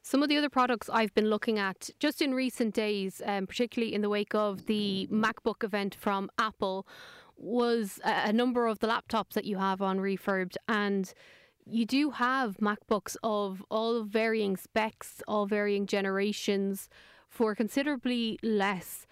Some 0.03 0.23
of 0.23 0.29
the 0.29 0.37
other 0.37 0.49
products 0.51 0.91
I've 0.91 1.15
been 1.15 1.29
looking 1.31 1.59
at 1.59 1.91
just 1.99 2.21
in 2.21 2.35
recent 2.35 2.75
days, 2.75 3.23
um, 3.25 3.47
particularly 3.47 3.95
in 3.95 4.03
the 4.03 4.09
wake 4.09 4.35
of 4.35 4.67
the 4.67 5.09
MacBook 5.11 5.63
event 5.65 5.95
from 5.95 6.31
Apple, 6.39 6.87
was 7.41 7.99
a 8.05 8.33
number 8.33 8.67
of 8.67 8.79
the 8.81 8.87
laptops 8.87 9.33
that 9.33 9.45
you 9.45 9.57
have 9.57 9.81
on 9.81 9.99
refurbed 9.99 10.57
and 10.69 11.13
you 11.67 11.87
do 11.87 12.11
have 12.11 12.57
MacBooks 12.59 13.17
of 13.23 13.65
all 13.71 14.03
varying 14.03 14.57
specs, 14.57 15.23
all 15.27 15.47
varying 15.47 15.87
generations 15.87 16.89
for 17.29 17.55
considerably 17.55 18.39
less. 18.43 19.07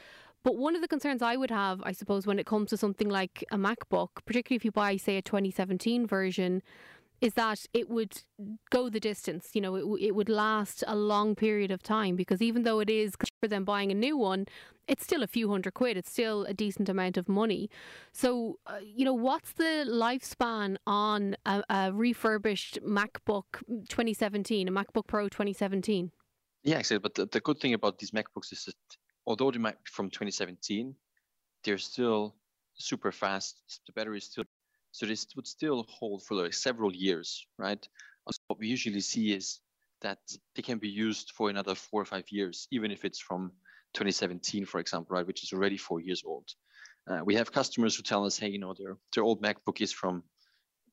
But 0.44 0.56
one 0.56 0.74
of 0.74 0.82
the 0.82 0.88
concerns 0.88 1.22
I 1.22 1.36
would 1.36 1.50
have, 1.50 1.80
I 1.84 1.92
suppose, 1.92 2.26
when 2.26 2.38
it 2.38 2.46
comes 2.46 2.70
to 2.70 2.76
something 2.76 3.08
like 3.08 3.44
a 3.50 3.56
MacBook, 3.56 4.08
particularly 4.24 4.56
if 4.56 4.64
you 4.64 4.72
buy, 4.72 4.96
say, 4.96 5.16
a 5.16 5.22
2017 5.22 6.06
version, 6.06 6.62
is 7.20 7.34
that 7.34 7.66
it 7.72 7.88
would 7.90 8.22
go 8.70 8.88
the 8.88 9.00
distance. 9.00 9.50
You 9.52 9.60
know, 9.60 9.74
it, 9.74 10.02
it 10.08 10.14
would 10.14 10.28
last 10.28 10.84
a 10.86 10.96
long 10.96 11.34
period 11.34 11.70
of 11.70 11.82
time 11.82 12.16
because 12.16 12.40
even 12.40 12.62
though 12.62 12.80
it 12.80 12.90
is 12.90 13.12
cheaper 13.12 13.48
than 13.48 13.64
buying 13.64 13.90
a 13.90 13.94
new 13.94 14.16
one, 14.16 14.46
it's 14.86 15.04
still 15.04 15.22
a 15.22 15.26
few 15.26 15.50
hundred 15.50 15.74
quid. 15.74 15.96
It's 15.96 16.10
still 16.10 16.44
a 16.44 16.54
decent 16.54 16.88
amount 16.88 17.16
of 17.16 17.28
money. 17.28 17.70
So, 18.12 18.58
uh, 18.66 18.78
you 18.82 19.04
know, 19.04 19.14
what's 19.14 19.52
the 19.52 19.84
lifespan 19.86 20.76
on 20.86 21.36
a, 21.44 21.62
a, 21.68 21.92
refurbished 21.92 22.78
MacBook 22.82 23.44
2017, 23.88 24.68
a 24.68 24.72
MacBook 24.72 25.06
Pro 25.06 25.28
2017? 25.28 26.10
Yeah, 26.64 26.78
exactly. 26.78 26.98
But 26.98 27.14
the, 27.14 27.26
the 27.26 27.40
good 27.40 27.60
thing 27.60 27.74
about 27.74 27.98
these 27.98 28.12
MacBooks 28.12 28.52
is 28.52 28.64
that 28.64 28.74
although 29.26 29.50
they 29.50 29.58
might 29.58 29.76
be 29.84 29.90
from 29.90 30.10
2017, 30.10 30.94
they're 31.64 31.78
still 31.78 32.34
super 32.74 33.12
fast. 33.12 33.60
The 33.86 33.92
battery 33.92 34.18
is 34.18 34.24
still 34.24 34.44
so 34.92 35.06
this 35.06 35.26
would 35.36 35.46
still 35.46 35.84
hold 35.88 36.24
for 36.24 36.34
like 36.34 36.54
several 36.54 36.94
years, 36.94 37.46
right? 37.58 37.86
So 38.30 38.40
what 38.48 38.58
we 38.58 38.68
usually 38.68 39.00
see 39.00 39.32
is 39.32 39.60
that 40.02 40.18
they 40.54 40.62
can 40.62 40.78
be 40.78 40.88
used 40.88 41.32
for 41.32 41.50
another 41.50 41.74
four 41.74 42.02
or 42.02 42.04
five 42.04 42.26
years, 42.30 42.68
even 42.70 42.90
if 42.90 43.04
it's 43.04 43.18
from 43.18 43.52
2017, 43.94 44.64
for 44.64 44.80
example, 44.80 45.16
right, 45.16 45.26
which 45.26 45.42
is 45.42 45.52
already 45.52 45.76
four 45.76 46.00
years 46.00 46.22
old. 46.24 46.48
Uh, 47.08 47.20
we 47.24 47.34
have 47.34 47.50
customers 47.52 47.96
who 47.96 48.02
tell 48.02 48.24
us, 48.24 48.38
hey, 48.38 48.48
you 48.48 48.58
know, 48.58 48.74
their 48.78 48.96
their 49.14 49.24
old 49.24 49.42
MacBook 49.42 49.80
is 49.80 49.92
from 49.92 50.22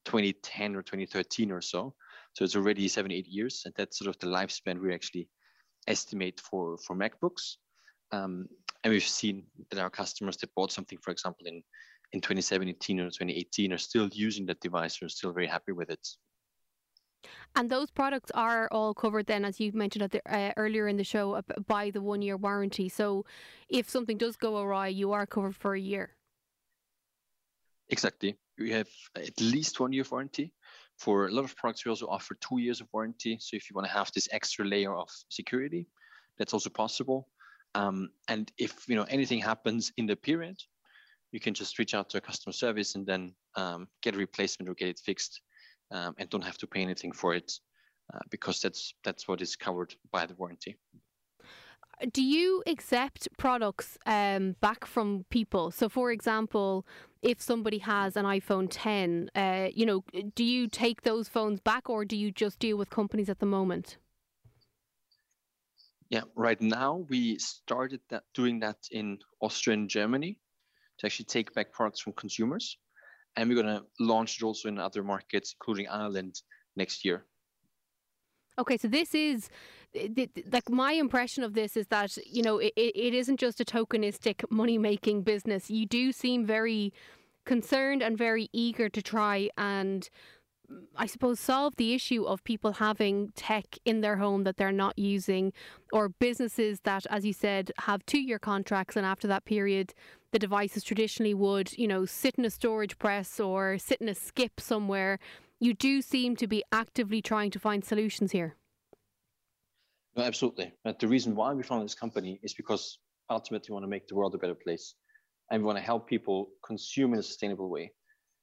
2010 0.05 0.75
or 0.75 0.81
2013 0.81 1.51
or 1.51 1.61
so, 1.61 1.93
so 2.33 2.45
it's 2.45 2.55
already 2.55 2.87
seven, 2.87 3.11
eight 3.11 3.27
years, 3.27 3.63
and 3.65 3.73
that's 3.75 3.99
sort 3.99 4.09
of 4.09 4.17
the 4.19 4.27
lifespan 4.27 4.81
we 4.81 4.93
actually 4.93 5.27
estimate 5.87 6.39
for 6.39 6.77
for 6.77 6.95
MacBooks. 6.95 7.57
Um, 8.11 8.47
and 8.83 8.93
we've 8.93 9.03
seen 9.03 9.43
that 9.71 9.79
our 9.79 9.89
customers 9.89 10.37
that 10.37 10.53
bought 10.55 10.71
something, 10.71 10.99
for 11.01 11.11
example, 11.11 11.47
in 11.47 11.63
in 12.13 12.21
2017 12.21 12.99
or 12.99 13.05
2018 13.05 13.73
are 13.73 13.77
still 13.77 14.09
using 14.11 14.45
that 14.45 14.59
device 14.59 15.01
are 15.01 15.09
still 15.09 15.31
very 15.31 15.47
happy 15.47 15.71
with 15.71 15.89
it. 15.89 16.07
And 17.55 17.69
those 17.69 17.89
products 17.89 18.31
are 18.31 18.67
all 18.71 18.93
covered 18.93 19.27
then, 19.27 19.45
as 19.45 19.59
you 19.59 19.71
mentioned 19.73 20.09
the, 20.11 20.21
uh, 20.29 20.51
earlier 20.57 20.87
in 20.87 20.97
the 20.97 21.03
show, 21.03 21.41
by 21.67 21.89
the 21.89 22.01
one 22.01 22.21
year 22.21 22.37
warranty. 22.37 22.89
So 22.89 23.25
if 23.69 23.89
something 23.89 24.17
does 24.17 24.35
go 24.35 24.57
awry, 24.57 24.89
you 24.89 25.13
are 25.13 25.25
covered 25.25 25.55
for 25.55 25.73
a 25.73 25.79
year. 25.79 26.15
Exactly. 27.89 28.37
We 28.57 28.71
have 28.71 28.89
at 29.15 29.39
least 29.39 29.79
one 29.79 29.93
year 29.93 30.05
warranty. 30.09 30.53
For 30.97 31.27
a 31.27 31.31
lot 31.31 31.43
of 31.43 31.55
products, 31.57 31.85
we 31.85 31.89
also 31.89 32.07
offer 32.07 32.35
two 32.35 32.59
years 32.59 32.79
of 32.79 32.87
warranty. 32.93 33.37
So 33.41 33.55
if 33.55 33.69
you 33.69 33.73
want 33.75 33.87
to 33.87 33.93
have 33.93 34.11
this 34.13 34.29
extra 34.31 34.65
layer 34.65 34.95
of 34.95 35.09
security, 35.29 35.87
that's 36.37 36.53
also 36.53 36.69
possible. 36.69 37.27
Um, 37.73 38.09
and 38.29 38.49
if 38.57 38.87
you 38.87 38.95
know 38.95 39.03
anything 39.03 39.39
happens 39.39 39.91
in 39.97 40.05
the 40.05 40.15
period, 40.15 40.57
you 41.35 41.41
can 41.41 41.53
just 41.53 41.77
reach 41.77 41.93
out 41.93 42.09
to 42.09 42.17
a 42.17 42.21
customer 42.21 42.53
service 42.53 42.95
and 42.95 43.05
then 43.05 43.33
um, 43.57 43.89
get 44.01 44.15
a 44.15 44.17
replacement 44.17 44.69
or 44.69 44.73
get 44.73 44.87
it 44.87 44.99
fixed 45.03 45.41
um, 45.91 46.15
and 46.17 46.29
don't 46.29 46.45
have 46.45 46.57
to 46.57 46.65
pay 46.65 46.81
anything 46.81 47.11
for 47.11 47.35
it 47.35 47.51
uh, 48.13 48.19
because 48.31 48.61
that's 48.61 48.93
that's 49.03 49.27
what 49.27 49.41
is 49.41 49.57
covered 49.57 49.93
by 50.13 50.25
the 50.25 50.33
warranty. 50.35 50.77
Do 52.13 52.23
you 52.23 52.63
accept 52.67 53.27
products 53.37 53.97
um, 54.05 54.55
back 54.61 54.85
from 54.85 55.25
people? 55.29 55.71
So, 55.71 55.89
for 55.89 56.09
example, 56.11 56.85
if 57.21 57.41
somebody 57.41 57.79
has 57.79 58.15
an 58.15 58.25
iPhone 58.25 58.67
10, 58.69 59.29
uh, 59.35 59.67
you 59.73 59.85
know, 59.85 60.03
do 60.35 60.43
you 60.43 60.67
take 60.67 61.01
those 61.01 61.27
phones 61.27 61.59
back, 61.59 61.89
or 61.89 62.05
do 62.05 62.15
you 62.17 62.31
just 62.31 62.59
deal 62.59 62.77
with 62.77 62.89
companies 62.89 63.29
at 63.29 63.39
the 63.39 63.45
moment? 63.45 63.97
Yeah, 66.09 66.23
right 66.35 66.61
now 66.61 67.05
we 67.09 67.39
started 67.39 68.01
that 68.09 68.23
doing 68.33 68.59
that 68.59 68.77
in 68.91 69.19
Austria 69.41 69.73
and 69.73 69.89
Germany 69.89 70.37
to 70.99 71.05
actually 71.05 71.25
take 71.25 71.53
back 71.53 71.71
products 71.71 71.99
from 71.99 72.13
consumers. 72.13 72.77
And 73.35 73.49
we're 73.49 73.61
going 73.61 73.79
to 73.79 73.83
launch 73.99 74.37
it 74.37 74.43
also 74.43 74.69
in 74.69 74.79
other 74.79 75.03
markets, 75.03 75.55
including 75.59 75.87
Ireland, 75.89 76.41
next 76.75 77.03
year. 77.03 77.25
Okay, 78.57 78.77
so 78.77 78.87
this 78.87 79.13
is 79.13 79.49
like 80.51 80.69
my 80.69 80.93
impression 80.93 81.43
of 81.43 81.53
this 81.53 81.77
is 81.77 81.87
that 81.87 82.17
you 82.25 82.41
know 82.41 82.57
it, 82.57 82.73
it 82.75 83.13
isn't 83.13 83.39
just 83.39 83.59
a 83.61 83.65
tokenistic 83.65 84.49
money 84.49 84.77
making 84.77 85.23
business. 85.23 85.69
You 85.69 85.85
do 85.85 86.11
seem 86.11 86.45
very 86.45 86.93
concerned 87.45 88.01
and 88.01 88.17
very 88.17 88.49
eager 88.53 88.89
to 88.89 89.01
try 89.01 89.49
and 89.57 90.09
mm, 90.71 90.83
I 90.95 91.05
suppose, 91.05 91.39
solve 91.39 91.75
the 91.75 91.93
issue 91.93 92.23
of 92.23 92.43
people 92.43 92.73
having 92.73 93.31
tech 93.35 93.77
in 93.85 94.01
their 94.01 94.17
home 94.17 94.43
that 94.45 94.57
they're 94.57 94.71
not 94.71 94.97
using, 94.97 95.53
or 95.91 96.09
businesses 96.09 96.79
that, 96.81 97.05
as 97.09 97.25
you 97.25 97.33
said, 97.33 97.71
have 97.79 98.05
two 98.05 98.21
year 98.21 98.39
contracts, 98.39 98.95
and 98.95 99.05
after 99.05 99.27
that 99.27 99.45
period, 99.45 99.93
the 100.35 100.39
devices 100.39 100.83
traditionally 100.83 101.33
would, 101.33 101.71
you 101.77 101.87
know, 101.87 102.03
sit 102.05 102.35
in 102.35 102.43
a 102.43 102.49
storage 102.49 102.97
press 102.97 103.39
or 103.39 103.77
sit 103.77 104.01
in 104.01 104.09
a 104.09 104.13
skip 104.13 104.59
somewhere. 104.59 105.17
You 105.61 105.73
do 105.73 106.01
seem 106.01 106.35
to 106.35 106.45
be 106.45 106.61
actively 106.73 107.21
trying 107.21 107.51
to 107.51 107.59
find 107.59 107.85
solutions 107.85 108.33
here. 108.33 108.57
No, 110.17 110.23
absolutely. 110.23 110.73
But 110.83 110.99
the 110.99 111.07
reason 111.07 111.37
why 111.37 111.53
we 111.53 111.63
founded 111.63 111.87
this 111.87 111.95
company 111.95 112.41
is 112.43 112.53
because 112.53 112.99
ultimately 113.29 113.67
we 113.69 113.75
want 113.75 113.85
to 113.85 113.89
make 113.89 114.09
the 114.09 114.15
world 114.15 114.35
a 114.35 114.37
better 114.37 114.55
place. 114.55 114.95
And 115.49 115.61
we 115.61 115.67
want 115.67 115.77
to 115.77 115.85
help 115.85 116.05
people 116.05 116.49
consume 116.65 117.13
in 117.13 117.19
a 117.19 117.23
sustainable 117.23 117.69
way. 117.69 117.93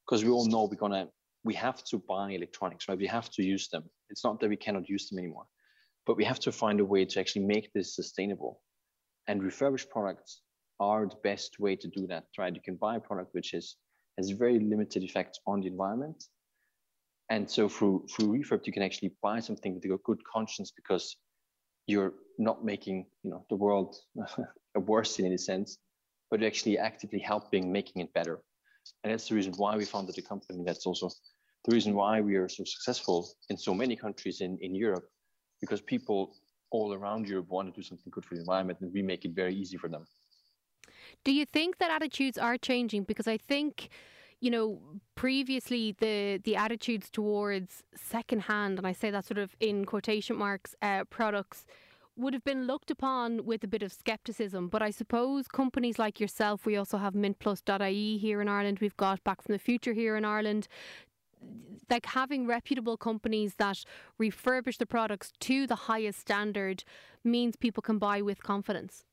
Because 0.07 0.24
we 0.24 0.30
all 0.30 0.47
know 0.47 0.62
we're 0.70 0.78
going 0.78 0.93
to 0.93 1.09
we 1.45 1.53
have 1.53 1.84
to 1.90 1.99
buy 1.99 2.30
electronics, 2.30 2.88
right? 2.88 2.97
We 2.97 3.07
have 3.09 3.28
to 3.32 3.43
use 3.43 3.68
them. 3.68 3.84
It's 4.09 4.24
not 4.24 4.40
that 4.40 4.49
we 4.49 4.57
cannot 4.57 4.88
use 4.88 5.11
them 5.11 5.18
anymore, 5.18 5.45
but 6.07 6.16
we 6.16 6.24
have 6.24 6.40
to 6.40 6.53
find 6.53 6.80
a 6.80 6.86
way 6.86 7.05
to 7.05 7.20
actually 7.20 7.45
make 7.45 7.70
this 7.74 7.95
sustainable. 7.95 8.62
And 9.28 9.43
refurbished 9.43 9.90
products 9.90 10.40
are 10.83 11.07
the 11.07 11.20
best 11.22 11.61
way 11.61 11.74
to 11.76 11.89
do 11.89 12.07
that, 12.09 12.24
right? 12.39 12.55
You 12.55 12.64
can 12.68 12.76
buy 12.76 12.97
a 12.97 13.01
product 13.09 13.35
which 13.35 13.55
is 13.55 13.76
has 14.18 14.30
very 14.30 14.59
limited 14.72 15.03
effects 15.03 15.39
on 15.47 15.61
the 15.61 15.68
environment. 15.68 16.24
And 17.30 17.51
so 17.57 17.68
through 17.68 18.07
through 18.11 18.28
refurb, 18.37 18.66
you 18.66 18.72
can 18.72 18.83
actually 18.89 19.12
buy 19.22 19.39
something 19.41 19.74
with 19.74 19.85
a 19.85 19.99
good 20.09 20.22
conscience 20.35 20.70
because 20.80 21.16
you're 21.87 22.14
not 22.39 22.64
making 22.72 22.97
you 23.24 23.30
know 23.30 23.45
the 23.49 23.57
world 23.64 23.91
worse 24.93 25.18
in 25.18 25.26
any 25.26 25.39
sense, 25.51 25.78
but 26.28 26.41
you're 26.41 26.53
actually 26.55 26.78
actively 26.78 27.20
helping 27.33 27.72
making 27.80 28.03
it 28.05 28.12
better. 28.18 28.37
And 29.03 29.12
that's 29.12 29.28
the 29.28 29.37
reason 29.39 29.53
why 29.62 29.76
we 29.76 29.85
founded 29.85 30.16
the 30.16 30.22
company. 30.33 30.62
That's 30.66 30.87
also 30.87 31.09
the 31.64 31.72
reason 31.76 31.95
why 31.95 32.20
we 32.20 32.35
are 32.41 32.49
so 32.49 32.64
successful 32.64 33.18
in 33.51 33.57
so 33.57 33.72
many 33.83 33.95
countries 34.05 34.41
in, 34.41 34.59
in 34.61 34.74
Europe, 34.74 35.07
because 35.61 35.80
people 35.80 36.20
all 36.72 36.93
around 36.93 37.28
Europe 37.28 37.49
want 37.49 37.68
to 37.68 37.80
do 37.80 37.85
something 37.91 38.11
good 38.11 38.24
for 38.24 38.35
the 38.35 38.41
environment 38.41 38.78
and 38.80 38.93
we 38.93 39.03
make 39.03 39.24
it 39.24 39.33
very 39.43 39.55
easy 39.55 39.76
for 39.76 39.89
them. 39.89 40.05
Do 41.24 41.32
you 41.32 41.46
think 41.46 41.78
that 41.78 41.90
attitudes 41.90 42.38
are 42.38 42.56
changing? 42.56 43.04
Because 43.04 43.28
I 43.28 43.36
think, 43.36 43.88
you 44.40 44.50
know, 44.50 44.80
previously 45.14 45.94
the 45.98 46.40
the 46.42 46.56
attitudes 46.56 47.10
towards 47.10 47.82
secondhand, 47.94 48.78
and 48.78 48.86
I 48.86 48.92
say 48.92 49.10
that 49.10 49.24
sort 49.24 49.38
of 49.38 49.56
in 49.60 49.84
quotation 49.84 50.36
marks, 50.36 50.74
uh, 50.82 51.04
products 51.04 51.64
would 52.16 52.34
have 52.34 52.44
been 52.44 52.66
looked 52.66 52.90
upon 52.90 53.44
with 53.44 53.64
a 53.64 53.68
bit 53.68 53.82
of 53.82 53.92
skepticism. 53.92 54.68
But 54.68 54.82
I 54.82 54.90
suppose 54.90 55.48
companies 55.48 55.98
like 55.98 56.20
yourself, 56.20 56.66
we 56.66 56.76
also 56.76 56.98
have 56.98 57.14
mintplus.ie 57.14 58.18
here 58.18 58.40
in 58.40 58.48
Ireland, 58.48 58.78
we've 58.80 58.96
got 58.96 59.24
Back 59.24 59.42
from 59.42 59.54
the 59.54 59.58
Future 59.58 59.92
here 59.92 60.16
in 60.16 60.24
Ireland. 60.24 60.68
Like 61.90 62.06
having 62.06 62.46
reputable 62.46 62.96
companies 62.96 63.54
that 63.56 63.84
refurbish 64.20 64.78
the 64.78 64.86
products 64.86 65.32
to 65.40 65.66
the 65.66 65.74
highest 65.74 66.20
standard 66.20 66.84
means 67.24 67.56
people 67.56 67.82
can 67.82 67.98
buy 67.98 68.22
with 68.22 68.42
confidence. 68.42 69.04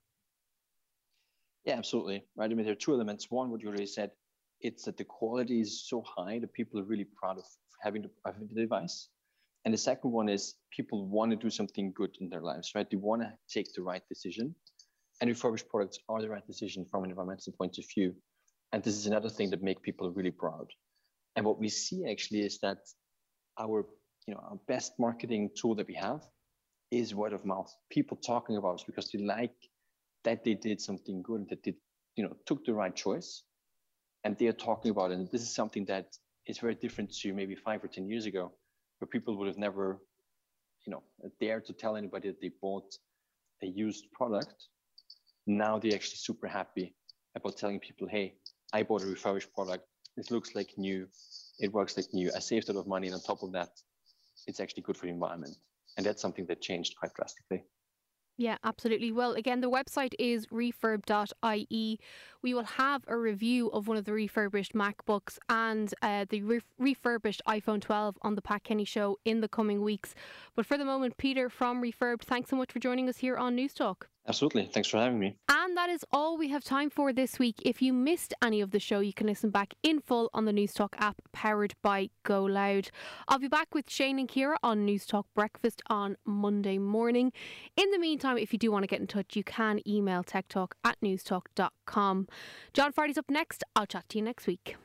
Yeah, 1.70 1.78
absolutely. 1.78 2.24
Right. 2.36 2.50
I 2.50 2.56
mean, 2.56 2.66
there 2.66 2.72
are 2.72 2.84
two 2.84 2.96
elements. 2.96 3.28
One, 3.30 3.52
what 3.52 3.62
you 3.62 3.68
already 3.68 3.86
said, 3.86 4.10
it's 4.60 4.86
that 4.86 4.98
the 4.98 5.04
quality 5.04 5.62
is 5.62 5.88
so 5.88 6.02
high 6.02 6.40
that 6.40 6.52
people 6.52 6.80
are 6.80 6.84
really 6.84 7.06
proud 7.16 7.38
of 7.38 7.44
having 7.80 8.02
the, 8.02 8.10
having 8.26 8.48
the 8.52 8.60
device. 8.60 9.10
And 9.66 9.72
the 9.72 9.78
second 9.78 10.12
one 10.12 10.30
is 10.30 10.56
people 10.76 11.06
want 11.06 11.30
to 11.30 11.38
do 11.38 11.52
something 11.52 11.92
good 11.96 12.10
in 12.22 12.28
their 12.28 12.42
lives, 12.42 12.72
right? 12.74 12.90
They 12.90 12.98
want 12.98 13.22
to 13.22 13.32
take 13.54 13.72
the 13.76 13.84
right 13.84 14.02
decision. 14.10 14.56
And 15.22 15.30
refurbished 15.30 15.70
products 15.70 16.00
are 16.10 16.20
the 16.24 16.30
right 16.30 16.48
decision 16.48 16.88
from 16.90 17.04
an 17.04 17.12
environmental 17.12 17.54
point 17.54 17.78
of 17.78 17.86
view. 17.94 18.16
And 18.72 18.84
this 18.84 18.96
is 18.96 19.06
another 19.06 19.30
thing 19.30 19.52
that 19.52 19.62
make 19.62 19.84
people 19.84 20.10
really 20.10 20.32
proud. 20.32 20.66
And 21.36 21.46
what 21.46 21.60
we 21.60 21.70
see 21.70 22.04
actually 22.10 22.42
is 22.42 22.58
that 22.64 22.80
our, 23.60 23.86
you 24.26 24.34
know, 24.34 24.42
our 24.50 24.58
best 24.68 24.94
marketing 24.98 25.52
tool 25.56 25.76
that 25.76 25.88
we 25.88 25.94
have 25.94 26.24
is 26.90 27.14
word 27.14 27.34
of 27.34 27.46
mouth. 27.46 27.72
People 27.92 28.18
talking 28.18 28.58
about 28.58 28.80
us 28.80 28.84
because 28.84 29.12
they 29.12 29.20
like 29.20 29.54
that 30.24 30.44
they 30.44 30.54
did 30.54 30.82
something 30.82 31.22
good, 31.22 31.48
that 31.50 31.64
they, 31.64 31.76
you 32.16 32.24
know, 32.24 32.36
took 32.46 32.66
the 32.66 32.74
right 32.74 32.96
choice, 32.96 33.44
and 34.24 34.38
they 34.38 34.48
are 34.48 34.54
talking 34.54 34.92
about 34.92 35.12
it. 35.12 35.16
And 35.16 35.30
this 35.32 35.42
is 35.42 35.54
something 35.54 35.86
that 35.86 36.08
is 36.46 36.60
very 36.60 36.76
different 36.76 37.14
to 37.22 37.34
maybe 37.34 37.56
five 37.56 37.84
or 37.84 37.88
ten 37.88 38.08
years 38.08 38.26
ago, 38.26 38.52
where 39.00 39.08
people 39.08 39.38
would 39.38 39.48
have 39.48 39.58
never, 39.58 40.00
you 40.86 40.92
know, 40.92 41.04
dared 41.40 41.66
to 41.66 41.74
tell 41.74 41.96
anybody 41.96 42.30
that 42.30 42.42
they 42.42 42.52
bought 42.62 42.96
a 43.64 43.68
used 43.68 44.12
product. 44.14 44.68
Now 45.48 45.80
they're 45.80 45.96
actually 45.96 46.18
super 46.18 46.48
happy 46.48 46.96
about 47.36 47.58
telling 47.58 47.80
people, 47.80 48.08
hey, 48.08 48.36
I 48.74 48.84
bought 48.84 49.04
a 49.04 49.06
refurbished 49.06 49.54
product. 49.54 49.86
It 50.18 50.32
looks 50.32 50.54
like 50.56 50.72
new. 50.78 51.08
it 51.60 51.72
works 51.74 51.98
like 51.98 52.08
new. 52.14 52.32
I 52.36 52.40
saved 52.40 52.70
a 52.70 52.74
lot 52.74 52.82
of 52.82 52.88
money, 52.88 53.08
and 53.08 53.16
on 53.16 53.22
top 53.22 53.44
of 53.44 53.52
that, 53.54 53.70
it's 54.48 54.60
actually 54.60 54.84
good 54.84 54.98
for 54.98 55.06
the 55.06 55.12
environment. 55.12 55.56
And 55.98 56.06
that's 56.06 56.22
something 56.22 56.46
that 56.48 56.62
changed 56.62 56.96
quite 56.98 57.14
drastically. 57.14 57.64
Yeah, 58.40 58.56
absolutely. 58.64 59.12
Well, 59.12 59.34
again, 59.34 59.60
the 59.60 59.70
website 59.70 60.14
is 60.18 60.48
refurbed.ie. 60.48 62.00
We 62.42 62.54
will 62.54 62.64
have 62.64 63.04
a 63.06 63.18
review 63.18 63.68
of 63.72 63.90
one 63.90 63.98
of 63.98 64.06
the 64.06 64.14
refurbished 64.14 64.74
MacBooks 64.74 65.38
and 65.50 65.94
uh, 66.02 66.24
the 66.30 66.44
re- 66.44 66.62
refurbished 66.78 67.42
iPhone 67.46 67.82
12 67.82 68.18
on 68.22 68.36
the 68.36 68.42
Pat 68.42 68.64
Kenny 68.64 68.86
Show 68.86 69.20
in 69.26 69.42
the 69.42 69.50
coming 69.50 69.82
weeks. 69.82 70.16
But 70.56 70.66
for 70.66 70.78
the 70.78 70.86
moment, 70.86 71.18
Peter 71.18 71.50
from 71.50 71.82
Refurbed, 71.82 72.22
thanks 72.22 72.50
so 72.50 72.56
much 72.56 72.72
for 72.72 72.80
joining 72.80 73.10
us 73.10 73.18
here 73.18 73.36
on 73.36 73.58
Newstalk. 73.58 74.04
Absolutely. 74.30 74.70
Thanks 74.72 74.88
for 74.88 74.98
having 74.98 75.18
me. 75.18 75.36
And 75.50 75.76
that 75.76 75.90
is 75.90 76.06
all 76.12 76.38
we 76.38 76.50
have 76.50 76.64
time 76.64 76.92
for 76.92 77.12
this 77.12 77.40
week. 77.40 77.56
If 77.66 77.82
you 77.82 77.92
missed 77.92 78.32
any 78.44 78.62
of 78.62 78.70
the 78.70 78.80
show, 78.80 79.00
you 79.00 79.12
can 79.12 79.26
listen 79.26 79.50
back 79.50 79.74
in 79.82 80.00
full 80.02 80.30
on 80.36 80.46
the 80.46 80.52
Newstalk 80.52 80.94
app 81.00 81.16
powered 81.34 81.74
by 81.82 82.12
GoLoud. 82.24 82.90
I'll 83.28 83.40
be 83.40 83.48
back 83.48 83.74
with 83.74 83.90
Shane 83.90 84.20
and 84.20 84.30
Ciara 84.30 84.58
on 84.62 84.86
Newstalk 84.86 85.24
Breakfast 85.34 85.82
on 85.88 86.16
Monday 86.26 86.78
morning. 86.78 87.34
In 87.76 87.90
the 87.90 87.98
meantime, 87.98 88.38
if 88.38 88.54
you 88.54 88.60
do 88.60 88.72
want 88.72 88.84
to 88.84 88.88
get 88.88 89.00
in 89.02 89.08
touch, 89.08 89.36
you 89.36 89.44
can 89.44 89.82
email 89.88 90.24
techtalk 90.24 90.74
at 90.84 90.98
newstalk.com. 91.02 92.28
John 92.74 92.94
Fardy's 92.94 93.18
up 93.18 93.32
next. 93.32 93.64
I'll 93.76 93.88
chat 93.88 94.08
to 94.10 94.20
you 94.20 94.24
next 94.24 94.46
week. 94.46 94.76